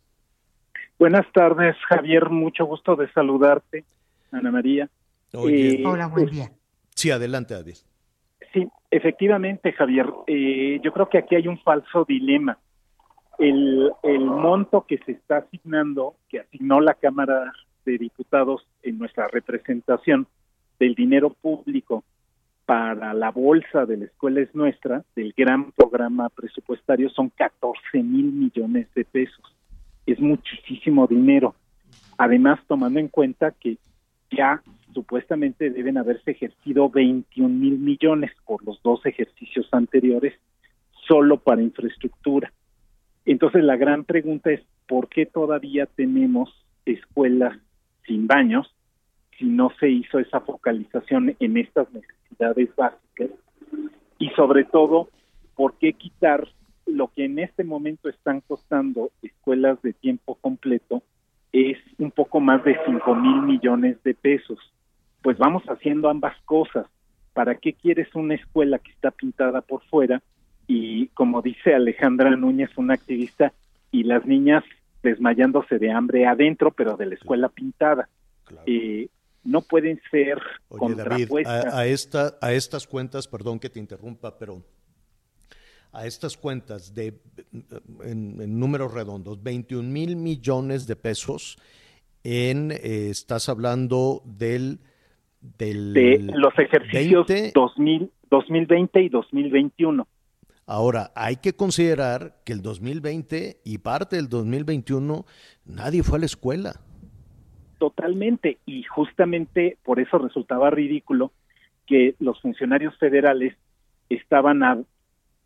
[0.97, 3.83] Buenas tardes, Javier, mucho gusto de saludarte,
[4.31, 4.89] Ana María.
[5.33, 6.51] Oye, Eh, Hola, buen día.
[6.95, 7.75] Sí, adelante, David.
[8.53, 10.07] Sí, efectivamente, Javier.
[10.27, 12.57] Eh, yo creo que aquí hay un falso dilema.
[13.37, 17.51] El, el monto que se está asignando, que asignó la Cámara
[17.85, 20.27] de Diputados en nuestra representación
[20.79, 22.05] del dinero público
[22.65, 28.31] para la bolsa de la escuela es nuestra, del gran programa presupuestario, son 14 mil
[28.31, 29.54] millones de pesos.
[30.05, 31.55] Es muchísimo dinero.
[32.17, 33.77] Además, tomando en cuenta que
[34.31, 34.61] ya
[34.93, 40.33] supuestamente deben haberse ejercido 21 mil millones por los dos ejercicios anteriores
[41.07, 42.51] solo para infraestructura.
[43.25, 46.49] Entonces la gran pregunta es, ¿por qué todavía tenemos
[46.85, 47.57] escuelas
[48.05, 48.73] sin baños
[49.37, 53.31] si no se hizo esa focalización en estas necesidades básicas?
[54.17, 55.09] Y sobre todo,
[55.55, 56.47] ¿por qué quitar
[56.85, 61.01] lo que en este momento están costando escuelas de tiempo completo?
[61.51, 64.59] Es un poco más de 5 mil millones de pesos
[65.25, 66.85] pues vamos haciendo ambas cosas.
[67.33, 70.21] ¿Para qué quieres una escuela que está pintada por fuera?
[70.67, 73.51] Y como dice Alejandra Núñez, una activista,
[73.91, 74.63] y las niñas
[75.01, 78.07] desmayándose de hambre adentro, pero de la escuela pintada.
[78.67, 79.07] Eh,
[79.43, 81.73] no pueden ser Oye, David, contrapuestas.
[81.73, 84.61] a, a esta, a estas cuentas, perdón que te interrumpa, pero
[85.95, 87.13] a estas cuentas de,
[88.03, 91.57] en, en números redondos, 21 mil millones de pesos,
[92.23, 94.79] en, eh, estás hablando del,
[95.57, 97.51] del de los ejercicios 20.
[97.55, 100.07] 2000, 2020 y 2021.
[100.67, 105.25] Ahora, hay que considerar que el 2020 y parte del 2021
[105.65, 106.81] nadie fue a la escuela.
[107.77, 111.31] Totalmente, y justamente por eso resultaba ridículo
[111.85, 113.53] que los funcionarios federales
[114.09, 114.81] estaban a-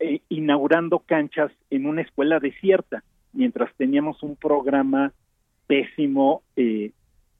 [0.00, 5.12] eh, inaugurando canchas en una escuela desierta, mientras teníamos un programa
[5.66, 6.90] pésimo eh,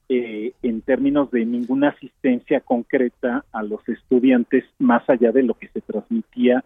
[0.07, 5.67] eh, en términos de ninguna asistencia concreta a los estudiantes, más allá de lo que
[5.69, 6.63] se transmitía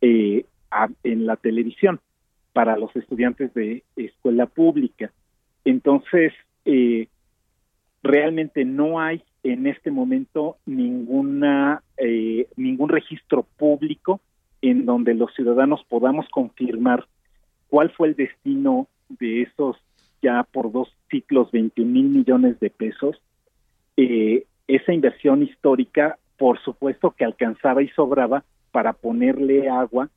[0.00, 0.44] eh,
[1.02, 2.00] en la televisión
[2.52, 5.10] para los estudiantes de escuela pública.
[5.64, 6.32] Entonces,
[6.64, 7.08] eh,
[8.02, 14.20] realmente no hay en este momento ninguna eh, ningún registro público
[14.62, 17.06] en donde los ciudadanos podamos confirmar
[17.68, 19.76] cuál fue el destino de esos
[20.22, 23.20] ya por dos ciclos 21 mil millones de pesos.
[23.96, 30.08] Eh, esa inversión histórica, por supuesto que alcanzaba y sobraba para ponerle agua,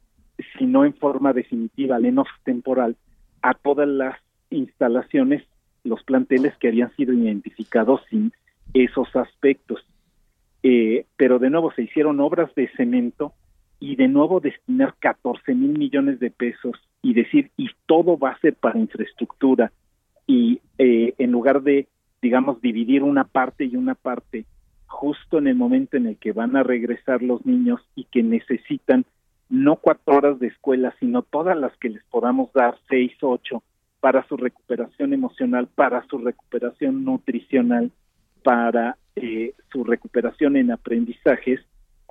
[0.57, 2.95] si no en forma definitiva, al menos temporal,
[3.41, 4.17] a todas las
[4.49, 5.43] instalaciones
[5.83, 8.31] los planteles que habían sido identificados sin
[8.73, 9.85] esos aspectos.
[10.63, 13.33] Eh, pero de nuevo se hicieron obras de cemento
[13.79, 18.39] y de nuevo destinar 14 mil millones de pesos y decir, y todo va a
[18.39, 19.71] ser para infraestructura,
[20.27, 21.87] y eh, en lugar de,
[22.21, 24.45] digamos, dividir una parte y una parte,
[24.87, 29.05] justo en el momento en el que van a regresar los niños y que necesitan
[29.49, 33.61] no cuatro horas de escuela, sino todas las que les podamos dar, seis, ocho,
[33.99, 37.91] para su recuperación emocional, para su recuperación nutricional,
[38.43, 41.59] para eh, su recuperación en aprendizajes,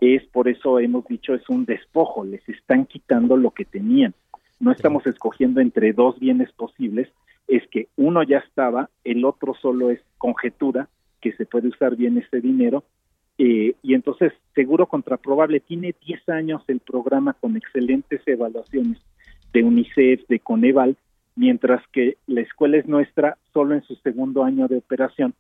[0.05, 4.14] es por eso hemos dicho es un despojo, les están quitando lo que tenían.
[4.61, 7.09] No estamos escogiendo entre dos bienes posibles,
[7.48, 10.88] es que uno ya estaba, el otro solo es conjetura,
[11.20, 12.84] que se puede usar bien ese dinero,
[13.38, 18.98] eh, y entonces seguro contraprobable, tiene 10 años el programa con excelentes evaluaciones,
[19.52, 20.96] de UNICEF, de Coneval,
[21.36, 25.34] mientras que la escuela es nuestra solo en su segundo año de operación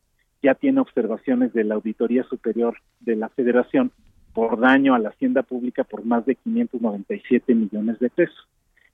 [0.44, 3.92] ya tiene observaciones de la Auditoría Superior de la Federación
[4.34, 8.48] por daño a la hacienda pública por más de 597 millones de pesos.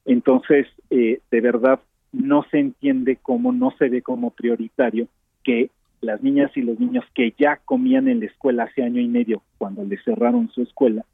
[0.05, 1.80] Entonces, eh, de verdad,
[2.12, 5.09] no se entiende cómo, no se ve como prioritario
[5.43, 5.70] que
[6.01, 9.43] las niñas y los niños que ya comían en la escuela hace año y medio,
[9.59, 11.05] cuando le cerraron su escuela,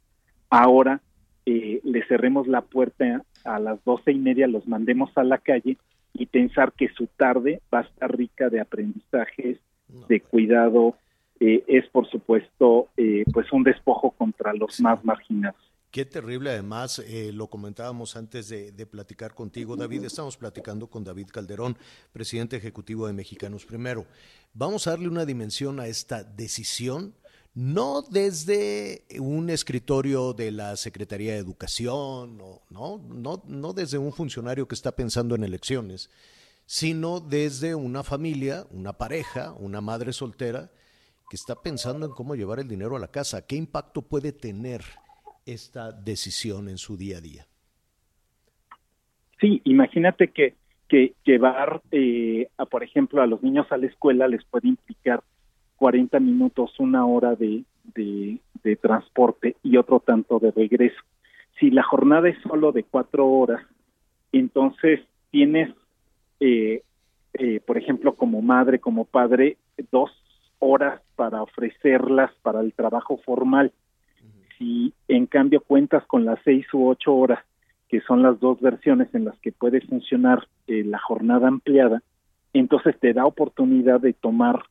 [0.49, 1.01] ahora
[1.45, 5.77] eh, le cerremos la puerta a las doce y media, los mandemos a la calle
[6.13, 9.59] y pensar que su tarde va a estar rica de aprendizajes,
[10.09, 10.95] de cuidado,
[11.39, 15.61] eh, es por supuesto eh, pues un despojo contra los más marginados.
[15.91, 20.03] Qué terrible, además, eh, lo comentábamos antes de, de, platicar contigo, David.
[20.03, 21.77] Estamos platicando con David Calderón,
[22.11, 24.05] presidente ejecutivo de Mexicanos Primero.
[24.53, 27.15] Vamos a darle una dimensión a esta decisión,
[27.55, 34.67] no desde un escritorio de la Secretaría de Educación, no, no, no desde un funcionario
[34.67, 36.09] que está pensando en elecciones,
[36.65, 40.69] sino desde una familia, una pareja, una madre soltera
[41.29, 43.45] que está pensando en cómo llevar el dinero a la casa.
[43.45, 44.81] ¿Qué impacto puede tener
[45.45, 47.47] esta decisión en su día a día?
[49.39, 50.55] Sí, imagínate que,
[50.87, 55.23] que llevar, eh, a, por ejemplo, a los niños a la escuela les puede implicar
[55.75, 57.63] 40 minutos, una hora de,
[57.93, 60.99] de, de transporte y otro tanto de regreso.
[61.59, 63.61] Si la jornada es solo de cuatro horas,
[64.31, 65.73] entonces tienes
[66.39, 66.83] eh,
[67.33, 69.57] eh, por ejemplo, como madre, como padre,
[69.91, 70.11] dos
[70.59, 73.71] horas para ofrecerlas para el trabajo formal.
[74.57, 77.39] Si en cambio cuentas con las seis u ocho horas,
[77.89, 82.01] que son las dos versiones en las que puede funcionar eh, la jornada ampliada,
[82.53, 84.63] entonces te da oportunidad de tomar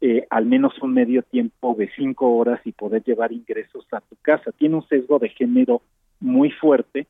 [0.00, 4.16] eh, al menos un medio tiempo de cinco horas y poder llevar ingresos a tu
[4.22, 4.52] casa.
[4.52, 5.82] Tiene un sesgo de género
[6.20, 7.06] muy fuerte.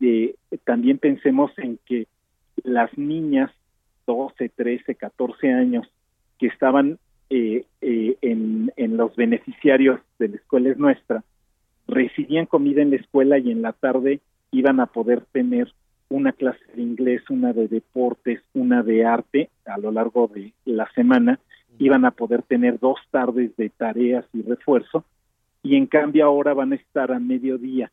[0.00, 0.34] Eh,
[0.64, 2.06] también pensemos en que
[2.64, 3.50] las niñas
[4.06, 5.86] 12, 13, 14 años
[6.38, 6.98] que estaban
[7.30, 11.24] eh, eh, en, en, los beneficiarios de la escuela es nuestra,
[11.86, 14.20] recibían comida en la escuela y en la tarde
[14.50, 15.72] iban a poder tener
[16.08, 20.90] una clase de inglés, una de deportes, una de arte a lo largo de la
[20.94, 21.38] semana,
[21.78, 25.04] iban a poder tener dos tardes de tareas y refuerzo,
[25.62, 27.90] y en cambio ahora van a estar a mediodía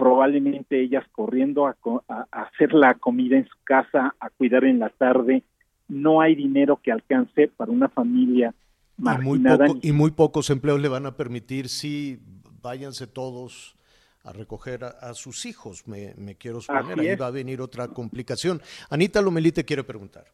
[0.00, 1.76] probablemente ellas corriendo a,
[2.08, 5.42] a, hacer la comida en su casa, a cuidar en la tarde.
[5.88, 8.54] No hay dinero que alcance para una familia
[9.00, 9.66] marginada.
[9.66, 12.20] Y muy, poco, y muy pocos empleos le van a permitir, si
[12.62, 13.76] váyanse todos
[14.22, 17.00] a recoger a, a sus hijos, me, me quiero suponer.
[17.00, 18.60] Ahí va a venir otra complicación.
[18.90, 20.26] Anita Lomelí te quiere preguntar.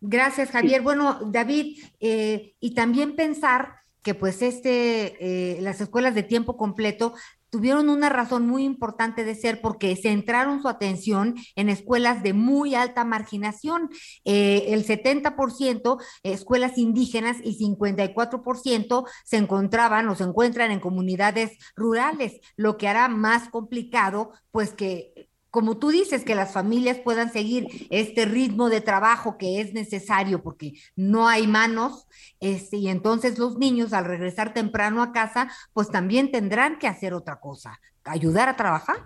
[0.00, 0.78] Gracias, Javier.
[0.78, 0.84] Sí.
[0.84, 7.14] Bueno, David, eh, y también pensar que pues este, eh, las escuelas de tiempo completo
[7.50, 12.74] tuvieron una razón muy importante de ser porque centraron su atención en escuelas de muy
[12.74, 13.90] alta marginación.
[14.24, 22.40] Eh, el 70% escuelas indígenas y 54% se encontraban o se encuentran en comunidades rurales,
[22.56, 25.25] lo que hará más complicado pues que
[25.56, 30.42] como tú dices, que las familias puedan seguir este ritmo de trabajo que es necesario
[30.42, 32.06] porque no hay manos,
[32.40, 37.14] este, y entonces los niños al regresar temprano a casa, pues también tendrán que hacer
[37.14, 38.96] otra cosa, ayudar a trabajar.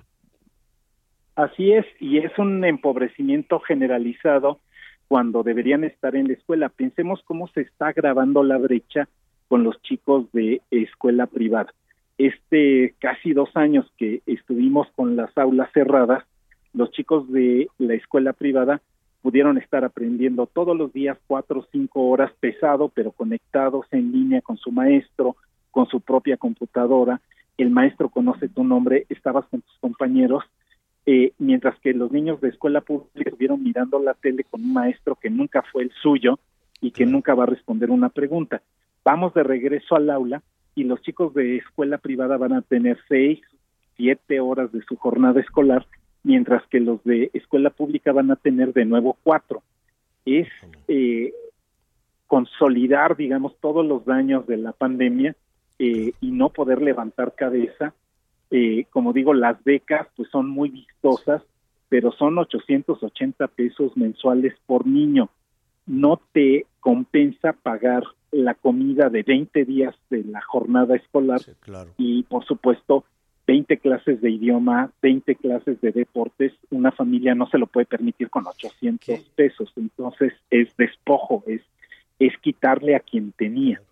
[1.37, 4.59] Así es, y es un empobrecimiento generalizado
[5.07, 6.69] cuando deberían estar en la escuela.
[6.69, 9.09] Pensemos cómo se está agravando la brecha
[9.47, 11.73] con los chicos de escuela privada.
[12.19, 16.25] Este casi dos años que estuvimos con las aulas cerradas,
[16.73, 18.81] los chicos de la escuela privada
[19.23, 24.41] pudieron estar aprendiendo todos los días cuatro o cinco horas pesado, pero conectados en línea
[24.41, 25.37] con su maestro,
[25.71, 27.21] con su propia computadora.
[27.59, 30.45] El maestro conoce tu nombre, estabas con tus compañeros,
[31.05, 35.17] eh, mientras que los niños de escuela pública estuvieron mirando la tele con un maestro
[35.17, 36.39] que nunca fue el suyo
[36.81, 38.63] y que nunca va a responder una pregunta.
[39.05, 40.43] Vamos de regreso al aula
[40.75, 43.41] y los chicos de escuela privada van a tener seis,
[43.97, 45.87] siete horas de su jornada escolar
[46.23, 49.63] mientras que los de escuela pública van a tener de nuevo cuatro.
[50.25, 50.49] Es
[50.89, 51.33] eh,
[52.27, 55.35] consolidar, digamos, todos los daños de la pandemia
[55.79, 57.95] eh, y no poder levantar cabeza.
[58.51, 61.43] Eh, como digo, las becas pues son muy vistosas,
[61.89, 65.31] pero son 880 pesos mensuales por niño.
[65.87, 71.91] No te compensa pagar la comida de 20 días de la jornada escolar sí, claro.
[71.99, 73.05] y, por supuesto,
[73.51, 78.31] 20 clases de idioma, 20 clases de deportes, una familia no se lo puede permitir
[78.31, 79.25] con 800 ¿Qué?
[79.35, 79.73] pesos.
[79.75, 81.61] Entonces es despojo, es,
[82.21, 83.83] es quitarle a quien tenía.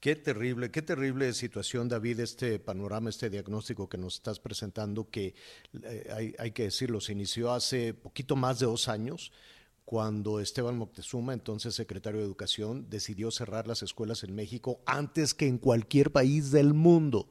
[0.00, 5.36] Qué terrible, qué terrible situación, David, este panorama, este diagnóstico que nos estás presentando, que
[5.84, 9.30] eh, hay, hay, que decirlo, se inició hace poquito más de dos años,
[9.84, 15.46] cuando Esteban Moctezuma, entonces secretario de Educación, decidió cerrar las escuelas en México antes que
[15.46, 17.28] en cualquier país del mundo.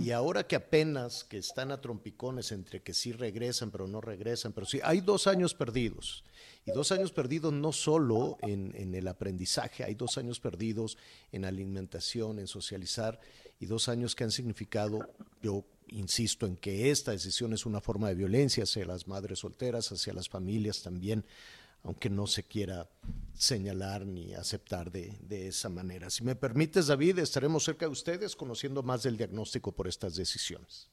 [0.00, 4.52] Y ahora que apenas que están a trompicones entre que sí regresan pero no regresan,
[4.52, 6.22] pero sí, hay dos años perdidos.
[6.64, 10.98] Y dos años perdidos no solo en, en, el aprendizaje, hay dos años perdidos
[11.32, 13.20] en alimentación, en socializar,
[13.58, 15.08] y dos años que han significado,
[15.42, 19.90] yo insisto en que esta decisión es una forma de violencia hacia las madres solteras,
[19.92, 21.24] hacia las familias también,
[21.86, 22.86] aunque no se quiera
[23.32, 26.10] señalar ni aceptar de, de, esa manera.
[26.10, 30.90] Si me permites, David, estaremos cerca de ustedes conociendo más del diagnóstico por estas decisiones.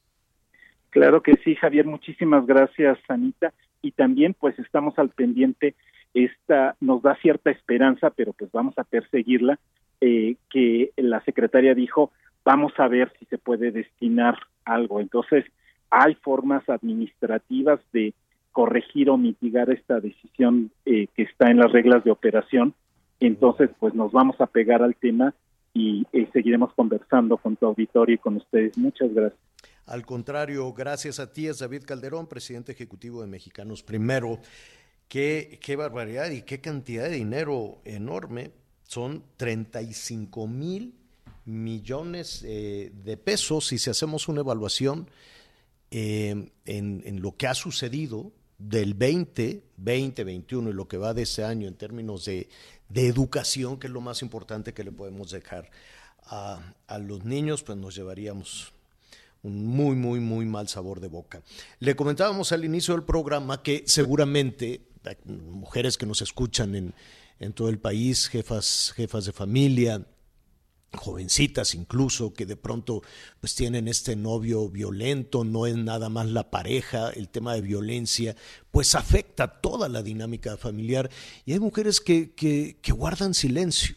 [0.90, 3.54] Claro que sí, Javier, muchísimas gracias, Anita.
[3.82, 5.76] Y también pues estamos al pendiente,
[6.14, 9.60] esta nos da cierta esperanza, pero pues vamos a perseguirla,
[10.00, 12.12] eh, que la secretaria dijo,
[12.46, 15.00] vamos a ver si se puede destinar algo.
[15.00, 15.46] Entonces,
[15.90, 18.14] hay formas administrativas de
[18.54, 22.74] corregir o mitigar esta decisión eh, que está en las reglas de operación.
[23.20, 25.34] Entonces, pues nos vamos a pegar al tema
[25.74, 28.78] y eh, seguiremos conversando con tu auditorio y con ustedes.
[28.78, 29.40] Muchas gracias.
[29.86, 34.40] Al contrario, gracias a ti, es David Calderón, presidente ejecutivo de Mexicanos Primero.
[35.10, 38.52] Qué, qué barbaridad y qué cantidad de dinero enorme.
[38.84, 40.96] Son 35 mil
[41.46, 45.10] millones eh, de pesos si hacemos una evaluación
[45.92, 48.32] eh, en, en, lo que ha sucedido
[48.70, 52.48] del 20, 20, 21 y lo que va de ese año en términos de,
[52.90, 55.70] de educación, que es lo más importante que le podemos dejar
[56.26, 58.72] a, a, los niños, pues nos llevaríamos
[59.42, 61.42] un muy, muy, muy mal sabor de boca.
[61.80, 64.82] Le comentábamos al inicio del programa que seguramente
[65.26, 66.94] mujeres que nos escuchan en,
[67.40, 70.06] en todo el país, jefas, jefas de familia,
[70.96, 73.02] jovencitas incluso que de pronto
[73.40, 78.36] pues tienen este novio violento, no es nada más la pareja, el tema de violencia
[78.72, 81.10] pues afecta toda la dinámica familiar.
[81.46, 83.96] Y hay mujeres que, que, que guardan silencio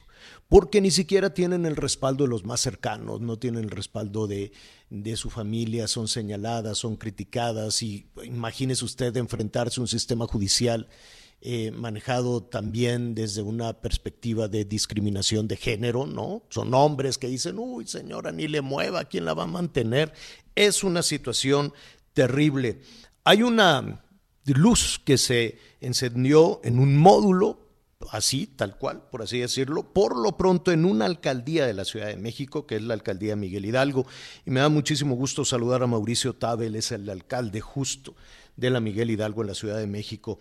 [0.48, 4.52] porque ni siquiera tienen el respaldo de los más cercanos, no tienen el respaldo de,
[4.90, 10.88] de su familia, son señaladas, son criticadas y imagínese usted enfrentarse a un sistema judicial
[11.42, 16.42] eh, manejado también desde una perspectiva de discriminación de género, ¿no?
[16.48, 20.12] Son hombres que dicen, uy, señora, ni le mueva, ¿quién la va a mantener?
[20.54, 21.72] Es una situación
[22.14, 22.80] terrible.
[23.24, 24.02] Hay una
[24.46, 27.60] luz que se encendió en un módulo,
[28.10, 32.06] así, tal cual, por así decirlo, por lo pronto en una alcaldía de la Ciudad
[32.06, 34.06] de México, que es la alcaldía Miguel Hidalgo.
[34.44, 38.14] Y me da muchísimo gusto saludar a Mauricio Tabel, es el alcalde justo
[38.56, 40.40] de la Miguel Hidalgo en la Ciudad de México.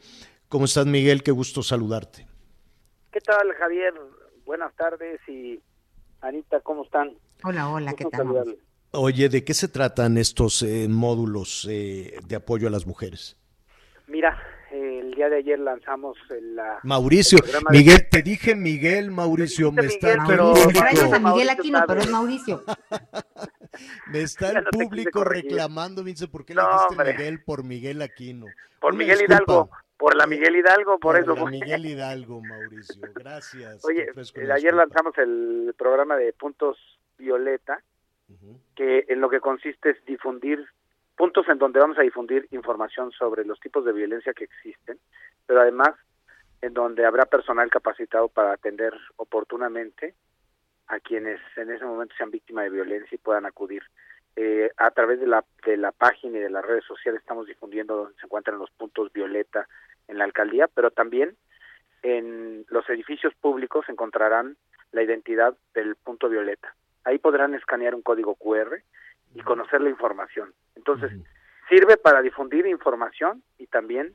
[0.49, 1.23] ¿Cómo estás, Miguel?
[1.23, 2.27] Qué gusto saludarte.
[3.11, 3.93] ¿Qué tal, Javier?
[4.45, 5.59] Buenas tardes y
[6.21, 7.17] Anita, ¿cómo están?
[7.43, 8.57] Hola, hola, ¿qué tal?
[8.91, 13.37] Oye, ¿de qué se tratan estos eh, módulos eh, de apoyo a las mujeres?
[14.07, 14.39] Mira,
[14.71, 16.79] el día de ayer lanzamos la...
[16.83, 17.39] Mauricio,
[17.71, 18.03] Miguel, de...
[18.03, 20.53] te dije Miguel, Mauricio, me está el pero...
[20.53, 22.63] Gracias a Miguel Aquino, pero es Mauricio.
[24.11, 27.13] me está el no público reclamando, me dice, ¿por qué le no, dijiste hombre.
[27.13, 28.45] Miguel por Miguel Aquino?
[28.79, 29.43] Por Una Miguel disculpa.
[29.43, 29.69] Hidalgo.
[29.97, 31.35] Por la Miguel Hidalgo, por, por eso.
[31.35, 33.83] La Miguel Hidalgo, Mauricio, gracias.
[33.85, 36.77] Oye, eh, ayer lanzamos el programa de Puntos
[37.17, 37.81] Violeta,
[38.27, 38.59] uh -huh.
[38.75, 40.67] que en lo que consiste es difundir
[41.15, 44.99] puntos en donde vamos a difundir información sobre los tipos de violencia que existen,
[45.45, 45.91] pero además
[46.61, 50.15] en donde habrá personal capacitado para atender oportunamente
[50.87, 53.83] a quienes en ese momento sean víctimas de violencia y puedan acudir.
[54.37, 57.95] Eh, a través de la, de la página y de las redes sociales estamos difundiendo
[57.95, 59.67] donde se encuentran los puntos violeta
[60.07, 61.37] en la alcaldía, pero también
[62.03, 64.57] en los edificios públicos encontrarán
[64.91, 66.75] la identidad del punto violeta.
[67.03, 68.81] Ahí podrán escanear un código QR
[69.33, 70.53] y conocer la información.
[70.75, 71.11] Entonces,
[71.69, 74.13] sirve para difundir información y también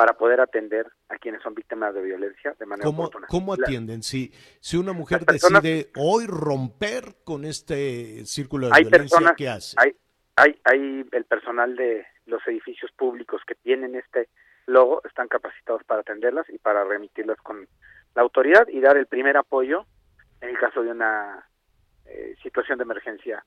[0.00, 3.26] para poder atender a quienes son víctimas de violencia de manera ¿Cómo, oportuna.
[3.26, 4.02] ¿Cómo atienden?
[4.02, 9.36] Si, si una mujer personas, decide hoy romper con este círculo de hay violencia, personas,
[9.36, 9.76] ¿qué hace?
[9.78, 9.94] Hay,
[10.36, 14.30] hay, hay el personal de los edificios públicos que tienen este
[14.64, 17.68] logo, están capacitados para atenderlas y para remitirlas con
[18.14, 19.84] la autoridad y dar el primer apoyo
[20.40, 21.46] en el caso de una
[22.06, 23.44] eh, situación de emergencia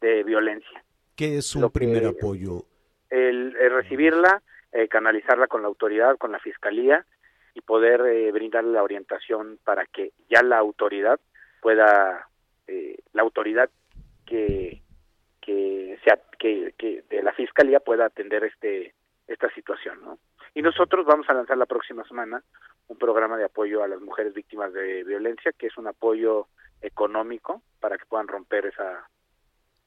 [0.00, 0.82] de violencia.
[1.14, 2.66] ¿Qué es un Lo primer que, apoyo?
[3.08, 4.42] El, el recibirla,
[4.72, 7.04] eh, canalizarla con la autoridad, con la fiscalía
[7.54, 11.20] y poder eh, brindarle la orientación para que ya la autoridad
[11.60, 12.28] pueda,
[12.66, 13.70] eh, la autoridad
[14.26, 14.80] que
[15.40, 18.94] que sea que, que de la fiscalía pueda atender este
[19.26, 20.18] esta situación, ¿no?
[20.54, 22.42] Y nosotros vamos a lanzar la próxima semana
[22.88, 26.48] un programa de apoyo a las mujeres víctimas de violencia, que es un apoyo
[26.80, 29.08] económico para que puedan romper esa,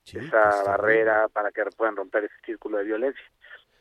[0.05, 3.23] esa barrera, para que puedan romper ese círculo de violencia.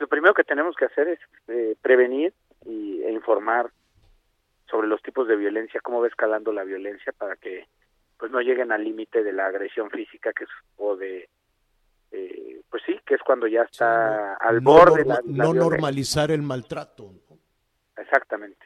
[0.05, 1.19] Lo primero que tenemos que hacer es
[1.49, 2.35] eh, prevenir
[2.67, 3.71] y, e informar
[4.71, 7.67] sobre los tipos de violencia, cómo va escalando la violencia para que
[8.19, 11.31] pues no lleguen al límite de la agresión física que es, o de
[12.13, 15.55] eh, pues sí, que es cuando ya está al no borde norma- la, la no
[15.55, 17.11] normalizar el maltrato.
[17.97, 18.64] Exactamente.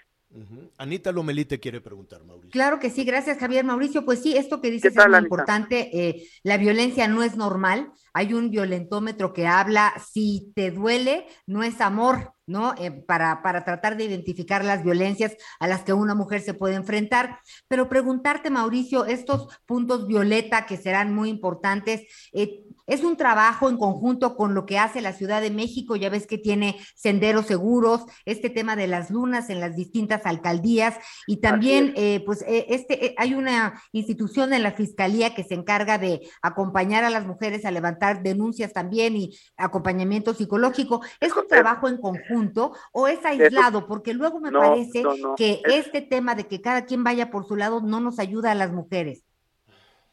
[0.77, 2.51] Anita Lomelí te quiere preguntar, Mauricio.
[2.51, 4.05] Claro que sí, gracias Javier Mauricio.
[4.05, 5.27] Pues sí, esto que dices tal, es muy Anita?
[5.27, 6.09] importante.
[6.09, 7.91] eh, la violencia no es normal.
[8.13, 12.75] Hay un violentómetro que habla, si te duele, no es amor, ¿no?
[12.79, 16.75] Eh, para, para tratar de identificar las violencias a las que una mujer se puede
[16.75, 17.41] enfrentar.
[17.69, 22.03] Pero preguntarte, Mauricio, estos puntos violeta que serán muy importantes,
[22.33, 26.10] eh, es un trabajo en conjunto con lo que hace la Ciudad de México, ya
[26.10, 30.97] ves que tiene senderos seguros, este tema de las lunas en las distintas alcaldías
[31.28, 35.55] y también eh, pues eh, este eh, hay una institución en la Fiscalía que se
[35.55, 41.01] encarga de acompañar a las mujeres a levantar denuncias también y acompañamiento psicológico.
[41.20, 43.86] ¿Es un trabajo en conjunto o es aislado?
[43.86, 47.05] Porque luego me no, parece no, no, que es- este tema de que cada quien
[47.05, 49.23] vaya por su lado no nos ayuda a las mujeres.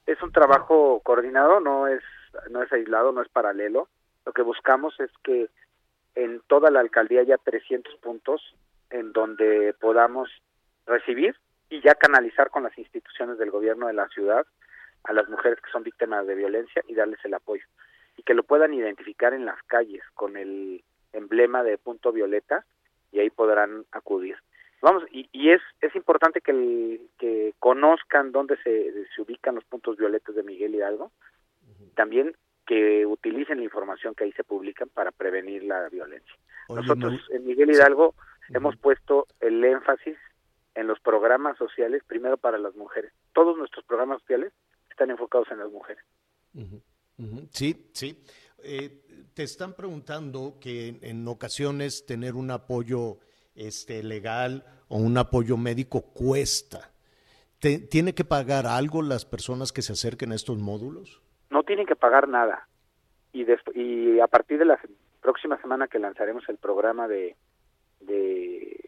[0.05, 2.01] es un trabajo coordinado, no es
[2.49, 3.87] no es aislado, no es paralelo.
[4.25, 5.49] Lo que buscamos es que
[6.15, 8.41] en toda la alcaldía haya 300 puntos
[8.89, 10.29] en donde podamos
[10.85, 11.35] recibir
[11.69, 14.45] y ya canalizar con las instituciones del gobierno de la ciudad
[15.03, 17.63] a las mujeres que son víctimas de violencia y darles el apoyo
[18.17, 20.83] y que lo puedan identificar en las calles con el
[21.13, 22.65] emblema de punto violeta
[23.11, 24.37] y ahí podrán acudir.
[24.81, 29.63] Vamos, y, y es, es importante que, el- que conozcan dónde se, se ubican los
[29.65, 31.11] puntos violetas de Miguel Hidalgo,
[31.93, 32.35] también
[32.65, 36.35] que utilicen la información que ahí se publican para prevenir la violencia.
[36.67, 38.15] Oye, Nosotros en Miguel Hidalgo
[38.49, 40.17] hemos puesto el énfasis
[40.73, 43.13] en los programas sociales, primero para las mujeres.
[43.33, 44.51] Todos nuestros programas sociales
[44.89, 46.03] están enfocados en las mujeres.
[47.51, 48.23] Sí, sí.
[48.63, 53.19] Eh, te están preguntando que en, en ocasiones tener un apoyo
[53.53, 56.91] este, legal o un apoyo médico cuesta.
[57.59, 61.21] ¿Tiene que pagar algo las personas que se acerquen a estos módulos?
[61.55, 62.67] No tienen que pagar nada.
[63.31, 64.77] Y, y a partir de la
[65.21, 67.35] próxima semana que lanzaremos el programa de,
[68.01, 68.79] de,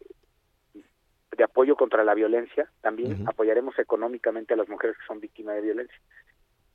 [1.38, 5.62] de apoyo contra la violencia, también apoyaremos económicamente a las mujeres que son víctimas de
[5.62, 6.00] violencia.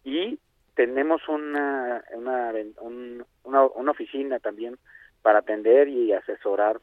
[0.02, 0.38] Y
[0.74, 4.78] tenemos una, una, un- una, una oficina también
[5.20, 6.80] para atender y asesorar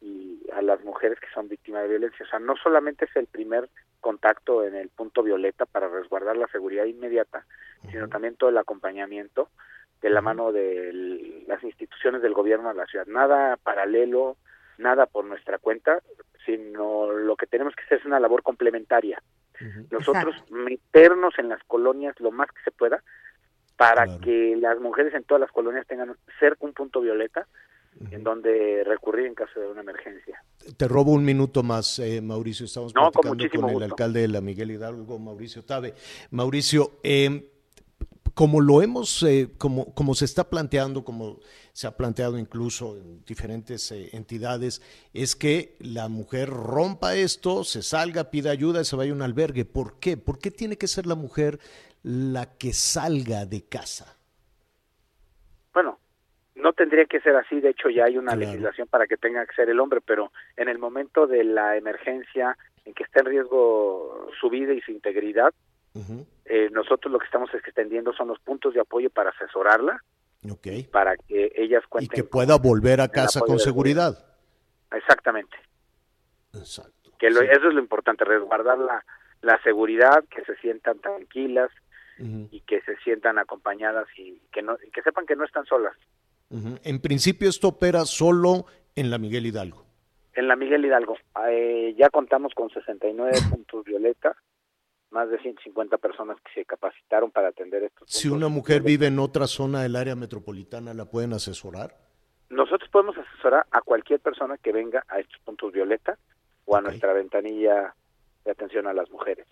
[0.00, 2.26] y a las mujeres que son víctimas de violencia.
[2.26, 3.68] O sea, no solamente es el primer
[4.02, 7.46] contacto en el punto violeta para resguardar la seguridad inmediata,
[7.90, 9.48] sino también todo el acompañamiento
[10.02, 13.06] de la mano de las instituciones del gobierno de la ciudad.
[13.06, 14.36] Nada paralelo,
[14.76, 16.02] nada por nuestra cuenta,
[16.44, 19.22] sino lo que tenemos que hacer es una labor complementaria.
[19.90, 23.00] Nosotros meternos en las colonias lo más que se pueda
[23.76, 27.46] para que las mujeres en todas las colonias tengan cerca un punto violeta
[28.10, 30.42] en donde recurrir en caso de una emergencia.
[30.76, 32.66] Te robo un minuto más, eh, Mauricio.
[32.66, 33.84] Estamos No, con platicando con, muchísimo el gusto.
[33.84, 35.94] alcalde de la Miguel Hidalgo, Mauricio Tabe.
[36.30, 37.48] Mauricio, eh,
[38.34, 41.40] como lo hemos, eh, como, como se está planteando, como
[41.74, 44.80] se ha planteado incluso en diferentes eh, entidades,
[45.12, 49.64] es que la mujer rompa esto, se salga, pida ayuda, se vaya a un albergue.
[49.66, 50.16] ¿Por qué?
[50.16, 51.58] ¿Por qué tiene que ser la mujer
[52.02, 54.16] la que salga de casa?
[56.62, 59.54] No tendría que ser así, de hecho ya hay una legislación para que tenga que
[59.54, 64.30] ser el hombre, pero en el momento de la emergencia en que está en riesgo
[64.40, 65.52] su vida y su integridad,
[66.46, 70.02] eh, nosotros lo que estamos extendiendo son los puntos de apoyo para asesorarla,
[70.90, 74.24] para que ellas Y cuenten que pueda volver a casa con seguridad.
[74.92, 75.56] Exactamente.
[76.54, 77.10] Exacto.
[77.18, 79.04] Que lo- eso es lo importante, resguardar la,
[79.42, 81.70] la seguridad, que se sientan tranquilas
[82.52, 85.96] y que se sientan acompañadas y que no y que sepan que no están solas.
[86.84, 89.86] En principio esto opera solo en la Miguel Hidalgo.
[90.34, 91.16] En la Miguel Hidalgo.
[91.48, 94.36] Eh, ya contamos con 69 puntos violeta,
[95.10, 99.18] más de 150 personas que se capacitaron para atender estos Si una mujer vive en
[99.18, 101.96] otra zona del área metropolitana, ¿la pueden asesorar?
[102.48, 106.18] Nosotros podemos asesorar a cualquier persona que venga a estos puntos violeta
[106.66, 107.94] o a nuestra ventanilla
[108.44, 109.46] de atención a las mujeres.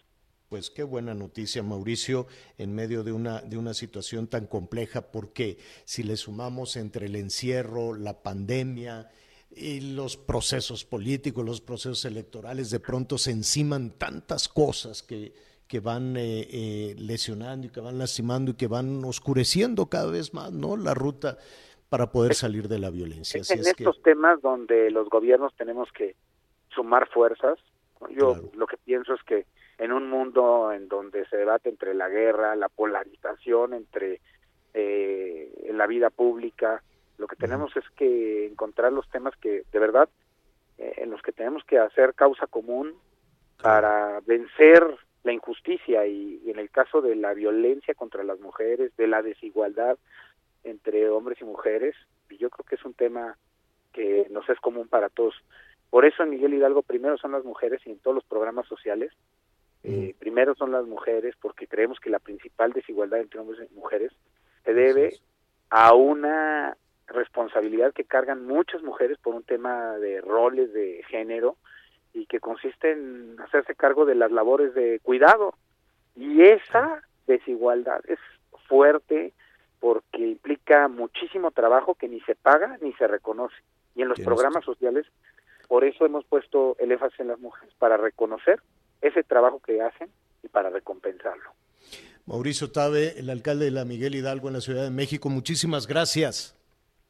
[0.51, 2.27] Pues qué buena noticia, Mauricio,
[2.59, 7.15] en medio de una, de una situación tan compleja, porque si le sumamos entre el
[7.15, 9.09] encierro, la pandemia
[9.53, 15.33] y los procesos políticos, los procesos electorales, de pronto se enciman tantas cosas que,
[15.69, 20.35] que van eh, eh, lesionando y que van lastimando y que van oscureciendo cada vez
[20.35, 20.77] más, ¿no?
[20.77, 21.39] La ruta
[21.89, 23.43] para poder salir de la violencia.
[23.43, 26.17] Así en es que, estos temas donde los gobiernos tenemos que
[26.75, 27.57] sumar fuerzas.
[28.19, 29.47] Yo lo que pienso es que
[29.81, 34.21] en un mundo en donde se debate entre la guerra, la polarización entre
[34.75, 36.83] eh, en la vida pública,
[37.17, 40.11] lo que tenemos es que encontrar los temas que de verdad
[40.77, 42.93] eh, en los que tenemos que hacer causa común
[43.63, 44.85] para vencer
[45.23, 49.23] la injusticia y, y en el caso de la violencia contra las mujeres, de la
[49.23, 49.97] desigualdad
[50.63, 51.97] entre hombres y mujeres,
[52.29, 53.39] y yo creo que es un tema
[53.95, 55.35] que nos es común para todos.
[55.89, 59.11] Por eso en Miguel Hidalgo primero son las mujeres y en todos los programas sociales,
[59.83, 64.13] eh, primero son las mujeres porque creemos que la principal desigualdad entre hombres y mujeres
[64.65, 65.19] se debe
[65.71, 66.77] a una
[67.07, 71.57] responsabilidad que cargan muchas mujeres por un tema de roles de género
[72.13, 75.55] y que consiste en hacerse cargo de las labores de cuidado.
[76.17, 78.19] Y esa desigualdad es
[78.69, 79.33] fuerte
[79.79, 83.57] porque implica muchísimo trabajo que ni se paga ni se reconoce.
[83.95, 85.07] Y en los programas sociales,
[85.69, 88.61] por eso hemos puesto el énfasis en las mujeres, para reconocer
[89.01, 90.09] ese trabajo que hacen
[90.43, 91.51] y para recompensarlo.
[92.27, 96.55] Mauricio Tabe, el alcalde de la Miguel Hidalgo en la Ciudad de México, muchísimas gracias.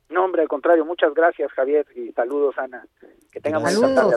[0.09, 2.87] No, hombre, al contrario, muchas gracias, Javier, y saludos, Ana.
[3.31, 4.17] Que tengan buena tarde.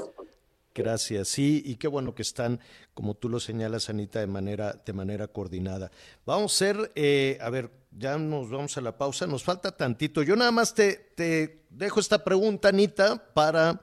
[0.76, 2.60] Gracias, sí, y qué bueno que están,
[2.96, 5.92] como tú lo señalas, Anita, de manera, de manera coordinada.
[6.26, 10.24] Vamos a ser, eh, a ver, ya nos vamos a la pausa, nos falta tantito.
[10.24, 13.82] Yo nada más te, te dejo esta pregunta, Anita, para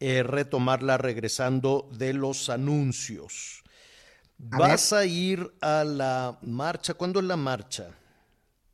[0.00, 3.62] eh, retomarla regresando de los anuncios.
[4.50, 6.94] A ¿Vas a ir a la marcha?
[6.94, 7.90] ¿Cuándo es la marcha?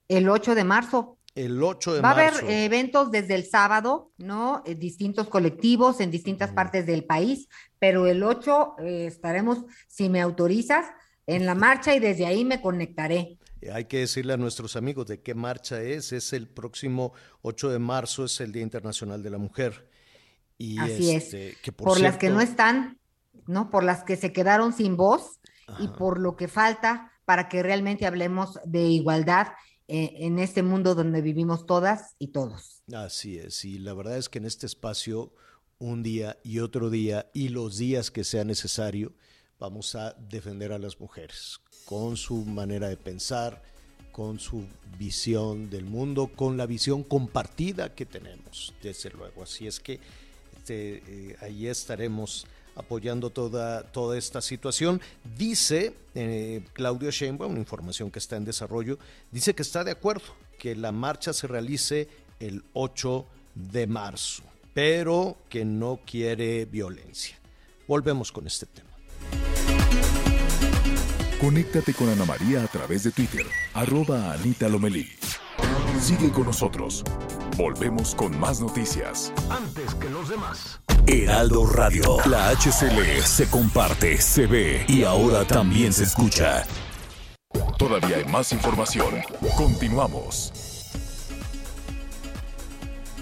[0.09, 1.19] El 8 de marzo.
[1.35, 4.63] El 8 de Va a haber eh, eventos desde el sábado, ¿no?
[4.67, 7.49] En distintos colectivos en distintas partes del país,
[7.79, 10.87] pero el 8 eh, estaremos, si me autorizas,
[11.27, 13.39] en la marcha y desde ahí me conectaré.
[13.61, 16.13] Eh, Hay que decirle a nuestros amigos de qué marcha es.
[16.13, 19.90] Es el próximo 8 de marzo, es el Día Internacional de la Mujer.
[20.61, 21.57] Y Así este, es.
[21.57, 23.01] que por por, las que no están,
[23.47, 23.71] ¿no?
[23.71, 25.41] Por las que se quedaron sin voz
[25.79, 29.49] y por lo que falta para que realmente hablemos de igualdad
[29.89, 32.83] eh, en este mundo donde vivimos todas y todos.
[32.93, 35.33] Así es, y la verdad es que en este espacio,
[35.79, 39.15] un día y otro día, y los días que sea necesario,
[39.59, 43.63] vamos a defender a las mujeres con su manera de pensar,
[44.13, 44.67] con su
[44.99, 49.45] visión del mundo, con la visión compartida que tenemos, desde luego.
[49.45, 50.01] Así es que
[50.71, 55.01] este, eh, ahí estaremos apoyando toda, toda esta situación.
[55.37, 58.99] Dice eh, Claudio Sheinbaum, una información que está en desarrollo,
[59.33, 60.27] dice que está de acuerdo
[60.59, 67.37] que la marcha se realice el 8 de marzo, pero que no quiere violencia.
[67.89, 68.91] Volvemos con este tema.
[71.41, 75.09] Conéctate con Ana María a través de Twitter, arroba Anita Lomelí.
[76.01, 77.03] Sigue con nosotros.
[77.57, 79.33] Volvemos con más noticias.
[79.51, 80.81] Antes que los demás.
[81.07, 82.19] Heraldo Radio.
[82.27, 86.65] La HCL se comparte, se ve y ahora también se escucha.
[87.79, 89.15] Todavía hay más información.
[89.57, 90.53] Continuamos.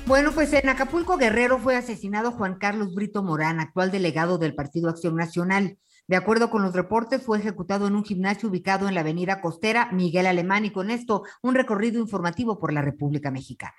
[0.07, 4.89] Bueno, pues en Acapulco Guerrero fue asesinado Juan Carlos Brito Morán, actual delegado del Partido
[4.89, 5.79] Acción Nacional.
[6.07, 9.91] De acuerdo con los reportes, fue ejecutado en un gimnasio ubicado en la avenida costera
[9.93, 13.77] Miguel Alemán y con esto un recorrido informativo por la República Mexicana.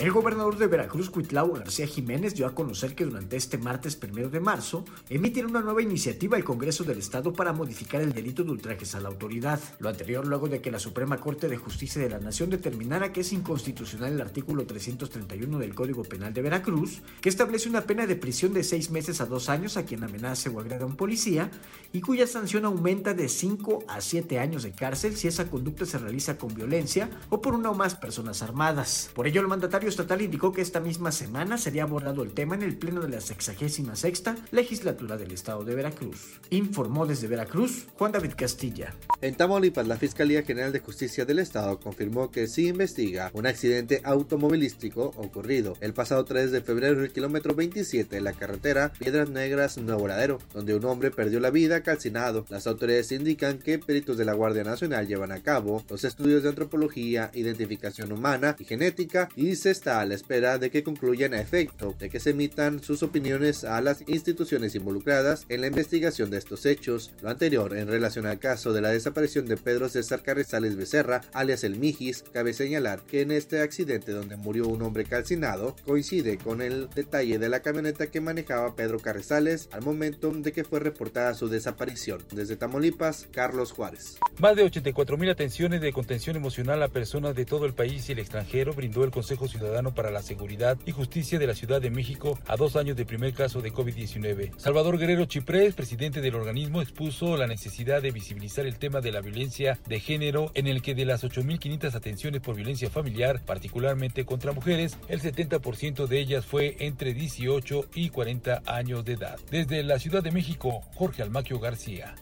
[0.00, 4.30] El gobernador de Veracruz, Cuitlao García Jiménez, dio a conocer que durante este martes primero
[4.30, 8.52] de marzo emitirá una nueva iniciativa al Congreso del Estado para modificar el delito de
[8.52, 9.60] ultrajes a la autoridad.
[9.78, 13.20] Lo anterior luego de que la Suprema Corte de Justicia de la Nación determinara que
[13.20, 18.16] es inconstitucional el artículo 331 del Código Penal de Veracruz, que establece una pena de
[18.16, 21.50] prisión de seis meses a dos años a quien amenace o agreda a un policía
[21.92, 25.98] y cuya sanción aumenta de 5 a 7 años de cárcel si esa conducta se
[25.98, 29.10] realiza con violencia o por una o más personas armadas.
[29.12, 32.62] Por ello, el mandatario estatal indicó que esta misma semana sería abordado el tema en
[32.62, 36.40] el pleno de la 66 legislatura del estado de Veracruz.
[36.50, 38.94] Informó desde Veracruz Juan David Castilla.
[39.20, 44.00] En Tamaulipas, la Fiscalía General de Justicia del Estado confirmó que sí investiga un accidente
[44.04, 49.28] automovilístico ocurrido el pasado 3 de febrero en el kilómetro 27 de la carretera Piedras
[49.28, 52.46] Negras Nuevo Ladero, donde un hombre perdió la vida calcinado.
[52.48, 56.50] Las autoridades indican que peritos de la Guardia Nacional llevan a cabo los estudios de
[56.50, 61.40] antropología, identificación humana y genética y se está a la espera de que concluyan a
[61.40, 66.38] efecto de que se emitan sus opiniones a las instituciones involucradas en la investigación de
[66.38, 67.12] estos hechos.
[67.22, 71.64] Lo anterior en relación al caso de la desaparición de Pedro César Carrizales Becerra, alias
[71.64, 76.62] El Mijis, cabe señalar que en este accidente donde murió un hombre calcinado coincide con
[76.62, 81.34] el detalle de la camioneta que manejaba Pedro Carrizales al momento de que fue reportada
[81.34, 82.22] su desaparición.
[82.32, 84.18] Desde Tamaulipas, Carlos Juárez.
[84.38, 88.12] Más de 84 mil atenciones de contención emocional a personas de todo el país y
[88.12, 89.59] el extranjero brindó el Consejo Ciudadano
[89.94, 93.34] para la Seguridad y Justicia de la Ciudad de México a dos años del primer
[93.34, 94.52] caso de COVID-19.
[94.56, 99.20] Salvador Guerrero Chiprés, presidente del organismo, expuso la necesidad de visibilizar el tema de la
[99.20, 104.52] violencia de género en el que de las 8.500 atenciones por violencia familiar, particularmente contra
[104.52, 109.38] mujeres, el 70% de ellas fue entre 18 y 40 años de edad.
[109.50, 112.14] Desde la Ciudad de México, Jorge Almaquio García.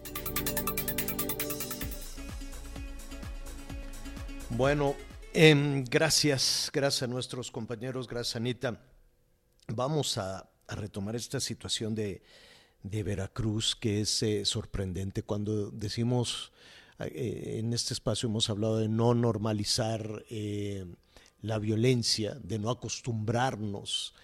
[4.50, 4.96] Bueno,
[5.40, 8.80] em, gracias, gracias a nuestros compañeros, gracias Anita.
[9.68, 12.22] Vamos a, a retomar esta situación de,
[12.82, 16.52] de Veracruz que es eh, sorprendente cuando decimos,
[16.98, 20.84] eh, en este espacio hemos hablado de no normalizar eh,
[21.42, 24.14] la violencia, de no acostumbrarnos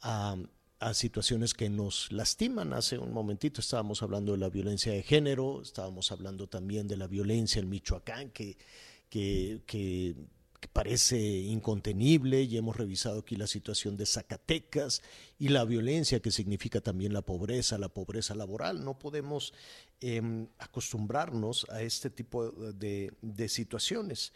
[0.00, 0.36] a,
[0.80, 2.72] a situaciones que nos lastiman.
[2.72, 7.08] Hace un momentito estábamos hablando de la violencia de género, estábamos hablando también de la
[7.08, 8.56] violencia en Michoacán, que,
[9.10, 10.14] que, que,
[10.58, 15.02] que parece incontenible, y hemos revisado aquí la situación de Zacatecas
[15.38, 18.84] y la violencia que significa también la pobreza, la pobreza laboral.
[18.84, 19.52] No podemos
[20.00, 24.32] eh, acostumbrarnos a este tipo de, de situaciones.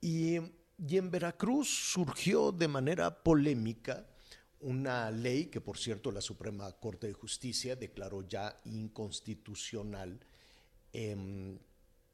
[0.00, 0.36] Y,
[0.78, 4.06] y en Veracruz surgió de manera polémica
[4.60, 10.18] una ley que, por cierto, la Suprema Corte de Justicia declaró ya inconstitucional,
[10.92, 11.58] eh,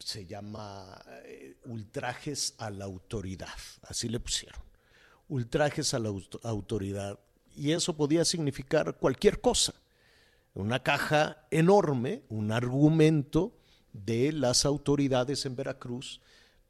[0.05, 3.49] se llama eh, ultrajes a la autoridad,
[3.83, 4.61] así le pusieron,
[5.29, 7.19] ultrajes a la aut autoridad,
[7.55, 9.74] y eso podía significar cualquier cosa,
[10.55, 13.53] una caja enorme, un argumento
[13.93, 16.20] de las autoridades en Veracruz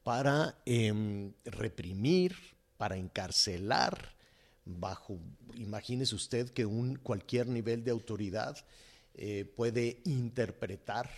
[0.02, 2.36] para eh, reprimir,
[2.76, 4.14] para encarcelar,
[4.64, 5.18] bajo,
[5.54, 8.56] imagínese usted que un cualquier nivel de autoridad
[9.14, 11.10] eh, puede interpretar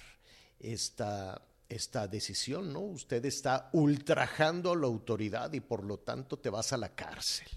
[0.59, 1.43] esta,
[1.75, 2.81] esta decisión, ¿no?
[2.81, 7.49] Usted está ultrajando a la autoridad y por lo tanto te vas a la cárcel.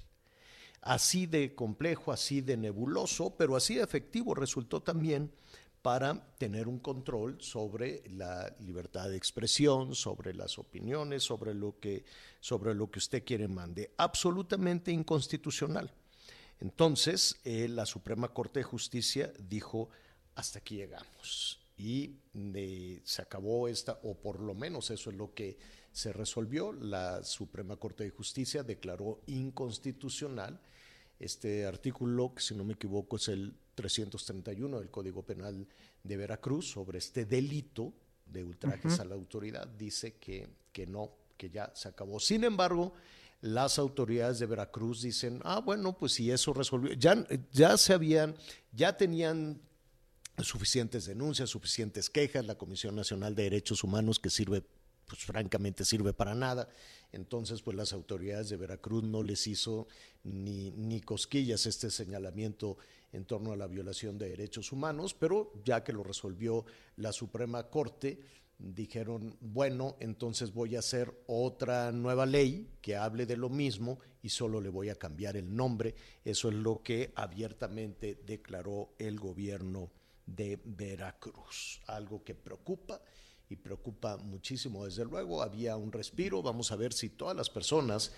[0.81, 5.31] Así de complejo, así de nebuloso, pero así de efectivo resultó también
[5.81, 12.03] para tener un control sobre la libertad de expresión, sobre las opiniones, sobre lo que,
[12.39, 13.91] sobre lo que usted quiere mande.
[13.97, 15.91] Absolutamente inconstitucional.
[16.59, 19.89] Entonces, eh, la Suprema Corte de Justicia dijo,
[20.35, 21.59] hasta aquí llegamos.
[21.77, 25.57] Y eh, se acabó esta, o por lo menos eso es lo que
[25.91, 26.73] se resolvió.
[26.73, 30.59] La Suprema Corte de Justicia declaró inconstitucional
[31.19, 35.67] este artículo, que si no me equivoco es el 331 del Código Penal
[36.03, 37.93] de Veracruz sobre este delito
[38.25, 39.01] de ultrajes uh -huh.
[39.01, 42.19] a la autoridad, dice que, que no, que ya se acabó.
[42.19, 42.93] Sin embargo,
[43.41, 48.35] las autoridades de Veracruz dicen, ah, bueno, pues si eso resolvió, ya, ya se habían,
[48.71, 49.61] ya tenían
[50.45, 54.63] suficientes denuncias, suficientes quejas, la Comisión Nacional de Derechos Humanos que sirve
[55.07, 56.67] pues francamente sirve para nada.
[57.11, 59.87] Entonces, pues las autoridades de Veracruz no les hizo
[60.23, 62.77] ni, ni cosquillas este señalamiento
[63.13, 66.65] en torno a la violación de derechos humanos, pero ya que lo resolvió
[66.97, 68.19] la Suprema Corte,
[68.59, 74.29] dijeron, bueno, entonces voy a hacer otra nueva ley que hable de lo mismo y
[74.29, 75.95] solo le voy a cambiar el nombre.
[76.25, 79.91] Eso es lo que abiertamente declaró el gobierno
[80.27, 83.01] de Veracruz, algo que preocupa
[83.49, 84.85] y preocupa muchísimo.
[84.85, 86.43] Desde luego había un respiro.
[86.43, 88.11] Vamos a ver si todas las personas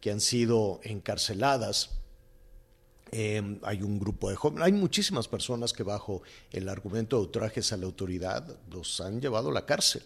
[0.00, 1.90] que han sido encarceladas,
[3.10, 6.22] eh, hay un grupo de jóvenes, hay muchísimas personas que bajo
[6.52, 10.02] el argumento de ultrajes a la autoridad los han llevado a la cárcel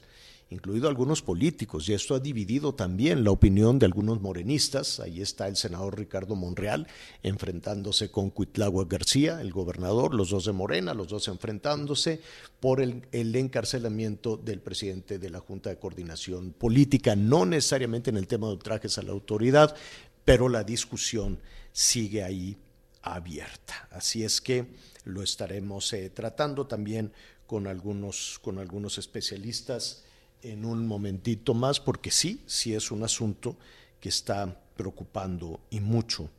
[0.51, 4.99] incluido algunos políticos, y esto ha dividido también la opinión de algunos morenistas.
[4.99, 6.87] Ahí está el senador Ricardo Monreal
[7.23, 12.21] enfrentándose con Cuitlagua García, el gobernador, los dos de Morena, los dos enfrentándose
[12.61, 18.17] por el, el encarcelamiento del presidente de la Junta de Coordinación Política, no necesariamente en
[18.17, 19.77] el tema de ultrajes a la autoridad,
[20.25, 21.39] pero la discusión
[21.73, 22.57] sigue ahí
[23.03, 23.89] abierta.
[23.91, 24.67] Así es que
[25.05, 27.13] lo estaremos eh, tratando también
[27.47, 30.05] con algunos, con algunos especialistas
[30.43, 33.57] en un momentito más, porque sí, sí es un asunto
[34.01, 36.31] que está preocupando y mucho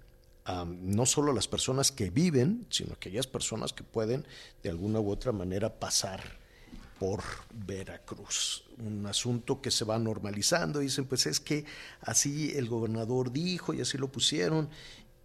[0.47, 4.25] um, no solo a las personas que viven, sino aquellas personas que pueden
[4.63, 6.39] de alguna u otra manera pasar
[6.99, 7.23] por
[7.65, 8.65] Veracruz.
[8.77, 10.79] Un asunto que se va normalizando.
[10.79, 11.65] Dicen, pues es que
[12.01, 14.69] así el gobernador dijo y así lo pusieron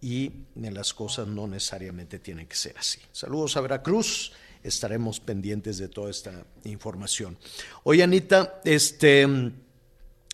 [0.01, 2.99] y las cosas no necesariamente tienen que ser así.
[3.11, 4.31] Saludos a Veracruz.
[4.65, 7.37] Estaremos pendientes de toda esta información.
[7.83, 9.27] Oye, Anita, este,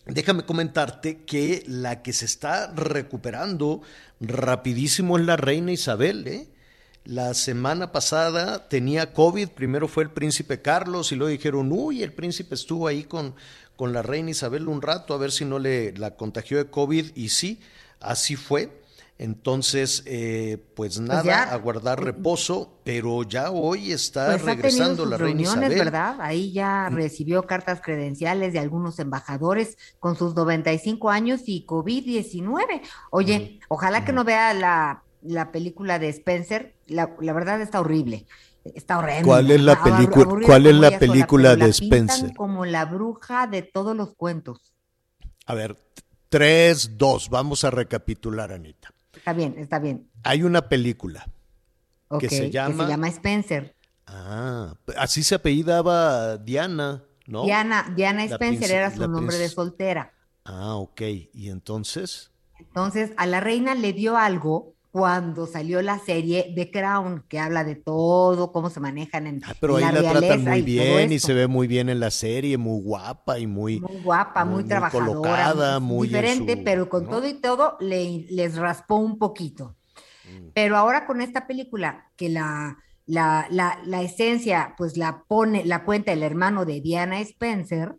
[0.06, 3.82] déjame comentarte que la que se está recuperando
[4.20, 6.48] rapidísimo es la reina Isabel, ¿eh?
[7.04, 12.14] La semana pasada tenía COVID, primero fue el príncipe Carlos y luego dijeron, uy, el
[12.14, 13.34] príncipe estuvo ahí con,
[13.76, 17.16] con la reina Isabel un rato a ver si no le la contagió de COVID
[17.16, 17.60] y sí,
[18.00, 18.81] así fue.
[19.22, 21.44] Entonces, eh, pues nada, ya.
[21.44, 25.78] a guardar reposo, pero ya hoy está Pues ha regresando sus la reina reuniones, Isabel.
[25.78, 26.16] ¿verdad?
[26.22, 32.82] Ahí ya recibió cartas credenciales de algunos embajadores con sus 95 años y COVID-19.
[33.12, 38.26] Oye, ojalá que no vea la, la película de Spencer, la, la verdad está horrible.
[38.64, 39.24] Está horrible.
[39.24, 42.34] ¿Cuál es la película- cuál es la película de Spencer?
[42.36, 44.74] Como la bruja de todos los cuentos.
[45.46, 45.78] A ver,
[46.30, 48.90] tres, dos, vamos a recapitular, Anita.
[49.22, 50.10] Está bien, está bien.
[50.24, 51.28] Hay una película
[52.08, 53.08] Ok, que se llama...
[53.10, 53.76] Spencer.
[54.08, 57.44] Ah, así se apellidaba Diana, ¿no?
[57.46, 60.12] Diana, Diana Spencer era su nombre de soltera.
[60.44, 61.02] Ah, ok.
[61.34, 62.32] ¿Y entonces?
[62.58, 67.64] Entonces, a la reina le dio algo cuando salió la serie The Crown, que habla
[67.64, 70.62] de todo, cómo se manejan en, Ah, Pero en ahí la, tratan realeza muy y
[70.64, 73.80] bien y se ve muy bien en la serie, muy guapa y muy...
[73.80, 77.10] Muy guapa, muy, trabajadora, colocada, muy muy en diferente, su- pero con ¿no?
[77.10, 79.78] todo y todo le, les raspó un poquito.
[80.26, 80.50] Mm.
[80.54, 85.86] Pero ahora con esta película, que la, la, la, la esencia, pues la pone, la
[85.86, 87.96] cuenta el hermano de Diana Spencer,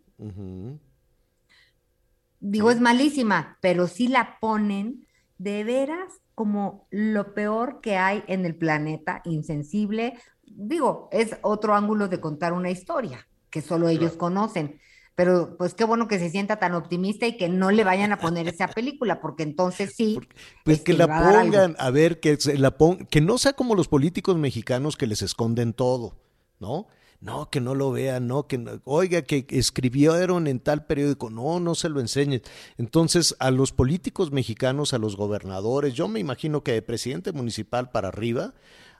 [2.39, 5.07] digo, es malísima, pero sí la ponen
[5.37, 10.13] de veras como lo peor que hay en el planeta, insensible.
[10.43, 14.79] Digo, es otro ángulo de contar una historia que solo ellos conocen.
[15.15, 18.17] Pero pues qué bueno que se sienta tan optimista y que no le vayan a
[18.17, 20.19] poner esa película, porque entonces sí.
[20.63, 22.75] Pues este, que la a pongan, a ver, que se la
[23.09, 26.17] que no sea como los políticos mexicanos que les esconden todo,
[26.59, 26.87] ¿no?
[27.23, 31.61] No, que no lo vean, no, que no- oiga, que escribieron en tal periódico, no,
[31.61, 32.41] no se lo enseñen.
[32.77, 37.91] Entonces, a los políticos mexicanos, a los gobernadores, yo me imagino que de presidente municipal
[37.91, 38.53] para arriba,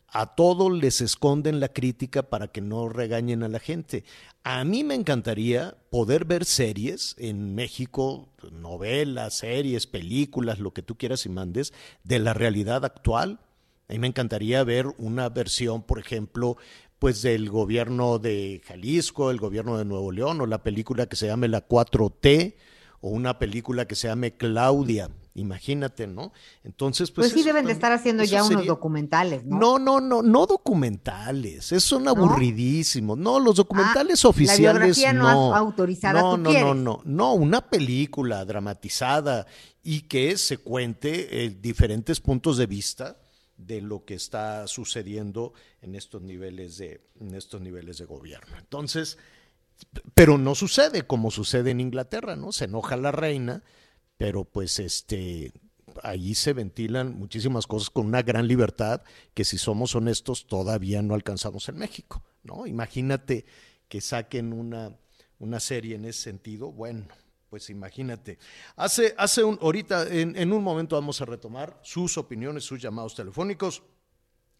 [0.07, 4.05] a todos les esconden la crítica para que no regañen a la gente.
[4.45, 10.95] A mí me encantaría poder ver series en México, novelas, series, películas, lo que tú
[10.95, 11.73] quieras y mandes,
[12.05, 13.41] de la realidad actual.
[13.89, 16.55] A mí me encantaría ver una versión, por ejemplo,
[17.03, 21.27] pues del gobierno de Jalisco, el gobierno de Nuevo León, o la película que se
[21.27, 22.55] llame La 4T,
[23.01, 25.09] o una película que se llame Claudia.
[25.35, 26.31] Imagínate, ¿no?
[26.63, 27.25] Entonces, pues.
[27.27, 29.59] Pues, sí eso deben de estar haciendo eso ya unos documentales, ¿no?
[29.59, 33.17] no, no, no, no documentales, esos son aburridísimos.
[33.17, 35.55] No, los documentales Ah, la oficiales biografía no no.
[35.57, 36.75] autorizada, No, ¿tú no, no, quieres?
[36.77, 39.45] no, no, una película dramatizada
[39.83, 43.17] y que se cuente eh, diferentes puntos de vista
[43.57, 48.57] de lo que está sucediendo en estos niveles de en estos niveles de gobierno.
[48.57, 49.17] Entonces,
[50.13, 52.51] pero no sucede como sucede en Inglaterra, ¿no?
[52.51, 53.63] Se enoja la reina,
[54.17, 55.51] pero pues este
[56.01, 59.01] allí se ventilan muchísimas cosas con una gran libertad
[59.33, 62.65] que si somos honestos todavía no alcanzamos en México, ¿no?
[62.65, 63.45] Imagínate
[63.87, 64.97] que saquen una,
[65.39, 67.05] una serie en ese sentido, bueno,
[67.53, 68.39] pues imagínate.
[68.77, 73.13] Hace, hace un, ahorita, en, en un momento vamos a retomar sus opiniones, sus llamados
[73.13, 73.83] telefónicos.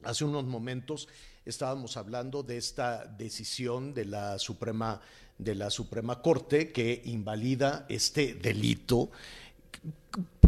[0.03, 1.07] Hace unos momentos
[1.44, 5.02] estábamos hablando de esta decisión de la Suprema,
[5.40, 9.10] de la Suprema Corte que invalida este delito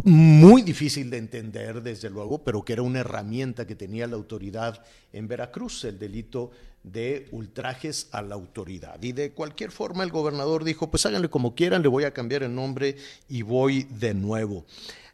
[0.04, 4.84] muy difícil de entender, desde luego, pero que era una herramienta que tenía la autoridad
[5.12, 6.52] en Veracruz, el delito
[6.86, 9.02] de ultrajes a la autoridad.
[9.02, 12.44] Y de cualquier forma el gobernador dijo, pues háganle como quieran, le voy a cambiar
[12.44, 12.96] el nombre
[13.28, 14.64] y voy de nuevo.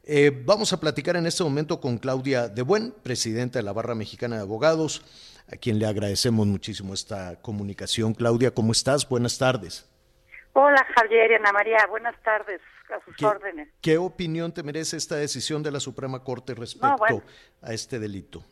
[0.05, 3.95] Eh, vamos a platicar en este momento con Claudia De Buen, presidenta de la Barra
[3.95, 5.03] Mexicana de Abogados,
[5.51, 8.13] a quien le agradecemos muchísimo esta comunicación.
[8.13, 9.09] Claudia, ¿cómo estás?
[9.09, 9.89] Buenas tardes.
[10.55, 12.61] Hola Javier y Ana María, buenas tardes,
[12.91, 13.69] a sus órdenes.
[13.81, 17.23] ¿Qué opinión te merece esta decisión de la Suprema Corte respecto No, bueno.
[17.63, 18.43] a este delito?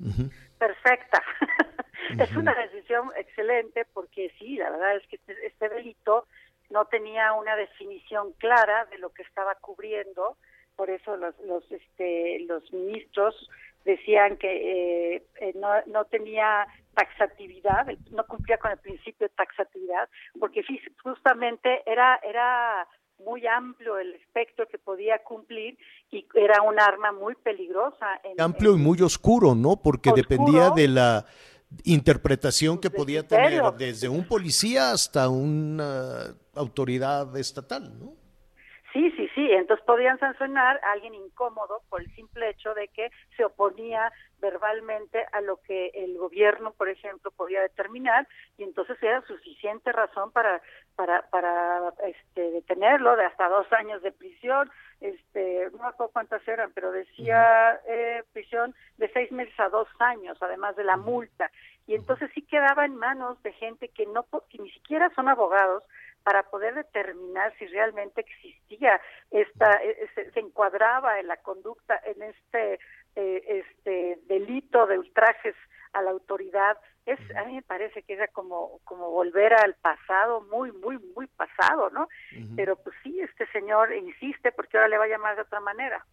[0.58, 1.22] Perfecta.
[2.18, 6.26] es una decisión excelente porque sí, la verdad es que este, este delito
[6.70, 10.36] no tenía una definición clara de lo que estaba cubriendo,
[10.76, 13.50] por eso los los este los ministros
[13.84, 20.08] decían que eh, eh, no, no tenía taxatividad, no cumplía con el principio de taxatividad,
[20.38, 20.62] porque
[21.02, 22.86] justamente era era
[23.24, 25.78] muy amplio el espectro que podía cumplir
[26.10, 28.06] y era un arma muy peligrosa.
[28.24, 29.76] En, Amplio y muy oscuro, ¿no?
[29.82, 31.26] Porque dependía de la
[31.84, 38.19] interpretación que podía tener desde un policía hasta una autoridad estatal, ¿no?
[39.40, 39.50] Sí.
[39.52, 45.24] Entonces podían sancionar a alguien incómodo por el simple hecho de que se oponía verbalmente
[45.32, 50.60] a lo que el gobierno, por ejemplo, podía determinar y entonces era suficiente razón para
[50.94, 54.70] para para este detenerlo de hasta dos años de prisión.
[55.00, 59.88] Este, no me acuerdo cuántas eran, pero decía eh, prisión de seis meses a dos
[60.00, 61.50] años, además de la multa.
[61.86, 65.82] Y entonces sí quedaba en manos de gente que no que ni siquiera son abogados
[66.22, 72.22] para poder determinar si realmente existía esta eh, se, se encuadraba en la conducta en
[72.22, 72.78] este
[73.16, 75.54] eh, este delito de ultrajes
[75.92, 76.78] a la autoridad.
[77.06, 81.26] Es a mí me parece que era como como volver al pasado muy muy muy
[81.26, 82.06] pasado no
[82.56, 86.04] pero pues sí este señor insiste porque ahora le va a llamar de otra manera.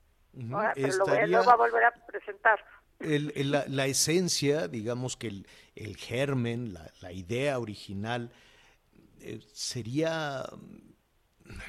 [0.54, 0.88] Ahora, pero
[1.28, 2.64] lo va a volver a presentar.
[3.00, 8.32] El- el- la, la esencia, digamos que el, el germen, la, la idea original,
[9.22, 10.44] eh, sería,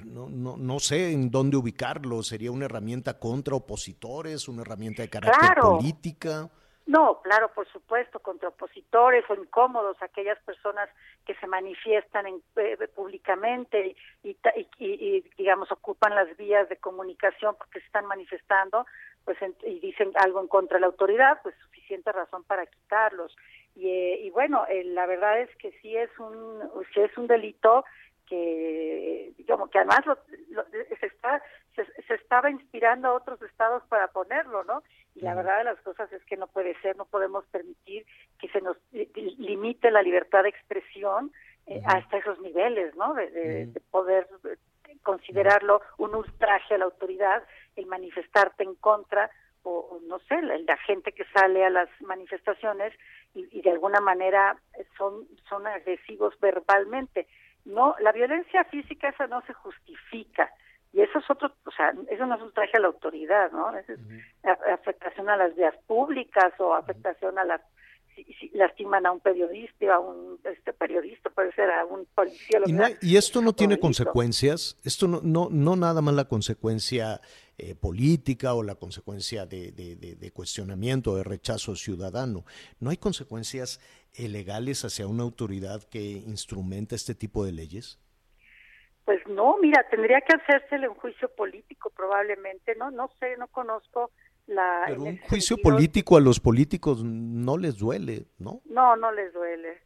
[0.04, 5.10] no, no, no sé en dónde ubicarlo, sería una herramienta contra opositores, una herramienta de
[5.10, 5.76] carácter Claro.
[5.78, 6.50] política.
[6.86, 10.88] No, claro, por supuesto, contra opositores o incómodos, aquellas personas
[11.26, 14.36] que se manifiestan en- eh, públicamente y-
[14.78, 18.86] y, digamos, ocupan las vías de comunicación porque se están manifestando
[19.26, 23.36] pues en- y dicen algo en contra de la autoridad, pues suficiente razón para quitarlos.
[23.78, 26.60] Y, eh, y bueno, eh, la verdad es que sí es un,
[26.92, 27.84] sí es un delito
[28.26, 30.18] que, digamos, que además lo-
[30.50, 30.64] lo-
[31.00, 31.42] se, está,
[31.76, 34.82] se, se estaba inspirando a otros estados para ponerlo, ¿no?
[35.14, 38.04] Y la verdad de las cosas es que no puede ser, no podemos permitir
[38.40, 41.32] que se nos li- li- limite la libertad de expresión
[41.66, 43.14] eh, hasta esos niveles, ¿no?
[43.14, 44.56] De, de- de poder eh,
[45.02, 47.42] considerarlo un ultraje a la autoridad,
[47.76, 49.30] el manifestarte en contra
[49.62, 52.92] o, o no sé, la, la gente que sale a las manifestaciones
[53.34, 54.56] y, y de alguna manera
[54.96, 57.26] son son agresivos verbalmente.
[57.64, 60.50] No, la violencia física esa no se justifica
[60.92, 63.76] y eso es otro, o sea, eso no es ultraje a la autoridad, ¿no?
[63.76, 64.00] Eso es
[64.72, 67.60] afectación a las vías públicas o afectación a las
[68.24, 72.58] si, si lastiman a un periodista, a un este periodista, puede ser a un policía,
[72.60, 76.24] lo Y, no- y esto no tiene consecuencias, esto no, no, no nada más la
[76.26, 77.20] consecuencia
[77.58, 82.44] eh, política o la consecuencia de, de- de- de cuestionamiento, de rechazo ciudadano,
[82.80, 83.80] no hay consecuencias
[84.14, 87.98] eh, legales hacia una autoridad que instrumenta este tipo de leyes.
[89.04, 92.90] Pues no, mira, tendría que hacérsele un juicio político probablemente, ¿no?
[92.90, 94.10] No sé, no conozco
[94.48, 94.82] la...
[94.86, 95.74] Pero un juicio sentido.
[95.74, 98.60] político a los políticos no les duele, ¿no?
[98.66, 99.78] No, no les duele.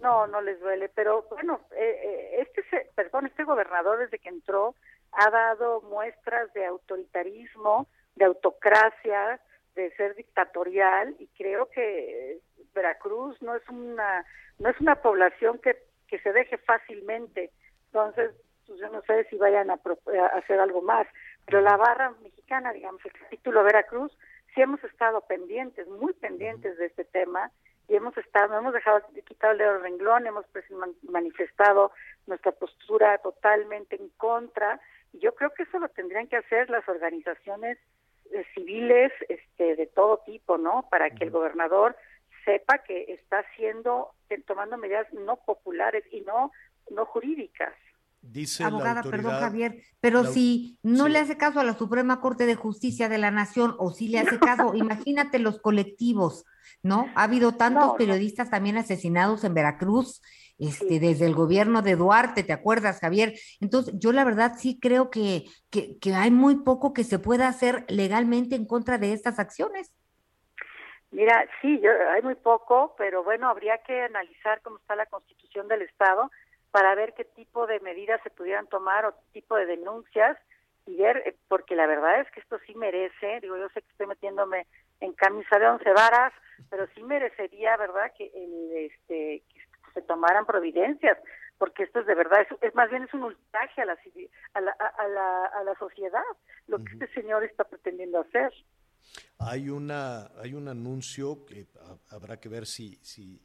[0.00, 0.88] No, no les duele.
[0.90, 4.76] Pero bueno, eh, eh, este, perdón, este gobernador desde que entró
[5.12, 9.40] ha dado muestras de autoritarismo, de autocracia,
[9.74, 12.38] de ser dictatorial y creo que
[12.74, 14.24] Veracruz no es una
[14.58, 15.76] no es una población que,
[16.06, 17.50] que se deje fácilmente.
[17.86, 18.30] Entonces,
[18.66, 21.06] pues yo no sé si vayan a, pro- a hacer algo más.
[21.50, 24.16] Pero la barra mexicana, digamos, el capítulo Veracruz,
[24.54, 27.50] sí hemos estado pendientes, muy pendientes de este tema
[27.88, 31.92] y hemos estado, hemos dejado de quitar el dedo del renglón, hemos pues, man- manifestado
[32.26, 34.80] nuestra postura totalmente en contra
[35.12, 37.78] y yo creo que eso lo tendrían que hacer las organizaciones
[38.32, 40.86] eh, civiles este, de todo tipo, ¿no?
[40.88, 41.96] Para que el gobernador
[42.44, 44.12] sepa que está haciendo,
[44.46, 46.52] tomando medidas no populares y no,
[46.90, 47.74] no jurídicas.
[48.22, 49.32] Dice Abogada, la perdón.
[49.40, 51.12] Javier, pero la- si no sí.
[51.12, 54.18] le hace caso a la Suprema Corte de Justicia de la Nación o si le
[54.20, 56.44] hace caso, imagínate los colectivos,
[56.82, 57.06] ¿no?
[57.16, 57.96] Ha habido tantos No, no.
[57.96, 60.20] periodistas también asesinados en Veracruz,
[60.58, 63.32] este, desde el gobierno de Duarte, ¿te acuerdas, Javier?
[63.60, 67.48] Entonces, yo la verdad sí creo que, que, que hay muy poco que se pueda
[67.48, 69.90] hacer legalmente en contra de estas acciones.
[71.10, 75.66] Mira, sí, yo, hay muy poco, pero bueno, habría que analizar cómo está la constitución
[75.66, 76.30] del Estado
[76.70, 80.36] para ver qué tipo de medidas se pudieran tomar o qué tipo de denuncias
[80.86, 83.90] y ver, eh, porque la verdad es que esto sí merece, digo, yo sé que
[83.90, 84.66] estoy metiéndome
[85.00, 86.32] en camisa de once varas,
[86.68, 89.60] pero sí merecería, ¿verdad?, que, el, este, que
[89.94, 91.18] se tomaran providencias,
[91.58, 93.98] porque esto es de verdad, es, es más bien es un ultraje a la,
[94.54, 96.22] a la, a, la, a la sociedad,
[96.66, 98.52] lo que este señor está pretendiendo hacer.
[99.38, 103.40] Hay una hay un anuncio que ha- habrá que ver si si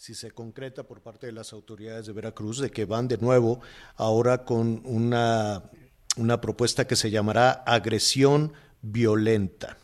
[0.00, 3.60] si se concreta por parte de las autoridades de Veracruz de que van de nuevo
[3.98, 5.64] ahora con una
[6.16, 9.76] una propuesta que se llamará agresión violenta.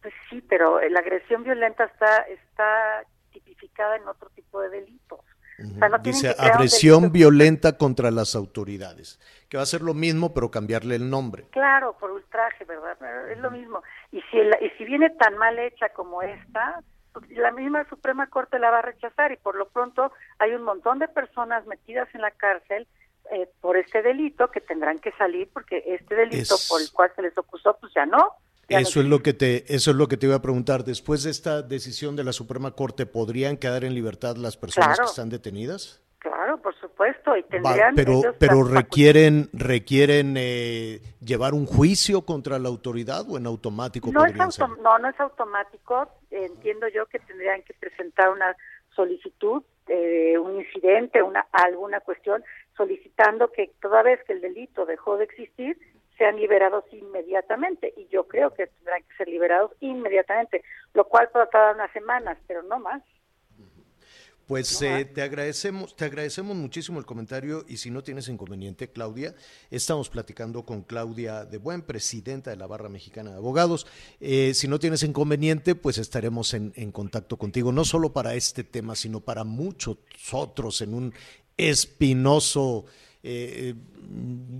[0.00, 3.02] Pues sí, pero la agresión violenta está está
[3.32, 5.18] tipificada en otro tipo de delitos.
[5.18, 9.18] O sea, no tienen Dice agresión violenta contra las autoridades,
[9.48, 11.44] que va a ser lo mismo pero cambiarle el nombre.
[11.50, 12.96] Claro, por ultraje, ¿verdad?
[13.32, 13.82] Es lo mismo.
[14.12, 16.80] Y si el- y si viene tan mal hecha como esta,
[17.30, 20.98] la misma Suprema Corte la va a rechazar y por lo pronto hay un montón
[20.98, 22.86] de personas metidas en la cárcel
[23.32, 27.10] eh, por este delito que tendrán que salir porque este delito Es- por el cual
[27.16, 28.18] se les acusó pues ya no.
[28.68, 30.84] ya no Eso es lo que te, eso es lo que te iba a preguntar.
[30.84, 35.04] Después de esta decisión de la Suprema Corte, ¿podrían quedar en libertad las personas Claro.
[35.04, 36.02] que están detenidas?
[36.26, 42.58] Claro, por supuesto, y Va, tendrían pero pero requieren requieren eh, llevar un juicio contra
[42.58, 44.76] la autoridad o en automático no es salir?
[44.82, 46.08] no no es automático.
[46.32, 48.56] Entiendo yo que tendrían que presentar una
[48.96, 52.42] solicitud eh, un incidente una alguna cuestión
[52.76, 55.78] solicitando que toda vez que el delito dejó de existir
[56.18, 57.94] sean liberados inmediatamente.
[57.96, 62.36] Y yo creo que tendrán que ser liberados inmediatamente lo cual puede tardar unas semanas
[62.48, 63.00] pero no más
[64.46, 69.34] Pues eh, te agradecemos, te agradecemos muchísimo el comentario y si no tienes inconveniente, Claudia,
[69.72, 73.88] estamos platicando con Claudia de Buen, presidenta de la Barra Mexicana de Abogados.
[74.20, 78.62] Eh, si no tienes inconveniente, pues estaremos en, en contacto contigo, no solo para este
[78.62, 79.98] tema, sino para muchos
[80.30, 81.12] otros en un
[81.56, 82.84] espinoso
[83.24, 83.74] eh,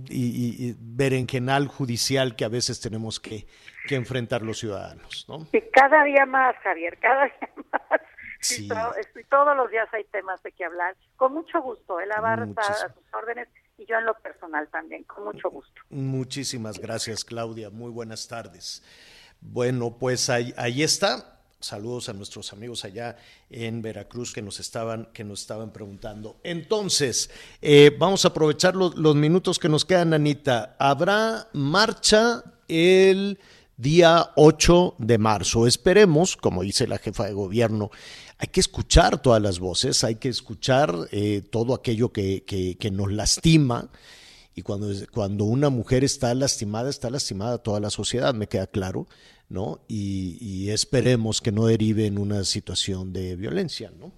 [0.09, 3.47] y, y- y berenjenal judicial que a veces tenemos que,
[3.87, 5.47] que enfrentar los ciudadanos, ¿no?
[5.53, 8.01] y cada día más Javier cada día más
[8.47, 8.69] Sí.
[9.15, 12.61] Y todos los días hay temas de que hablar con mucho gusto el barra está
[12.61, 13.47] a sus órdenes
[13.77, 17.69] y yo en lo personal también con mucho gusto Muchísimas gracias, Claudia.
[17.69, 18.83] Muy buenas tardes.
[19.39, 21.37] Bueno, pues ahí, ahí está.
[21.59, 23.17] Saludos a nuestros amigos allá
[23.49, 26.39] en Veracruz que nos estaban, que nos estaban preguntando.
[26.43, 30.75] Entonces, eh, vamos a aprovechar los, los minutos que nos quedan, Anita.
[30.77, 33.39] Habrá marcha el
[33.75, 35.65] día 8 de marzo.
[35.65, 37.89] Esperemos, como dice la jefa de gobierno,
[38.39, 42.91] hay que escuchar todas las voces, hay que escuchar eh, todo aquello que, que- que
[42.91, 43.89] nos lastima.
[44.55, 49.07] Y cuando, cuando una mujer está lastimada, está lastimada toda la sociedad, me queda claro,
[49.49, 49.81] ¿no?
[49.87, 54.11] Y, esperemos que no derive en una situación de violencia, ¿no?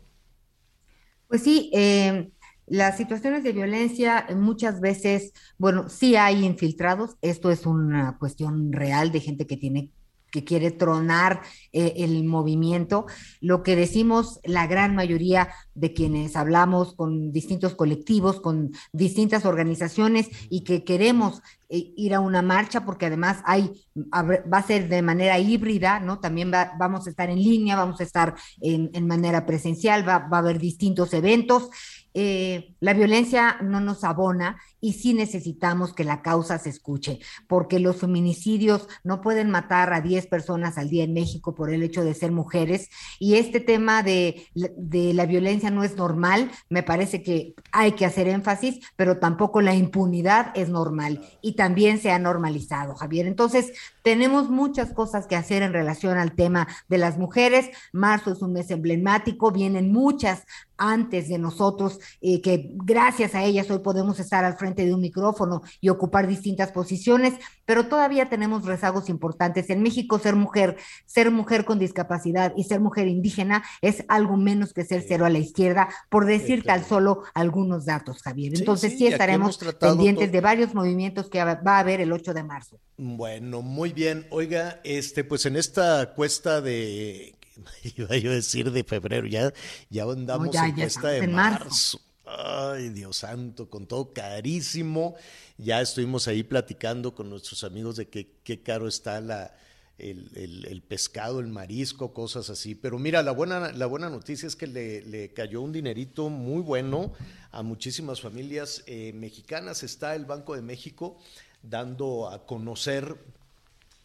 [1.27, 2.31] Pues sí, eh,
[2.65, 9.11] las situaciones de violencia muchas veces, bueno, sí hay infiltrados, esto es una cuestión real
[9.11, 9.91] de gente que tiene
[10.31, 11.41] que quiere tronar
[11.73, 13.05] eh, el movimiento.
[13.41, 20.29] Lo que decimos la gran mayoría de quienes hablamos con distintos colectivos, con distintas organizaciones
[20.49, 23.71] y que queremos eh, ir a una marcha porque además hay
[24.13, 26.19] va a ser de manera híbrida, ¿no?
[26.19, 30.37] También va- vamos a estar en línea, vamos a estar en, manera presencial, va, va
[30.37, 31.69] a haber distintos eventos.
[32.13, 37.79] Eh, la violencia no nos abona y sí necesitamos que la causa se escuche, porque
[37.79, 42.03] los feminicidios no pueden matar a 10 personas al día en México por el hecho
[42.03, 42.89] de ser mujeres
[43.19, 48.05] y este tema de, de la violencia no es normal, me parece que hay que
[48.05, 53.27] hacer énfasis, pero tampoco la impunidad es normal y también se ha normalizado, Javier.
[53.27, 57.69] Entonces, tenemos muchas cosas que hacer en relación al tema de las mujeres.
[57.91, 60.45] Marzo es un mes emblemático, vienen muchas
[60.79, 65.01] antes de nosotros, eh, que gracias a ellas hoy podemos estar al frente de un
[65.01, 67.33] micrófono y ocupar distintas posiciones,
[67.65, 69.69] pero todavía tenemos rezagos importantes.
[69.69, 74.73] En México ser mujer, ser mujer con discapacidad y ser mujer indígena es algo menos
[74.73, 78.53] que ser cero a la izquierda, por decir tan solo algunos datos, Javier.
[78.53, 82.33] Sí, Entonces sí, sí, estaremos pendientes de varios movimientos que va a haber el 8
[82.33, 82.79] de marzo.
[82.97, 84.27] Bueno, muy bien.
[84.29, 87.35] Oiga, este, pues en esta cuesta de,
[87.97, 89.53] iba yo a decir de febrero, ya,
[89.89, 92.01] ya andamos No, ya- en ya cuesta de marzo.
[92.31, 95.15] Ay, Dios santo, con todo carísimo.
[95.57, 99.55] Ya estuvimos ahí platicando con nuestros amigos de qué, qué caro está la,
[99.97, 102.75] el, el- pescado, el marisco, cosas así.
[102.75, 106.61] Pero mira, la buena, la buena noticia es que le, le cayó un dinerito muy
[106.61, 107.13] bueno
[107.51, 109.81] a muchísimas familias eh, mexicanas.
[109.83, 111.17] Está el Banco de México
[111.63, 113.17] dando a conocer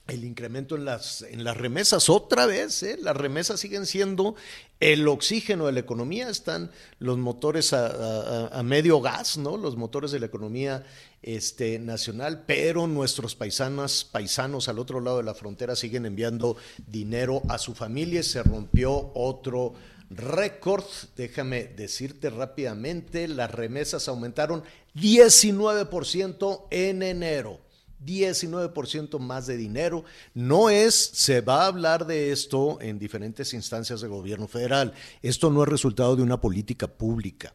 [0.07, 2.99] el incremento en las, en las remesas otra vez, ¿eh?
[3.01, 4.35] las remesas siguen siendo
[4.81, 9.57] el oxígeno de la economía, están los motores a, medio gas, ¿no?
[9.57, 10.85] Los motores de la economía
[11.23, 16.57] este, nacional, pero nuestros paisanos, paisanos al otro lado de la frontera siguen enviando
[16.87, 18.23] dinero a su familia.
[18.23, 19.73] Se rompió otro
[20.11, 20.85] récord,
[21.17, 24.65] déjame decirte rápidamente, las remesas aumentaron
[24.95, 27.64] 19% en enero.
[28.05, 30.05] 19% más de dinero.
[30.35, 34.93] No es, se va a hablar de esto en diferentes instancias del gobierno federal.
[35.23, 37.55] Esto no es resultado de una política pública.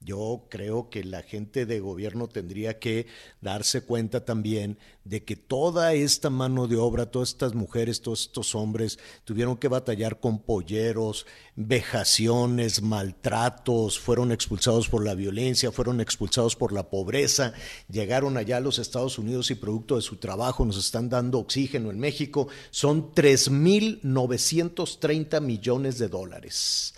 [0.00, 3.08] Yo creo que la gente de gobierno tendría que
[3.40, 8.54] darse cuenta también de que toda esta mano de obra, todas estas mujeres, todos estos
[8.54, 11.26] hombres tuvieron que batallar con polleros,
[11.56, 17.52] vejaciones, maltratos, fueron expulsados por la violencia, fueron expulsados por la pobreza,
[17.90, 21.90] llegaron allá a los Estados Unidos y producto de su trabajo nos están dando oxígeno
[21.90, 22.46] en México.
[22.70, 26.94] Son 3.930 millones de dólares.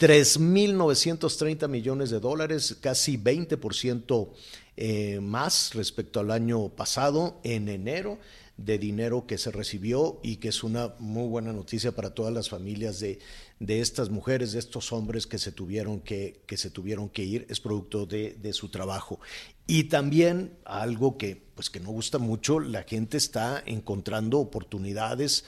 [0.00, 4.30] 3.930 millones de dólares, casi 20%
[4.78, 8.18] eh, más respecto al año pasado, en enero,
[8.56, 12.48] de dinero que se recibió y que es una muy buena noticia para todas las
[12.48, 13.18] familias de,
[13.58, 17.46] de estas mujeres, de estos hombres que se tuvieron que, que, se tuvieron que ir,
[17.50, 19.20] es producto de, de su trabajo.
[19.66, 25.44] Y también algo que, pues, que no gusta mucho, la gente está encontrando oportunidades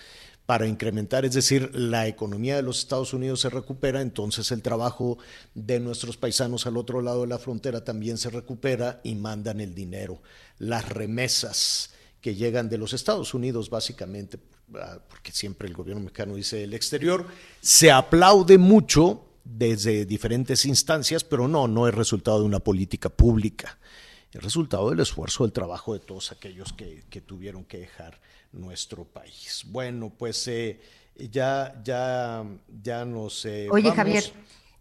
[0.53, 5.17] para incrementar, es decir, la economía de los Estados Unidos se recupera, entonces el trabajo
[5.55, 9.75] de nuestros paisanos al otro lado de la frontera también se recupera y mandan el
[9.75, 10.21] dinero,
[10.59, 14.39] las remesas que llegan de los Estados Unidos básicamente,
[14.75, 17.27] ah, porque siempre el gobierno mexicano dice el exterior,
[17.63, 23.79] se aplaude mucho desde diferentes instancias, pero no, no es resultado de una política pública,
[24.33, 28.19] es resultado del esfuerzo, del trabajo de todos aquellos que, que tuvieron que dejar
[28.53, 29.65] nuestro país.
[29.67, 30.81] Bueno, pues eh,
[31.17, 32.45] ya, ya,
[32.83, 33.45] ya nos.
[33.45, 33.97] Eh, Oye, vamos.
[33.97, 34.33] Javier.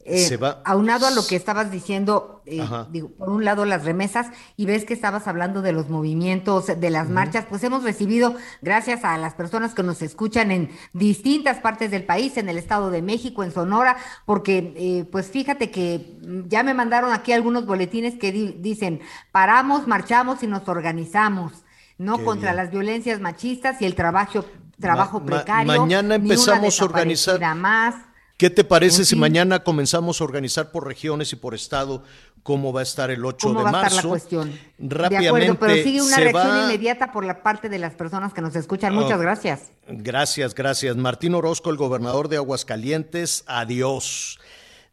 [0.06, 3.86] Eh, Se va- aunado a lo que estabas diciendo, eh, digo, por un lado las
[3.86, 8.36] remesas y ves que estabas hablando de los movimientos, de las marchas, pues hemos recibido,
[8.64, 12.90] gracias a las personas que nos escuchan en distintas partes del país, en el Estado
[12.90, 13.96] de México, en Sonora,
[14.26, 19.02] porque eh, pues fíjate que mm, ya me mandaron aquí algunos boletines que di- dicen,
[19.32, 21.64] paramos, marchamos y nos organizamos,
[21.98, 22.18] ¿no?
[22.18, 22.64] Qué Contra bien.
[22.64, 24.46] las violencias machistas y el trabajo,
[24.80, 25.82] trabajo Ma- ma- precario.
[25.82, 27.96] mañana empezamos a organizar- más.
[28.42, 32.02] ¿Qué te parece si mañana comenzamos a organizar por regiones y por estado
[32.42, 33.88] cómo va a estar el 8 ¿Cómo de va a marzo?
[33.90, 34.60] estar la cuestión?
[34.80, 38.34] Rápidamente de acuerdo, pero sigue una reacción va- inmediata por la parte de las personas
[38.34, 38.96] que nos escuchan.
[38.96, 39.22] Muchas Oh.
[39.22, 39.70] gracias.
[39.88, 40.96] Gracias, gracias.
[40.98, 44.40] Martín Orozco, el gobernador de Aguascalientes, adiós.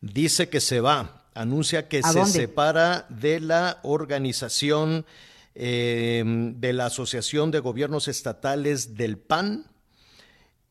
[0.03, 2.33] Dice que se va, anuncia que ¿A se dónde?
[2.35, 5.07] separa de la organización
[5.55, 6.23] eh,
[6.55, 9.65] de la Asociación de Gobiernos Estatales del PAN.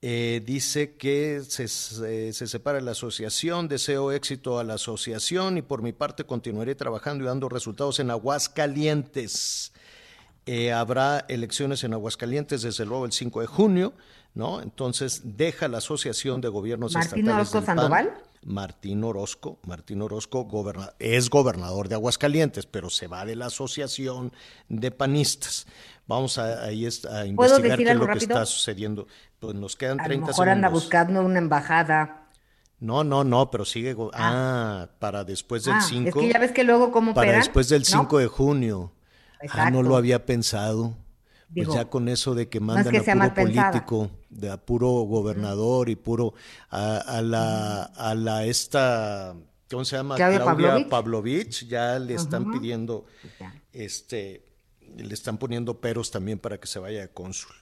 [0.02, 5.58] Eh, dice que se, se- se separa de la asociación, deseo éxito a la asociación
[5.58, 9.72] y por mi parte continuaré trabajando y dando resultados en Aguascalientes.
[10.46, 13.94] Eh, habrá elecciones en Aguascalientes desde luego el 5 de junio,
[14.34, 14.62] ¿no?
[14.62, 17.76] Entonces deja la Asociación de Gobiernos Martín Estatales Orozco del PAN.
[17.78, 18.24] Sandoval.
[18.48, 24.32] Martín Orozco, Martín Orozco goberna- es gobernador de Aguascalientes, pero se va de la Asociación
[24.70, 25.68] de Panistas.
[26.08, 26.68] Vamos a, a
[27.36, 28.34] ¿Puedo investigar qué es lo que rápido?
[28.36, 29.08] está sucediendo.
[29.40, 30.84] Pues nos quedan A lo 30 mejor anda segundos.
[30.84, 32.30] buscando una embajada.
[32.80, 33.94] No, no, no, pero sigue.
[33.94, 36.08] go- Ah, para después del Ah, 5.
[36.08, 37.86] es que ya ves que luego cómo Para operan, después del ¿no?
[37.86, 38.94] 5 de junio.
[39.34, 39.82] Ah, no Exacto.
[39.84, 40.96] lo había pensado.
[41.54, 44.58] Pues ya con eso de que no es mandan que a puro político, de a
[44.58, 46.34] puro gobernador y puro
[46.70, 49.34] a, a la a la esta
[49.70, 50.16] ¿cómo se llama?
[50.16, 50.90] Claudia Claudia Pavlovich.
[50.90, 53.06] Pavlovich, ya le están pidiendo
[53.74, 54.44] este
[54.98, 57.56] le están poniendo peros también para que se vaya de cónsul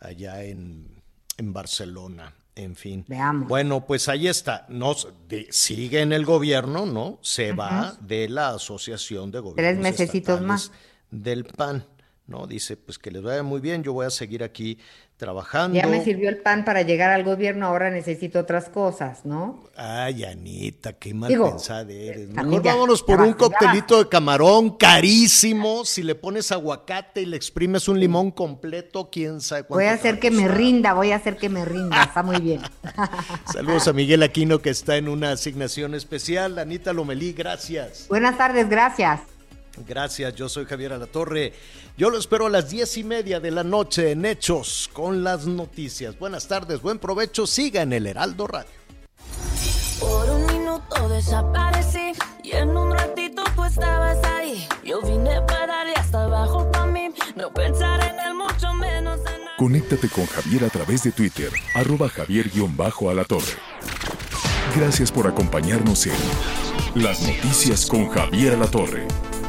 [0.00, 1.02] allá en,
[1.36, 2.34] en Barcelona.
[2.54, 3.04] En fin.
[3.06, 3.48] Veamos.
[3.48, 4.66] Bueno, pues ahí está.
[4.68, 4.94] No,
[5.28, 7.18] de- sigue en el gobierno, ¿no?
[7.22, 10.72] Se va de la Asociación de Gobiernos mesecitos más.
[11.10, 11.84] Del PAN,
[12.28, 12.46] ¿no?
[12.46, 14.78] Dice, pues que les vaya muy bien, yo voy a seguir aquí
[15.16, 15.76] trabajando.
[15.76, 19.64] Ya me sirvió el pan para llegar al gobierno, ahora necesito otras cosas, ¿no?
[19.74, 22.32] Ay, Anita, qué mal Digo, pensada eres.
[22.32, 25.84] también Mejor ya, vámonos por un coctelito de camarón carísimo.
[25.84, 29.74] Si le pones aguacate y le exprimes un limón completo, quién sabe cuánto.
[29.82, 32.60] Voy a hacer que me rinda, voy a hacer que me rinda, está muy bien.
[33.52, 36.58] Saludos a Miguel Aquino que está en una asignación especial.
[36.58, 38.06] Anita Lomelí, gracias.
[38.08, 39.37] Buenas tardes, gracias.
[39.86, 41.52] Gracias, yo soy Javier Alatorre.
[41.96, 45.46] Yo lo espero a las diez y media de la noche en Hechos con las
[45.46, 46.18] noticias.
[46.18, 48.70] Buenas tardes, buen provecho, siga en el Heraldo Radio.
[50.00, 54.66] Por un minuto desaparecí y en un ratito tú estabas ahí.
[54.84, 59.48] Yo vine para darle hasta abajo para mí, no pensar en él mucho menos en
[59.58, 63.58] Conéctate con Javier a través de Twitter, arroba javier-alatorre.
[64.76, 66.12] Gracias por acompañarnos en
[66.94, 69.08] Las Noticias con Javier Alatorre.